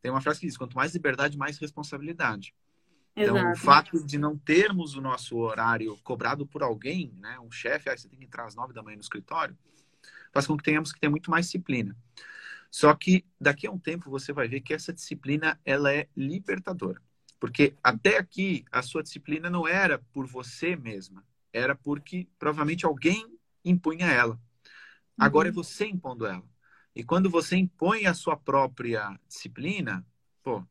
tem 0.00 0.10
uma 0.10 0.20
frase 0.20 0.40
que 0.40 0.46
diz, 0.46 0.56
quanto 0.56 0.76
mais 0.76 0.92
liberdade, 0.92 1.36
mais 1.36 1.58
responsabilidade. 1.58 2.54
Então, 3.16 3.36
Exato. 3.36 3.52
o 3.52 3.56
fato 3.56 4.06
de 4.06 4.16
não 4.16 4.38
termos 4.38 4.94
o 4.94 5.00
nosso 5.00 5.36
horário 5.38 5.96
cobrado 6.04 6.46
por 6.46 6.62
alguém, 6.62 7.12
né, 7.18 7.36
um 7.40 7.50
chefe, 7.50 7.90
ah, 7.90 7.96
você 7.96 8.08
tem 8.08 8.16
que 8.16 8.24
entrar 8.24 8.44
às 8.44 8.54
nove 8.54 8.72
da 8.72 8.82
manhã 8.82 8.94
no 8.94 9.02
escritório, 9.02 9.58
faz 10.32 10.46
com 10.46 10.56
que 10.56 10.62
tenhamos 10.62 10.92
que 10.92 11.00
ter 11.00 11.08
muito 11.08 11.28
mais 11.30 11.46
disciplina. 11.46 11.96
Só 12.70 12.94
que 12.94 13.24
daqui 13.40 13.66
a 13.66 13.70
um 13.70 13.78
tempo 13.78 14.10
você 14.10 14.32
vai 14.32 14.46
ver 14.46 14.60
que 14.60 14.74
essa 14.74 14.92
disciplina 14.92 15.58
ela 15.64 15.92
é 15.92 16.08
libertadora. 16.16 17.00
Porque 17.40 17.74
até 17.82 18.18
aqui 18.18 18.64
a 18.70 18.82
sua 18.82 19.02
disciplina 19.02 19.48
não 19.48 19.66
era 19.66 19.98
por 20.12 20.26
você 20.26 20.76
mesma, 20.76 21.24
era 21.52 21.74
porque 21.74 22.26
provavelmente 22.38 22.84
alguém 22.84 23.24
impunha 23.64 24.06
ela. 24.06 24.38
Agora 25.16 25.48
é 25.48 25.52
uhum. 25.52 25.60
é 25.60 25.62
você 25.62 25.86
impondo 25.86 26.26
ela. 26.26 26.44
E 26.94 27.04
quando 27.04 27.30
você 27.30 27.56
impõe 27.56 28.06
a 28.06 28.14
sua 28.14 28.36
própria 28.36 29.18
disciplina, 29.28 30.04
pô, 30.42 30.64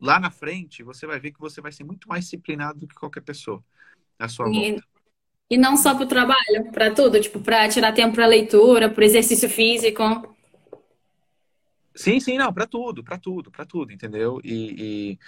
lá 0.00 0.20
na 0.20 0.30
frente 0.30 0.82
você 0.82 1.06
vai 1.06 1.18
ver 1.18 1.32
que 1.32 1.40
você 1.40 1.60
vai 1.60 1.72
ser 1.72 1.84
muito 1.84 2.08
mais 2.08 2.24
disciplinado 2.24 2.80
do 2.80 2.88
que 2.88 2.94
qualquer 2.94 3.22
pessoa 3.22 3.62
à 4.18 4.28
sua 4.28 4.48
e, 4.48 4.52
volta. 4.52 4.86
E 5.50 5.56
não 5.56 5.76
só 5.76 5.94
para 5.94 6.04
o 6.04 6.08
trabalho, 6.08 6.70
para 6.72 6.92
tudo, 6.92 7.20
tipo, 7.20 7.40
para 7.40 7.68
tirar 7.68 7.92
tempo 7.92 8.14
para 8.14 8.26
leitura, 8.26 8.88
para 8.88 9.04
exercício 9.04 9.48
físico. 9.48 10.33
Sim, 11.94 12.18
sim, 12.18 12.36
não, 12.36 12.52
para 12.52 12.66
tudo, 12.66 13.04
para 13.04 13.16
tudo, 13.18 13.50
para 13.50 13.64
tudo, 13.64 13.92
entendeu? 13.92 14.40
E, 14.42 14.74
e 14.78 15.18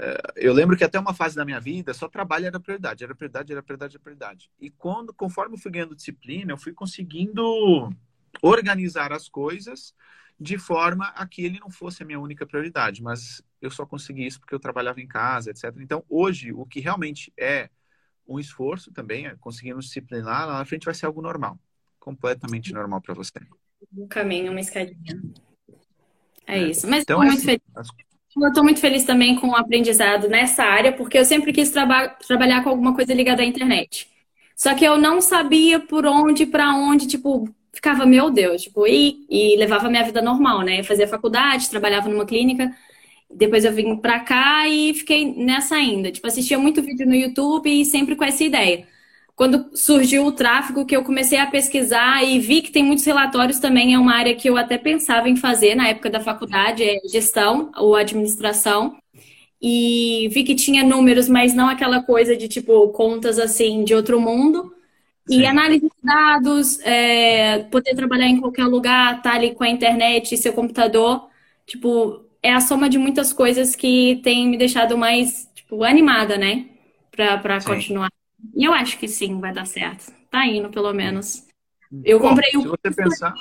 uh, 0.00 0.32
eu 0.36 0.52
lembro 0.52 0.76
que 0.76 0.82
até 0.82 0.98
uma 0.98 1.14
fase 1.14 1.36
da 1.36 1.44
minha 1.44 1.60
vida 1.60 1.94
só 1.94 2.08
trabalho 2.08 2.46
era 2.46 2.58
prioridade, 2.58 3.04
era 3.04 3.14
prioridade, 3.14 3.52
era 3.52 3.62
prioridade, 3.62 3.96
era 3.96 4.02
prioridade. 4.02 4.50
E 4.60 4.68
quando, 4.68 5.14
conforme 5.14 5.54
eu 5.54 5.58
fui 5.58 5.70
ganhando 5.70 5.94
disciplina, 5.94 6.52
eu 6.52 6.58
fui 6.58 6.72
conseguindo 6.72 7.42
organizar 8.42 9.12
as 9.12 9.28
coisas 9.28 9.94
de 10.40 10.58
forma 10.58 11.06
a 11.08 11.26
que 11.26 11.44
ele 11.44 11.58
não 11.58 11.70
fosse 11.70 12.02
a 12.02 12.06
minha 12.06 12.20
única 12.20 12.46
prioridade, 12.46 13.02
mas 13.02 13.42
eu 13.60 13.70
só 13.70 13.84
consegui 13.84 14.26
isso 14.26 14.40
porque 14.40 14.54
eu 14.54 14.60
trabalhava 14.60 15.00
em 15.00 15.06
casa, 15.06 15.50
etc. 15.50 15.74
Então, 15.80 16.04
hoje, 16.08 16.52
o 16.52 16.64
que 16.64 16.80
realmente 16.80 17.32
é 17.36 17.70
um 18.26 18.38
esforço 18.38 18.92
também, 18.92 19.26
é 19.26 19.36
conseguir 19.36 19.74
disciplinar, 19.78 20.46
lá 20.46 20.58
na 20.58 20.64
frente 20.64 20.84
vai 20.84 20.94
ser 20.94 21.06
algo 21.06 21.22
normal, 21.22 21.58
completamente 21.98 22.72
normal 22.72 23.00
para 23.00 23.14
você. 23.14 23.40
Um 23.96 24.06
caminho, 24.06 24.50
uma 24.50 24.60
escadinha. 24.60 25.22
É 26.48 26.58
isso. 26.62 26.88
Mas 26.88 27.02
então, 27.02 27.18
muito 27.20 27.42
feliz. 27.42 27.60
Eu 28.40 28.48
estou 28.48 28.64
muito 28.64 28.80
feliz 28.80 29.04
também 29.04 29.36
com 29.36 29.48
o 29.48 29.56
aprendizado 29.56 30.28
nessa 30.28 30.64
área, 30.64 30.92
porque 30.92 31.18
eu 31.18 31.24
sempre 31.24 31.52
quis 31.52 31.70
traba 31.70 32.08
trabalhar 32.08 32.62
com 32.62 32.70
alguma 32.70 32.94
coisa 32.94 33.12
ligada 33.12 33.42
à 33.42 33.44
internet. 33.44 34.08
Só 34.56 34.74
que 34.74 34.84
eu 34.84 34.96
não 34.96 35.20
sabia 35.20 35.78
por 35.78 36.06
onde, 36.06 36.46
para 36.46 36.74
onde, 36.74 37.06
tipo, 37.06 37.48
ficava, 37.72 38.06
meu 38.06 38.30
Deus, 38.30 38.62
tipo, 38.62 38.86
e, 38.86 39.24
e 39.28 39.56
levava 39.56 39.90
minha 39.90 40.04
vida 40.04 40.22
normal, 40.22 40.62
né? 40.62 40.80
Eu 40.80 40.84
fazia 40.84 41.06
faculdade, 41.06 41.70
trabalhava 41.70 42.08
numa 42.08 42.26
clínica, 42.26 42.74
depois 43.30 43.64
eu 43.64 43.72
vim 43.72 43.96
pra 43.96 44.20
cá 44.20 44.68
e 44.68 44.94
fiquei 44.94 45.32
nessa 45.34 45.76
ainda. 45.76 46.10
Tipo, 46.10 46.26
assistia 46.26 46.58
muito 46.58 46.82
vídeo 46.82 47.06
no 47.06 47.14
YouTube 47.14 47.70
e 47.70 47.84
sempre 47.84 48.16
com 48.16 48.24
essa 48.24 48.42
ideia. 48.44 48.87
Quando 49.38 49.70
surgiu 49.72 50.26
o 50.26 50.32
tráfego, 50.32 50.84
que 50.84 50.96
eu 50.96 51.04
comecei 51.04 51.38
a 51.38 51.46
pesquisar 51.46 52.24
e 52.24 52.40
vi 52.40 52.60
que 52.60 52.72
tem 52.72 52.82
muitos 52.82 53.04
relatórios 53.04 53.60
também, 53.60 53.94
é 53.94 53.98
uma 53.98 54.12
área 54.12 54.34
que 54.34 54.50
eu 54.50 54.56
até 54.56 54.76
pensava 54.76 55.28
em 55.28 55.36
fazer 55.36 55.76
na 55.76 55.86
época 55.86 56.10
da 56.10 56.18
faculdade, 56.18 56.82
é 56.82 56.98
gestão 57.08 57.70
ou 57.76 57.94
administração. 57.94 58.96
E 59.62 60.28
vi 60.32 60.42
que 60.42 60.56
tinha 60.56 60.82
números, 60.82 61.28
mas 61.28 61.54
não 61.54 61.68
aquela 61.68 62.02
coisa 62.02 62.36
de, 62.36 62.48
tipo, 62.48 62.88
contas 62.88 63.38
assim 63.38 63.84
de 63.84 63.94
outro 63.94 64.20
mundo. 64.20 64.74
E 65.30 65.36
Sim. 65.36 65.46
análise 65.46 65.82
de 65.82 65.92
dados, 66.02 66.80
é, 66.80 67.60
poder 67.70 67.94
trabalhar 67.94 68.26
em 68.26 68.40
qualquer 68.40 68.64
lugar, 68.64 69.18
estar 69.18 69.30
tá 69.30 69.36
ali 69.36 69.54
com 69.54 69.62
a 69.62 69.68
internet, 69.68 70.36
seu 70.36 70.52
computador, 70.52 71.28
tipo, 71.64 72.24
é 72.42 72.52
a 72.52 72.60
soma 72.60 72.90
de 72.90 72.98
muitas 72.98 73.32
coisas 73.32 73.76
que 73.76 74.20
tem 74.24 74.48
me 74.48 74.58
deixado 74.58 74.98
mais, 74.98 75.48
tipo, 75.54 75.84
animada, 75.84 76.36
né? 76.36 76.66
Pra, 77.12 77.38
pra 77.38 77.62
continuar. 77.62 78.17
E 78.54 78.64
eu 78.64 78.72
acho 78.72 78.98
que 78.98 79.08
sim, 79.08 79.40
vai 79.40 79.52
dar 79.52 79.66
certo. 79.66 80.12
Tá 80.30 80.46
indo, 80.46 80.70
pelo 80.70 80.92
menos. 80.92 81.46
Eu 82.04 82.18
Bom, 82.18 82.28
comprei 82.30 82.56
um. 82.56 82.62
Se 82.62 82.68
você 82.68 82.94
pensar. 82.94 83.34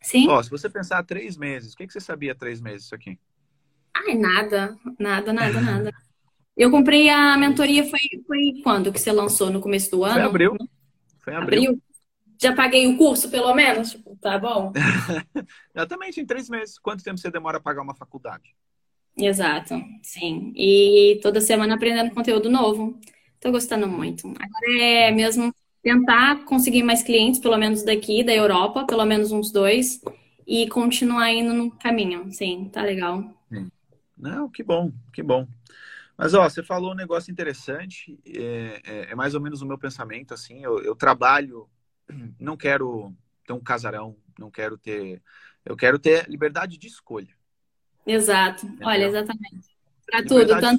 Sim. 0.00 0.28
Ó, 0.28 0.42
se 0.42 0.50
você 0.50 0.68
pensar 0.68 1.02
três 1.04 1.36
meses, 1.36 1.72
o 1.72 1.76
que, 1.76 1.86
que 1.86 1.92
você 1.92 2.00
sabia 2.00 2.32
há 2.32 2.34
três 2.34 2.60
meses 2.60 2.84
isso 2.84 2.94
aqui? 2.94 3.18
Ai, 3.94 4.14
nada, 4.14 4.76
nada, 4.98 5.32
nada, 5.32 5.60
nada. 5.60 5.92
Eu 6.56 6.70
comprei 6.70 7.08
a 7.08 7.36
mentoria, 7.36 7.84
foi, 7.88 8.00
foi 8.26 8.60
quando 8.62 8.92
que 8.92 9.00
você 9.00 9.10
lançou? 9.10 9.50
No 9.50 9.60
começo 9.60 9.90
do 9.90 10.04
ano? 10.04 10.14
Foi 10.14 10.22
abril. 10.22 10.56
Foi 11.18 11.32
em 11.32 11.36
abril. 11.36 11.62
abril. 11.62 11.82
Já 12.40 12.54
paguei 12.54 12.86
o 12.86 12.96
curso, 12.96 13.30
pelo 13.30 13.54
menos? 13.54 13.92
Tipo, 13.92 14.16
tá 14.20 14.38
bom. 14.38 14.72
Exatamente, 15.74 16.20
em 16.20 16.26
três 16.26 16.48
meses. 16.48 16.78
Quanto 16.78 17.02
tempo 17.02 17.18
você 17.18 17.30
demora 17.30 17.58
a 17.58 17.60
pagar 17.60 17.82
uma 17.82 17.94
faculdade? 17.94 18.54
Exato, 19.16 19.74
sim. 20.02 20.52
E 20.56 21.18
toda 21.22 21.40
semana 21.40 21.74
aprendendo 21.74 22.14
conteúdo 22.14 22.50
novo. 22.50 22.98
Tô 23.44 23.52
gostando 23.52 23.86
muito. 23.86 24.26
Agora 24.28 24.80
é 24.80 25.10
mesmo 25.10 25.54
tentar 25.82 26.46
conseguir 26.46 26.82
mais 26.82 27.02
clientes, 27.02 27.38
pelo 27.38 27.58
menos 27.58 27.82
daqui, 27.82 28.24
da 28.24 28.34
Europa, 28.34 28.86
pelo 28.86 29.04
menos 29.04 29.32
uns 29.32 29.52
dois, 29.52 30.00
e 30.46 30.66
continuar 30.70 31.30
indo 31.30 31.52
no 31.52 31.70
caminho. 31.70 32.32
Sim, 32.32 32.70
tá 32.72 32.80
legal. 32.80 33.22
Não, 34.16 34.48
que 34.48 34.62
bom, 34.62 34.90
que 35.12 35.22
bom. 35.22 35.46
Mas, 36.16 36.32
ó, 36.32 36.48
você 36.48 36.62
falou 36.62 36.92
um 36.92 36.96
negócio 36.96 37.30
interessante, 37.30 38.18
é, 38.26 38.80
é, 38.82 39.10
é 39.10 39.14
mais 39.14 39.34
ou 39.34 39.42
menos 39.42 39.60
o 39.60 39.66
meu 39.66 39.76
pensamento, 39.76 40.32
assim, 40.32 40.64
eu, 40.64 40.82
eu, 40.82 40.96
trabalho, 40.96 41.68
não 42.40 42.56
quero 42.56 43.14
ter 43.46 43.52
um 43.52 43.60
casarão, 43.60 44.16
não 44.38 44.50
quero 44.50 44.78
ter, 44.78 45.20
eu 45.66 45.76
quero 45.76 45.98
ter 45.98 46.26
liberdade 46.30 46.78
de 46.78 46.86
escolha. 46.86 47.36
Exato, 48.06 48.64
Entendeu? 48.64 48.88
olha, 48.88 49.04
exatamente. 49.04 49.68
Para 50.06 50.24
tudo, 50.24 50.46
tanto 50.46 50.78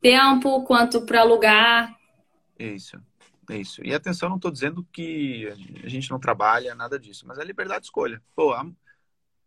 tempo 0.00 0.64
quanto 0.64 1.04
para 1.04 1.22
lugar. 1.24 1.96
Isso, 2.58 3.00
isso. 3.50 3.84
E 3.84 3.94
atenção, 3.94 4.28
não 4.28 4.36
estou 4.36 4.50
dizendo 4.50 4.86
que 4.92 5.48
a 5.84 5.88
gente 5.88 6.10
não 6.10 6.18
trabalha, 6.18 6.74
nada 6.74 6.98
disso, 6.98 7.26
mas 7.26 7.38
é 7.38 7.44
liberdade 7.44 7.80
de 7.80 7.86
escolha. 7.86 8.22
Pô, 8.34 8.54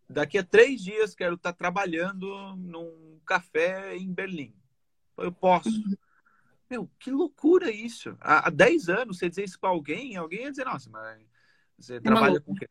daqui 0.09 0.37
a 0.37 0.43
três 0.43 0.83
dias 0.83 1.15
quero 1.15 1.35
estar 1.35 1.51
tá 1.51 1.57
trabalhando 1.57 2.55
num 2.55 3.19
café 3.25 3.95
em 3.97 4.11
Berlim 4.11 4.53
eu 5.23 5.31
posso. 5.31 5.69
Uhum. 5.69 5.95
Meu, 6.69 6.89
que 6.99 7.11
loucura 7.11 7.69
isso. 7.69 8.15
Há, 8.19 8.47
há 8.47 8.49
10 8.49 8.89
anos, 8.89 9.17
você 9.17 9.29
dizer 9.29 9.43
isso 9.43 9.59
para 9.59 9.69
alguém, 9.69 10.15
alguém 10.15 10.43
ia 10.43 10.51
dizer, 10.51 10.65
nossa, 10.65 10.89
mas 10.89 11.21
você 11.77 11.95
é 11.95 11.99
trabalha 11.99 12.39
com 12.39 12.53
o 12.53 12.55
quê? 12.55 12.67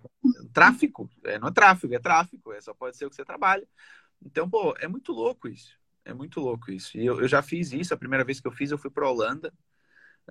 Tráfico? 0.52 1.10
É, 1.24 1.38
não 1.38 1.48
é 1.48 1.52
tráfico, 1.52 1.94
é 1.94 1.98
tráfico. 1.98 2.52
É, 2.52 2.60
só 2.60 2.72
pode 2.72 2.96
ser 2.96 3.06
o 3.06 3.10
que 3.10 3.16
você 3.16 3.24
trabalha. 3.24 3.66
Então, 4.24 4.48
pô, 4.48 4.74
é 4.78 4.88
muito 4.88 5.12
louco 5.12 5.48
isso. 5.48 5.78
É 6.05 6.14
muito 6.14 6.40
louco 6.40 6.70
isso. 6.70 6.96
E 6.96 7.05
eu, 7.05 7.20
eu 7.20 7.28
já 7.28 7.42
fiz 7.42 7.72
isso. 7.72 7.92
A 7.94 7.96
primeira 7.96 8.24
vez 8.24 8.40
que 8.40 8.48
eu 8.48 8.53
fiz, 8.53 8.70
eu 8.70 8.78
fui 8.78 8.90
para 8.90 9.09
Holanda. 9.09 9.53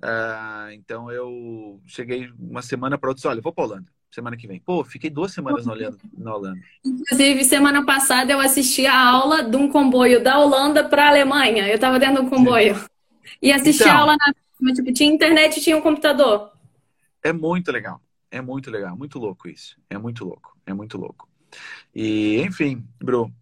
Uh, 0.02 0.72
então, 0.72 1.10
eu 1.10 1.80
cheguei 1.86 2.30
uma 2.38 2.62
semana 2.62 2.98
para 2.98 3.10
outra. 3.10 3.30
Olha, 3.30 3.40
vou 3.40 3.52
para 3.52 3.64
Holanda 3.64 3.92
semana 4.10 4.36
que 4.36 4.46
vem. 4.46 4.60
Pô, 4.60 4.84
fiquei 4.84 5.08
duas 5.08 5.32
semanas 5.32 5.64
na 5.64 5.72
Holanda. 5.72 5.98
Na 6.16 6.34
Holanda. 6.34 6.60
Inclusive, 6.84 7.44
semana 7.44 7.84
passada 7.84 8.32
eu 8.32 8.40
assisti 8.40 8.86
a 8.86 8.98
aula 8.98 9.42
de 9.42 9.56
um 9.56 9.68
comboio 9.68 10.22
da 10.22 10.38
Holanda 10.38 10.84
para 10.88 11.04
a 11.04 11.08
Alemanha. 11.08 11.68
Eu 11.68 11.76
estava 11.76 11.98
dentro 11.98 12.22
de 12.22 12.26
um 12.26 12.30
comboio. 12.30 12.76
Sim. 12.76 12.86
E 13.40 13.52
assisti 13.52 13.82
então, 13.82 13.96
a 13.96 14.00
aula 14.00 14.16
na. 14.16 14.74
Tipo, 14.74 14.92
tinha 14.92 15.10
internet 15.10 15.58
e 15.58 15.62
tinha 15.62 15.76
um 15.76 15.80
computador. 15.80 16.52
É 17.22 17.32
muito 17.32 17.72
legal. 17.72 18.02
É 18.30 18.40
muito 18.40 18.70
legal. 18.70 18.96
Muito 18.96 19.18
louco 19.18 19.48
isso. 19.48 19.76
É 19.88 19.96
muito 19.96 20.24
louco. 20.24 20.56
É 20.66 20.74
muito 20.74 20.98
louco. 20.98 21.28
E, 21.94 22.42
enfim, 22.42 22.84
Bru. 22.98 23.32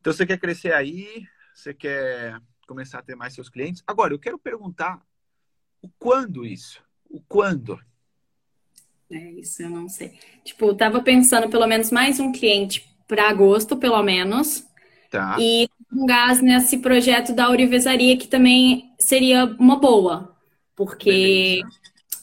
Então, 0.00 0.12
você 0.12 0.26
quer 0.26 0.38
crescer 0.38 0.72
aí? 0.72 1.24
Você 1.56 1.72
quer 1.72 2.38
começar 2.68 2.98
a 2.98 3.02
ter 3.02 3.16
mais 3.16 3.32
seus 3.32 3.48
clientes? 3.48 3.82
Agora, 3.86 4.12
eu 4.12 4.18
quero 4.18 4.38
perguntar 4.38 5.00
o 5.80 5.88
quando 5.98 6.44
isso? 6.44 6.84
O 7.08 7.18
quando? 7.26 7.80
É, 9.10 9.30
isso 9.30 9.62
eu 9.62 9.70
não 9.70 9.88
sei. 9.88 10.18
Tipo, 10.44 10.66
eu 10.66 10.76
tava 10.76 11.02
pensando 11.02 11.48
pelo 11.48 11.66
menos 11.66 11.90
mais 11.90 12.20
um 12.20 12.30
cliente 12.30 12.86
para 13.08 13.30
agosto, 13.30 13.74
pelo 13.74 14.02
menos. 14.02 14.66
Tá. 15.10 15.38
E 15.40 15.66
um 15.90 16.04
gás 16.04 16.42
nesse 16.42 16.78
projeto 16.78 17.34
da 17.34 17.48
Orivesaria, 17.48 18.18
que 18.18 18.28
também 18.28 18.94
seria 18.98 19.46
uma 19.58 19.80
boa. 19.80 20.36
Porque 20.74 21.62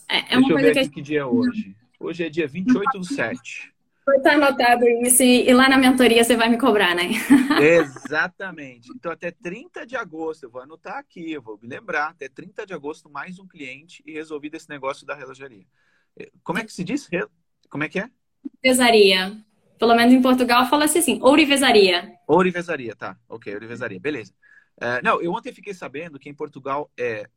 é, 0.08 0.34
é 0.34 0.38
uma 0.38 0.48
coisa 0.48 0.72
que. 0.72 0.78
Aqui, 0.78 0.90
que 0.90 1.02
dia 1.02 1.20
é 1.20 1.24
hoje? 1.24 1.74
Hoje 1.98 2.24
é 2.24 2.30
dia 2.30 2.46
28 2.46 2.98
do 3.00 3.04
7. 3.04 3.73
Estar 4.06 4.34
anotado 4.34 4.86
isso 4.86 5.22
e 5.22 5.52
lá 5.52 5.68
na 5.68 5.78
mentoria 5.78 6.22
você 6.22 6.36
vai 6.36 6.48
me 6.48 6.58
cobrar, 6.58 6.94
né? 6.94 7.08
Exatamente. 7.60 8.90
Então, 8.94 9.10
até 9.10 9.30
30 9.30 9.86
de 9.86 9.96
agosto, 9.96 10.44
eu 10.44 10.50
vou 10.50 10.60
anotar 10.60 10.98
aqui, 10.98 11.32
eu 11.32 11.40
vou 11.40 11.58
me 11.60 11.66
lembrar, 11.66 12.10
até 12.10 12.28
30 12.28 12.66
de 12.66 12.74
agosto, 12.74 13.08
mais 13.08 13.38
um 13.38 13.46
cliente 13.46 14.02
e 14.06 14.12
resolvido 14.12 14.56
esse 14.56 14.68
negócio 14.68 15.06
da 15.06 15.14
relojaria. 15.14 15.64
Como 16.42 16.58
é 16.58 16.64
que 16.64 16.72
se 16.72 16.84
diz? 16.84 17.08
Como 17.70 17.82
é 17.82 17.88
que 17.88 17.98
é? 17.98 18.10
Ourivesaria. 18.44 19.42
Pelo 19.78 19.94
menos 19.94 20.12
em 20.12 20.22
Portugal 20.22 20.66
fala-se 20.68 20.98
assim, 20.98 21.18
ourivesaria. 21.22 22.12
Ourivesaria, 22.26 22.94
tá. 22.94 23.16
Ok, 23.28 23.52
ourivesaria, 23.52 23.98
beleza. 23.98 24.32
Uh, 24.76 25.02
não, 25.02 25.20
eu 25.20 25.32
ontem 25.32 25.52
fiquei 25.52 25.72
sabendo 25.72 26.18
que 26.18 26.28
em 26.28 26.34
Portugal 26.34 26.90
é 26.96 27.28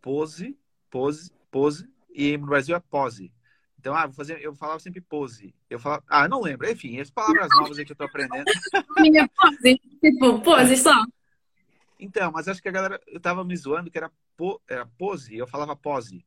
pose, 0.00 0.56
pose, 0.90 1.32
pose, 1.50 1.88
e 2.14 2.36
no 2.36 2.46
Brasil 2.46 2.76
é 2.76 2.80
pose. 2.80 3.32
Então, 3.84 3.94
ah, 3.94 4.06
vou 4.06 4.14
fazer, 4.14 4.40
eu 4.40 4.54
falava 4.54 4.80
sempre 4.80 5.02
pose. 5.02 5.54
Eu 5.68 5.78
falava, 5.78 6.02
ah, 6.08 6.26
não 6.26 6.40
lembro. 6.40 6.66
Enfim, 6.70 6.98
as 6.98 7.10
palavras 7.10 7.50
novas 7.54 7.78
aí 7.78 7.84
que 7.84 7.92
eu 7.92 7.96
tô 7.96 8.04
aprendendo. 8.04 8.46
Minha 8.98 9.28
pose, 9.28 9.78
tipo, 10.00 10.40
pose 10.40 10.78
só. 10.78 11.04
Então, 12.00 12.32
mas 12.32 12.48
acho 12.48 12.62
que 12.62 12.68
a 12.70 12.72
galera, 12.72 12.98
eu 13.06 13.20
tava 13.20 13.44
me 13.44 13.54
zoando 13.54 13.90
que 13.90 13.98
era, 13.98 14.10
po, 14.38 14.58
era 14.66 14.86
pose, 14.96 15.36
eu 15.36 15.46
falava 15.46 15.76
pose. 15.76 16.24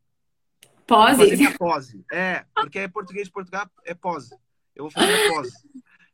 Pose? 0.86 1.36
Minha 1.36 1.58
pose. 1.58 2.06
É, 2.14 2.46
porque 2.54 2.78
é 2.78 2.88
português 2.88 3.26
de 3.26 3.34
Portugal, 3.34 3.68
é 3.84 3.96
pose. 3.96 4.36
Eu 4.76 4.84
vou 4.84 4.92
fazer 4.92 5.28
pose. 5.34 5.52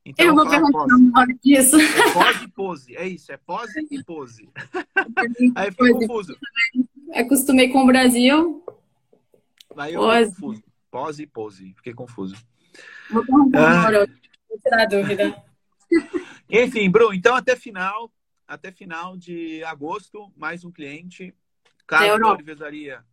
Então, 0.06 0.26
eu 0.26 0.36
vou 0.36 0.50
perguntar 0.50 0.96
o 0.96 0.98
nome 0.98 1.38
disso. 1.44 1.76
É 1.76 2.14
pose 2.14 2.44
e 2.46 2.48
pose. 2.48 2.96
É 2.96 3.06
isso, 3.06 3.34
é 3.34 3.38
pose 3.38 3.86
e 3.92 4.02
pose. 4.02 4.50
Aí 5.56 5.72
ficou 5.72 6.00
confuso. 6.00 6.38
Acostumei 7.14 7.68
com 7.68 7.84
o 7.84 7.88
Brasil. 7.88 8.64
Aí 9.76 9.94
eu 9.94 10.00
pose. 10.00 10.36
confuso. 10.36 10.73
Pose 10.94 11.24
e 11.24 11.26
pose. 11.26 11.74
Fiquei 11.74 11.92
confuso. 11.92 12.36
Vou 13.10 13.24
ah. 13.56 14.06
tirar 14.62 14.86
dúvida. 14.86 15.44
Enfim, 16.48 16.88
Bruno, 16.88 17.16
então 17.16 17.36
até 17.36 17.56
final, 17.56 18.14
até 18.48 18.72
final 18.72 19.18
de 19.18 19.64
agosto, 19.64 20.32
mais 20.38 20.64
um 20.64 20.72
cliente. 20.72 21.34
Caso 21.88 22.24
a 22.24 22.32
Orivesaria 22.32 23.04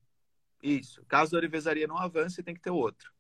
isso. 0.63 1.03
Caso 1.09 1.35
a 1.35 1.39
orivesaria 1.39 1.87
não 1.87 1.97
avance, 1.97 2.43
tem 2.43 2.55
que 2.55 2.61
ter 2.61 2.69
outro. 2.69 3.11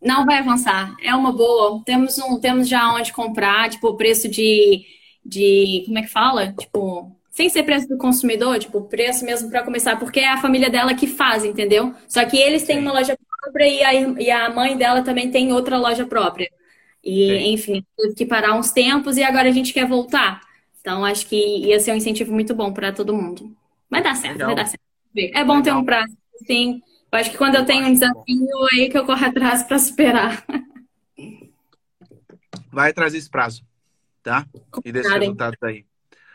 Não 0.00 0.24
vai 0.24 0.38
avançar. 0.38 0.94
É 1.00 1.12
uma 1.12 1.32
boa. 1.32 1.82
Temos 1.84 2.18
um, 2.18 2.38
temos 2.38 2.68
já 2.68 2.94
onde 2.94 3.12
comprar, 3.12 3.68
tipo, 3.68 3.88
o 3.88 3.96
preço 3.96 4.28
de, 4.28 4.86
de. 5.24 5.82
Como 5.86 5.98
é 5.98 6.02
que 6.02 6.08
fala? 6.08 6.52
Tipo, 6.52 7.18
sem 7.32 7.50
ser 7.50 7.64
preço 7.64 7.88
do 7.88 7.98
consumidor, 7.98 8.60
tipo, 8.60 8.82
preço 8.82 9.24
mesmo 9.24 9.50
para 9.50 9.64
começar, 9.64 9.98
porque 9.98 10.20
é 10.20 10.28
a 10.28 10.40
família 10.40 10.70
dela 10.70 10.94
que 10.94 11.08
faz, 11.08 11.44
entendeu? 11.44 11.92
Só 12.08 12.24
que 12.24 12.36
eles 12.36 12.62
têm 12.62 12.76
Sim. 12.76 12.82
uma 12.82 12.92
loja 12.92 13.16
própria 13.46 13.66
e 13.68 13.82
a, 13.82 13.92
e 13.94 14.30
a 14.30 14.50
mãe 14.50 14.76
dela 14.76 15.02
também 15.02 15.30
tem 15.30 15.52
outra 15.52 15.78
loja 15.78 16.06
própria. 16.06 16.50
E, 17.02 17.26
Sim. 17.26 17.52
enfim, 17.52 17.86
teve 17.96 18.14
que 18.14 18.26
parar 18.26 18.54
uns 18.54 18.72
tempos 18.72 19.16
e 19.16 19.22
agora 19.22 19.48
a 19.48 19.52
gente 19.52 19.72
quer 19.72 19.86
voltar. 19.86 20.40
Então, 20.80 21.04
acho 21.04 21.26
que 21.26 21.36
ia 21.36 21.78
ser 21.80 21.92
um 21.92 21.96
incentivo 21.96 22.32
muito 22.32 22.54
bom 22.54 22.72
para 22.72 22.92
todo 22.92 23.14
mundo. 23.14 23.56
Vai 23.88 24.02
dar 24.02 24.14
certo, 24.14 24.34
Legal. 24.34 24.48
vai 24.48 24.56
dar 24.56 24.66
certo. 24.66 24.82
É 25.16 25.44
bom 25.44 25.56
Legal. 25.56 25.62
ter 25.62 25.72
um 25.72 25.84
prazo 25.84 26.16
Sim. 26.46 26.82
Eu 27.10 27.18
acho 27.18 27.30
que 27.30 27.38
quando 27.38 27.54
eu 27.54 27.64
tenho 27.64 27.86
um 27.86 27.92
desafio, 27.92 28.48
é 28.72 28.74
aí 28.74 28.90
que 28.90 28.98
eu 28.98 29.06
corro 29.06 29.24
atrás 29.24 29.62
para 29.62 29.78
superar. 29.78 30.44
Vai 32.70 32.92
trazer 32.92 33.18
esse 33.18 33.30
prazo, 33.30 33.64
tá? 34.22 34.46
E 34.84 34.92
desse 34.92 35.08
resultado 35.08 35.56
aí. 35.62 35.86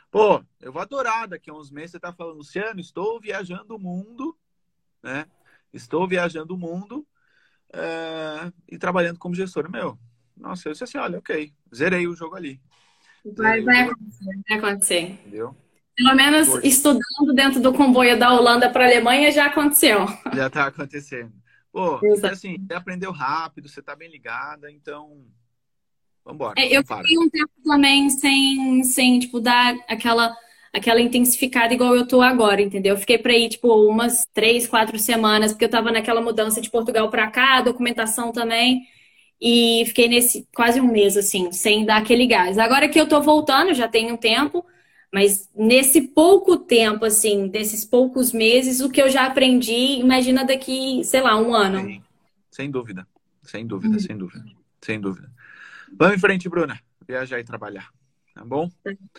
Pô, 0.10 0.44
eu 0.60 0.72
vou 0.72 0.82
adorar 0.82 1.28
daqui 1.28 1.50
a 1.50 1.54
uns 1.54 1.70
meses 1.70 1.92
você 1.92 2.00
tá 2.00 2.12
falando, 2.12 2.38
Luciano, 2.38 2.80
estou 2.80 3.20
viajando 3.20 3.76
o 3.76 3.80
mundo, 3.80 4.36
né? 5.04 5.26
Estou 5.74 6.08
viajando 6.08 6.56
o 6.56 6.58
mundo 6.58 7.06
é, 7.74 8.52
e 8.70 8.78
trabalhando 8.78 9.20
como 9.20 9.36
gestor. 9.36 9.70
Meu, 9.70 9.98
nossa, 10.36 10.68
eu 10.68 10.72
disse 10.72 10.84
assim, 10.84 10.98
olha, 10.98 11.20
ok, 11.20 11.54
zerei 11.74 12.08
o 12.08 12.16
jogo 12.16 12.36
ali. 12.36 12.60
Vai, 13.38 13.62
vai 13.62 13.82
acontecer, 13.82 14.42
vai 14.50 14.58
acontecer. 14.58 15.02
Entendeu? 15.02 15.56
Pelo 15.96 16.16
menos 16.16 16.48
Foi. 16.48 16.68
estudando 16.68 17.34
dentro 17.36 17.62
do 17.62 17.74
comboio 17.74 18.18
da 18.18 18.34
Holanda 18.34 18.70
para 18.70 18.86
a 18.86 18.88
Alemanha 18.88 19.32
já 19.32 19.46
aconteceu. 19.46 20.08
Já 20.34 20.48
está 20.48 20.68
acontecendo. 20.68 21.32
Pô, 21.72 22.00
assim, 22.32 22.58
você 22.58 22.74
aprendeu 22.74 23.12
rápido, 23.12 23.70
você 23.70 23.80
está 23.80 23.96
bem 23.96 24.10
ligada, 24.10 24.72
então 24.72 25.26
vambora. 26.26 26.56
É, 26.58 26.76
eu 26.76 26.84
fiquei 26.84 27.18
um 27.18 27.30
tempo 27.30 27.52
também 27.64 28.10
sem, 28.10 28.84
sem 28.84 29.20
tipo, 29.20 29.40
dar 29.40 29.76
aquela, 29.88 30.36
aquela 30.74 31.02
intensificada 31.02 31.74
igual 31.74 31.96
eu 31.96 32.08
tô 32.08 32.22
agora, 32.22 32.62
entendeu? 32.62 32.96
Eu 32.96 33.00
fiquei 33.00 33.18
para 33.18 33.34
ir, 33.34 33.50
tipo, 33.50 33.68
umas 33.88 34.26
três, 34.34 34.68
quatro 34.68 34.98
semanas, 34.98 35.52
porque 35.52 35.66
eu 35.66 35.70
tava 35.70 35.92
naquela 35.92 36.22
mudança 36.22 36.62
de 36.62 36.70
Portugal 36.70 37.10
para 37.10 37.30
cá, 37.30 37.62
documentação 37.62 38.32
também. 38.32 38.84
E 39.40 39.84
fiquei 39.88 40.08
nesse 40.08 40.48
quase 40.56 40.80
um 40.80 40.92
mês, 40.92 41.18
assim, 41.18 41.52
sem 41.52 41.84
dar 41.84 41.98
aquele 41.98 42.28
gás. 42.28 42.58
Agora 42.58 42.88
que 42.88 43.00
eu 43.00 43.10
tô 43.10 43.20
voltando, 43.22 43.74
já 43.74 43.88
tem 43.88 44.12
um 44.12 44.18
tempo, 44.18 44.64
mas 45.12 45.50
nesse 45.56 46.02
pouco 46.02 46.58
tempo, 46.58 47.06
assim, 47.06 47.48
desses 47.48 47.84
poucos 47.84 48.32
meses, 48.32 48.82
o 48.82 48.90
que 48.90 49.02
eu 49.02 49.10
já 49.10 49.26
aprendi, 49.26 50.00
imagina 50.00 50.46
daqui, 50.46 51.04
sei 51.04 51.22
lá, 51.22 51.38
um 51.38 51.54
ano. 51.54 51.80
Sim. 51.82 52.02
Sem 52.52 52.70
dúvida, 52.70 53.08
sem 53.44 53.66
dúvida, 53.66 53.96
uhum. 53.96 54.00
sem 54.00 54.18
dúvida, 54.18 54.46
sem 54.82 55.02
dúvida. 55.02 55.32
Vamos 55.98 56.16
em 56.16 56.20
frente, 56.20 56.48
Bruna. 56.48 56.80
Viajar 57.08 57.40
e 57.40 57.44
trabalhar, 57.44 57.90
tá 58.36 58.46
bom? 58.46 58.70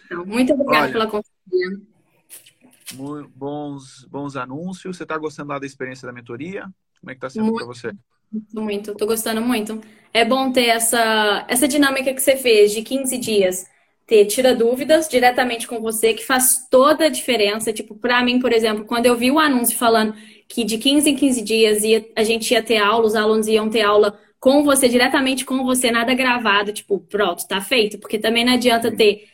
Então, 0.07 0.25
muito 0.25 0.53
obrigada 0.53 0.85
Olha, 0.85 0.93
pela 0.93 1.07
consultoria. 1.49 3.29
Bons, 3.35 4.07
bons 4.11 4.37
anúncios. 4.37 4.97
Você 4.97 5.03
está 5.03 5.17
gostando 5.17 5.51
lá 5.51 5.59
da 5.59 5.67
experiência 5.67 6.07
da 6.07 6.13
mentoria? 6.13 6.63
Como 7.01 7.11
é 7.11 7.15
que 7.15 7.19
está 7.19 7.31
sendo 7.31 7.55
para 7.55 7.67
você? 7.67 7.93
Muito, 8.31 8.61
muito, 8.61 8.95
tô 8.95 9.07
gostando 9.07 9.41
muito. 9.41 9.81
É 10.13 10.25
bom 10.25 10.53
ter 10.53 10.67
essa, 10.67 11.45
essa 11.49 11.67
dinâmica 11.67 12.15
que 12.15 12.21
você 12.21 12.37
fez 12.37 12.73
de 12.73 12.83
15 12.83 13.19
dias. 13.19 13.67
Ter 14.07 14.27
tira 14.27 14.55
dúvidas 14.55 15.09
diretamente 15.09 15.67
com 15.67 15.81
você, 15.81 16.13
que 16.13 16.25
faz 16.25 16.67
toda 16.71 17.07
a 17.07 17.09
diferença. 17.09 17.73
Tipo, 17.73 17.95
para 17.95 18.23
mim, 18.23 18.41
por 18.41 18.53
exemplo, 18.53 18.85
quando 18.85 19.07
eu 19.07 19.17
vi 19.17 19.31
o 19.31 19.39
anúncio 19.39 19.77
falando 19.77 20.15
que 20.49 20.65
de 20.65 20.77
15 20.77 21.11
em 21.11 21.17
15 21.17 21.43
dias 21.43 21.83
ia, 21.83 22.07
a 22.17 22.23
gente 22.23 22.53
ia 22.53 22.63
ter 22.63 22.79
aula, 22.79 23.07
os 23.07 23.15
alunos 23.15 23.49
iam 23.49 23.71
ter 23.71 23.83
aula 23.83 24.19
com 24.39 24.65
você, 24.65 24.89
diretamente 24.89 25.45
com 25.45 25.65
você, 25.65 25.91
nada 25.91 26.15
gravado, 26.15 26.73
tipo, 26.73 26.99
pronto, 26.99 27.47
tá 27.47 27.61
feito. 27.61 27.99
Porque 27.99 28.19
também 28.19 28.45
não 28.45 28.55
adianta 28.55 28.95
ter 28.95 29.29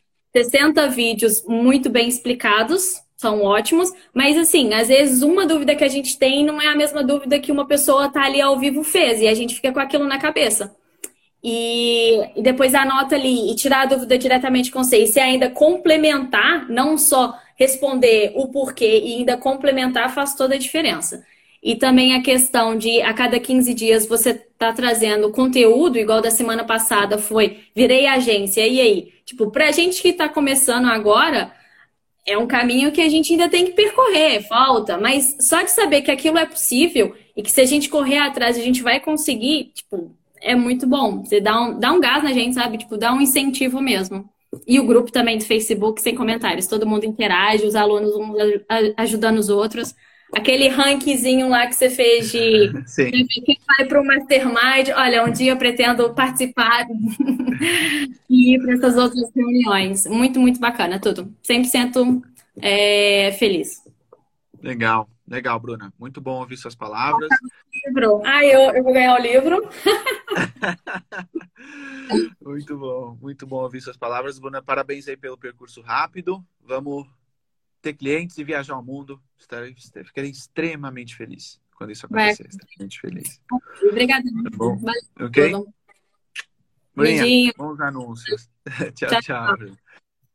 60 0.45 0.89
vídeos 0.89 1.45
muito 1.47 1.91
bem 1.91 2.09
explicados 2.09 3.03
são 3.17 3.43
ótimos, 3.43 3.93
mas 4.15 4.39
assim, 4.39 4.73
às 4.73 4.87
vezes 4.87 5.23
uma 5.23 5.45
dúvida 5.45 5.75
que 5.75 5.83
a 5.83 5.89
gente 5.89 6.17
tem 6.17 6.45
não 6.45 6.61
é 6.61 6.69
a 6.69 6.77
mesma 6.77 7.03
dúvida 7.03 7.41
que 7.41 7.51
uma 7.51 7.67
pessoa 7.67 8.09
tá 8.09 8.23
ali 8.23 8.41
ao 8.41 8.57
vivo 8.59 8.85
fez, 8.85 9.21
e 9.21 9.27
a 9.27 9.35
gente 9.35 9.57
fica 9.57 9.73
com 9.73 9.81
aquilo 9.81 10.07
na 10.07 10.19
cabeça. 10.19 10.77
E, 11.43 12.21
e 12.37 12.43
depois 12.43 12.75
anota 12.75 13.17
ali 13.17 13.51
e 13.51 13.57
tirar 13.57 13.83
a 13.83 13.87
dúvida 13.87 14.19
diretamente 14.19 14.71
com 14.71 14.83
você. 14.83 14.99
E 14.99 15.07
se 15.07 15.21
ainda 15.21 15.49
complementar, 15.51 16.69
não 16.69 16.99
só 16.99 17.37
responder 17.57 18.33
o 18.35 18.49
porquê 18.49 19.01
e 19.05 19.15
ainda 19.17 19.37
complementar, 19.37 20.13
faz 20.13 20.35
toda 20.35 20.55
a 20.55 20.59
diferença. 20.59 21.25
E 21.63 21.75
também 21.75 22.15
a 22.15 22.23
questão 22.23 22.77
de 22.77 23.03
a 23.03 23.13
cada 23.13 23.41
15 23.41 23.75
dias 23.75 24.07
você 24.07 24.35
tá 24.35 24.73
trazendo 24.73 25.31
conteúdo, 25.31 25.99
igual 25.99 26.21
da 26.21 26.31
semana 26.31 26.65
passada 26.65 27.19
foi, 27.19 27.59
virei 27.75 28.07
agência, 28.07 28.67
e 28.67 28.81
aí? 28.81 29.18
Tipo, 29.29 29.51
pra 29.51 29.71
gente 29.71 30.01
que 30.01 30.15
tá 30.15 30.27
começando 30.27 30.87
agora, 30.87 31.53
é 32.27 32.39
um 32.39 32.47
caminho 32.47 32.91
que 32.91 33.03
a 33.03 33.11
gente 33.11 33.31
ainda 33.31 33.47
tem 33.47 33.67
que 33.67 33.73
percorrer, 33.73 34.41
falta, 34.49 34.97
mas 34.97 35.37
só 35.39 35.61
de 35.61 35.71
saber 35.71 36.01
que 36.01 36.11
aquilo 36.11 36.39
é 36.39 36.47
possível 36.47 37.15
e 37.37 37.43
que 37.43 37.51
se 37.51 37.61
a 37.61 37.67
gente 37.67 37.91
correr 37.91 38.17
atrás 38.17 38.57
a 38.57 38.63
gente 38.63 38.83
vai 38.83 38.99
conseguir, 38.99 39.71
tipo, 39.75 40.17
é 40.41 40.55
muito 40.55 40.87
bom. 40.87 41.23
Você 41.23 41.43
dá 41.43 41.61
um, 41.61 41.79
dá 41.79 41.93
um 41.93 42.01
gás 42.01 42.25
na 42.25 42.33
gente, 42.33 42.55
sabe? 42.55 42.79
Tipo, 42.79 42.97
dá 42.97 43.13
um 43.13 43.21
incentivo 43.21 43.83
mesmo. 43.83 44.27
E 44.67 44.81
o 44.81 44.87
grupo 44.87 45.13
também 45.13 45.37
do 45.37 45.45
Facebook, 45.45 46.01
sem 46.01 46.15
comentários. 46.15 46.67
Todo 46.67 46.87
mundo 46.87 47.05
interage, 47.05 47.67
os 47.67 47.77
alunos 47.77 48.17
um 48.17 48.33
ajudando 48.97 49.37
os 49.37 49.51
outros. 49.51 49.95
Aquele 50.35 50.69
rankzinho 50.69 51.49
lá 51.49 51.67
que 51.67 51.75
você 51.75 51.89
fez 51.89 52.31
de, 52.31 52.69
de 53.11 53.41
quem 53.43 53.59
vai 53.67 53.87
para 53.87 54.01
o 54.01 54.07
Mastermind. 54.07 54.91
Olha, 54.95 55.25
um 55.25 55.33
dia 55.33 55.53
eu 55.53 55.57
pretendo 55.57 56.13
participar 56.15 56.87
e 58.29 58.55
ir 58.55 58.61
para 58.61 58.75
essas 58.75 58.97
outras 58.97 59.31
reuniões. 59.35 60.07
Muito, 60.07 60.39
muito 60.39 60.61
bacana, 60.61 61.01
tudo. 61.01 61.33
100% 61.43 62.23
é, 62.61 63.33
feliz. 63.39 63.83
Legal, 64.63 65.09
legal, 65.27 65.59
Bruna. 65.59 65.93
Muito 65.99 66.21
bom 66.21 66.41
ouvir 66.41 66.57
suas 66.57 66.75
palavras. 66.75 67.29
Livro. 67.87 68.21
Ah, 68.25 68.45
eu, 68.45 68.75
eu 68.75 68.83
vou 68.83 68.93
ganhar 68.93 69.15
o 69.15 69.23
livro. 69.23 69.69
muito 72.43 72.77
bom, 72.77 73.17
muito 73.21 73.47
bom 73.47 73.63
ouvir 73.63 73.81
suas 73.81 73.97
palavras, 73.97 74.39
Bruna. 74.39 74.61
Parabéns 74.61 75.09
aí 75.09 75.17
pelo 75.17 75.39
percurso 75.39 75.81
rápido. 75.81 76.45
Vamos 76.61 77.07
ter 77.81 77.95
clientes 77.95 78.37
e 78.39 78.45
viajar 78.45 78.75
ao 78.75 78.85
mundo. 78.85 79.21
Estarei, 79.39 79.75
ficarei 80.05 80.31
extremamente 80.31 81.15
feliz 81.17 81.61
quando 81.75 81.91
isso 81.93 82.07
acontecer. 82.07 82.45
Vai. 82.45 82.51
Extremamente 82.51 83.01
feliz. 83.01 83.41
Obrigada. 83.83 84.25
Tá 84.25 84.57
bom? 84.57 84.81
Ok? 85.21 85.53
Beijinho. 86.97 87.53
Bons 87.57 87.81
anúncios. 87.81 88.51
tchau, 88.95 89.21
tchau. 89.21 89.21
Tchau, 89.23 89.77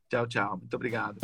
tchau. 0.09 0.27
tchau. 0.27 0.57
Muito 0.57 0.75
obrigado. 0.75 1.19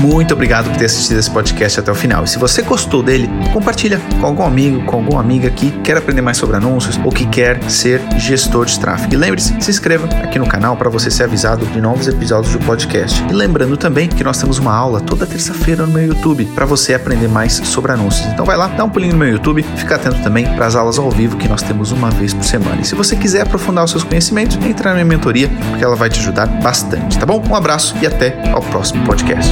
Muito 0.00 0.34
obrigado 0.34 0.68
por 0.68 0.76
ter 0.76 0.84
assistido 0.84 1.18
esse 1.18 1.30
podcast 1.30 1.80
até 1.80 1.90
o 1.90 1.94
final. 1.94 2.24
E 2.24 2.28
se 2.28 2.38
você 2.38 2.62
gostou 2.62 3.02
dele, 3.02 3.30
compartilha 3.52 4.00
com 4.20 4.26
algum 4.26 4.44
amigo, 4.44 4.84
com 4.84 4.96
alguma 4.96 5.20
amiga 5.20 5.50
que 5.50 5.70
quer 5.80 5.96
aprender 5.96 6.20
mais 6.20 6.36
sobre 6.36 6.56
anúncios 6.56 7.00
ou 7.02 7.10
que 7.10 7.26
quer 7.26 7.62
ser 7.70 8.00
gestor 8.18 8.66
de 8.66 8.78
tráfego. 8.78 9.14
E 9.14 9.16
lembre-se, 9.16 9.54
se 9.58 9.70
inscreva 9.70 10.06
aqui 10.22 10.38
no 10.38 10.46
canal 10.46 10.76
para 10.76 10.90
você 10.90 11.10
ser 11.10 11.24
avisado 11.24 11.64
de 11.66 11.80
novos 11.80 12.08
episódios 12.08 12.52
do 12.52 12.58
podcast. 12.60 13.22
E 13.30 13.32
lembrando 13.32 13.76
também 13.76 14.08
que 14.08 14.22
nós 14.22 14.38
temos 14.38 14.58
uma 14.58 14.74
aula 14.74 15.00
toda 15.00 15.26
terça-feira 15.26 15.86
no 15.86 15.92
meu 15.92 16.06
YouTube 16.06 16.44
para 16.54 16.66
você 16.66 16.94
aprender 16.94 17.28
mais 17.28 17.54
sobre 17.54 17.92
anúncios. 17.92 18.26
Então 18.26 18.44
vai 18.44 18.56
lá, 18.56 18.68
dá 18.68 18.84
um 18.84 18.90
pulinho 18.90 19.12
no 19.12 19.18
meu 19.18 19.28
YouTube, 19.28 19.64
fica 19.76 19.94
atento 19.94 20.22
também 20.22 20.46
para 20.54 20.66
as 20.66 20.74
aulas 20.76 20.98
ao 20.98 21.10
vivo 21.10 21.36
que 21.36 21.48
nós 21.48 21.62
temos 21.62 21.90
uma 21.90 22.10
vez 22.10 22.34
por 22.34 22.44
semana. 22.44 22.82
E 22.82 22.84
se 22.84 22.94
você 22.94 23.16
quiser 23.16 23.42
aprofundar 23.42 23.84
os 23.84 23.90
seus 23.90 24.04
conhecimentos, 24.04 24.58
entre 24.64 24.86
na 24.88 24.94
minha 24.94 25.04
mentoria, 25.06 25.48
porque 25.70 25.82
ela 25.82 25.96
vai 25.96 26.10
te 26.10 26.20
ajudar 26.20 26.46
bastante, 26.46 27.18
tá 27.18 27.24
bom? 27.24 27.42
Um 27.48 27.54
abraço 27.54 27.94
e 28.02 28.06
até 28.06 28.38
ao 28.52 28.60
próximo 28.60 29.04
podcast. 29.04 29.50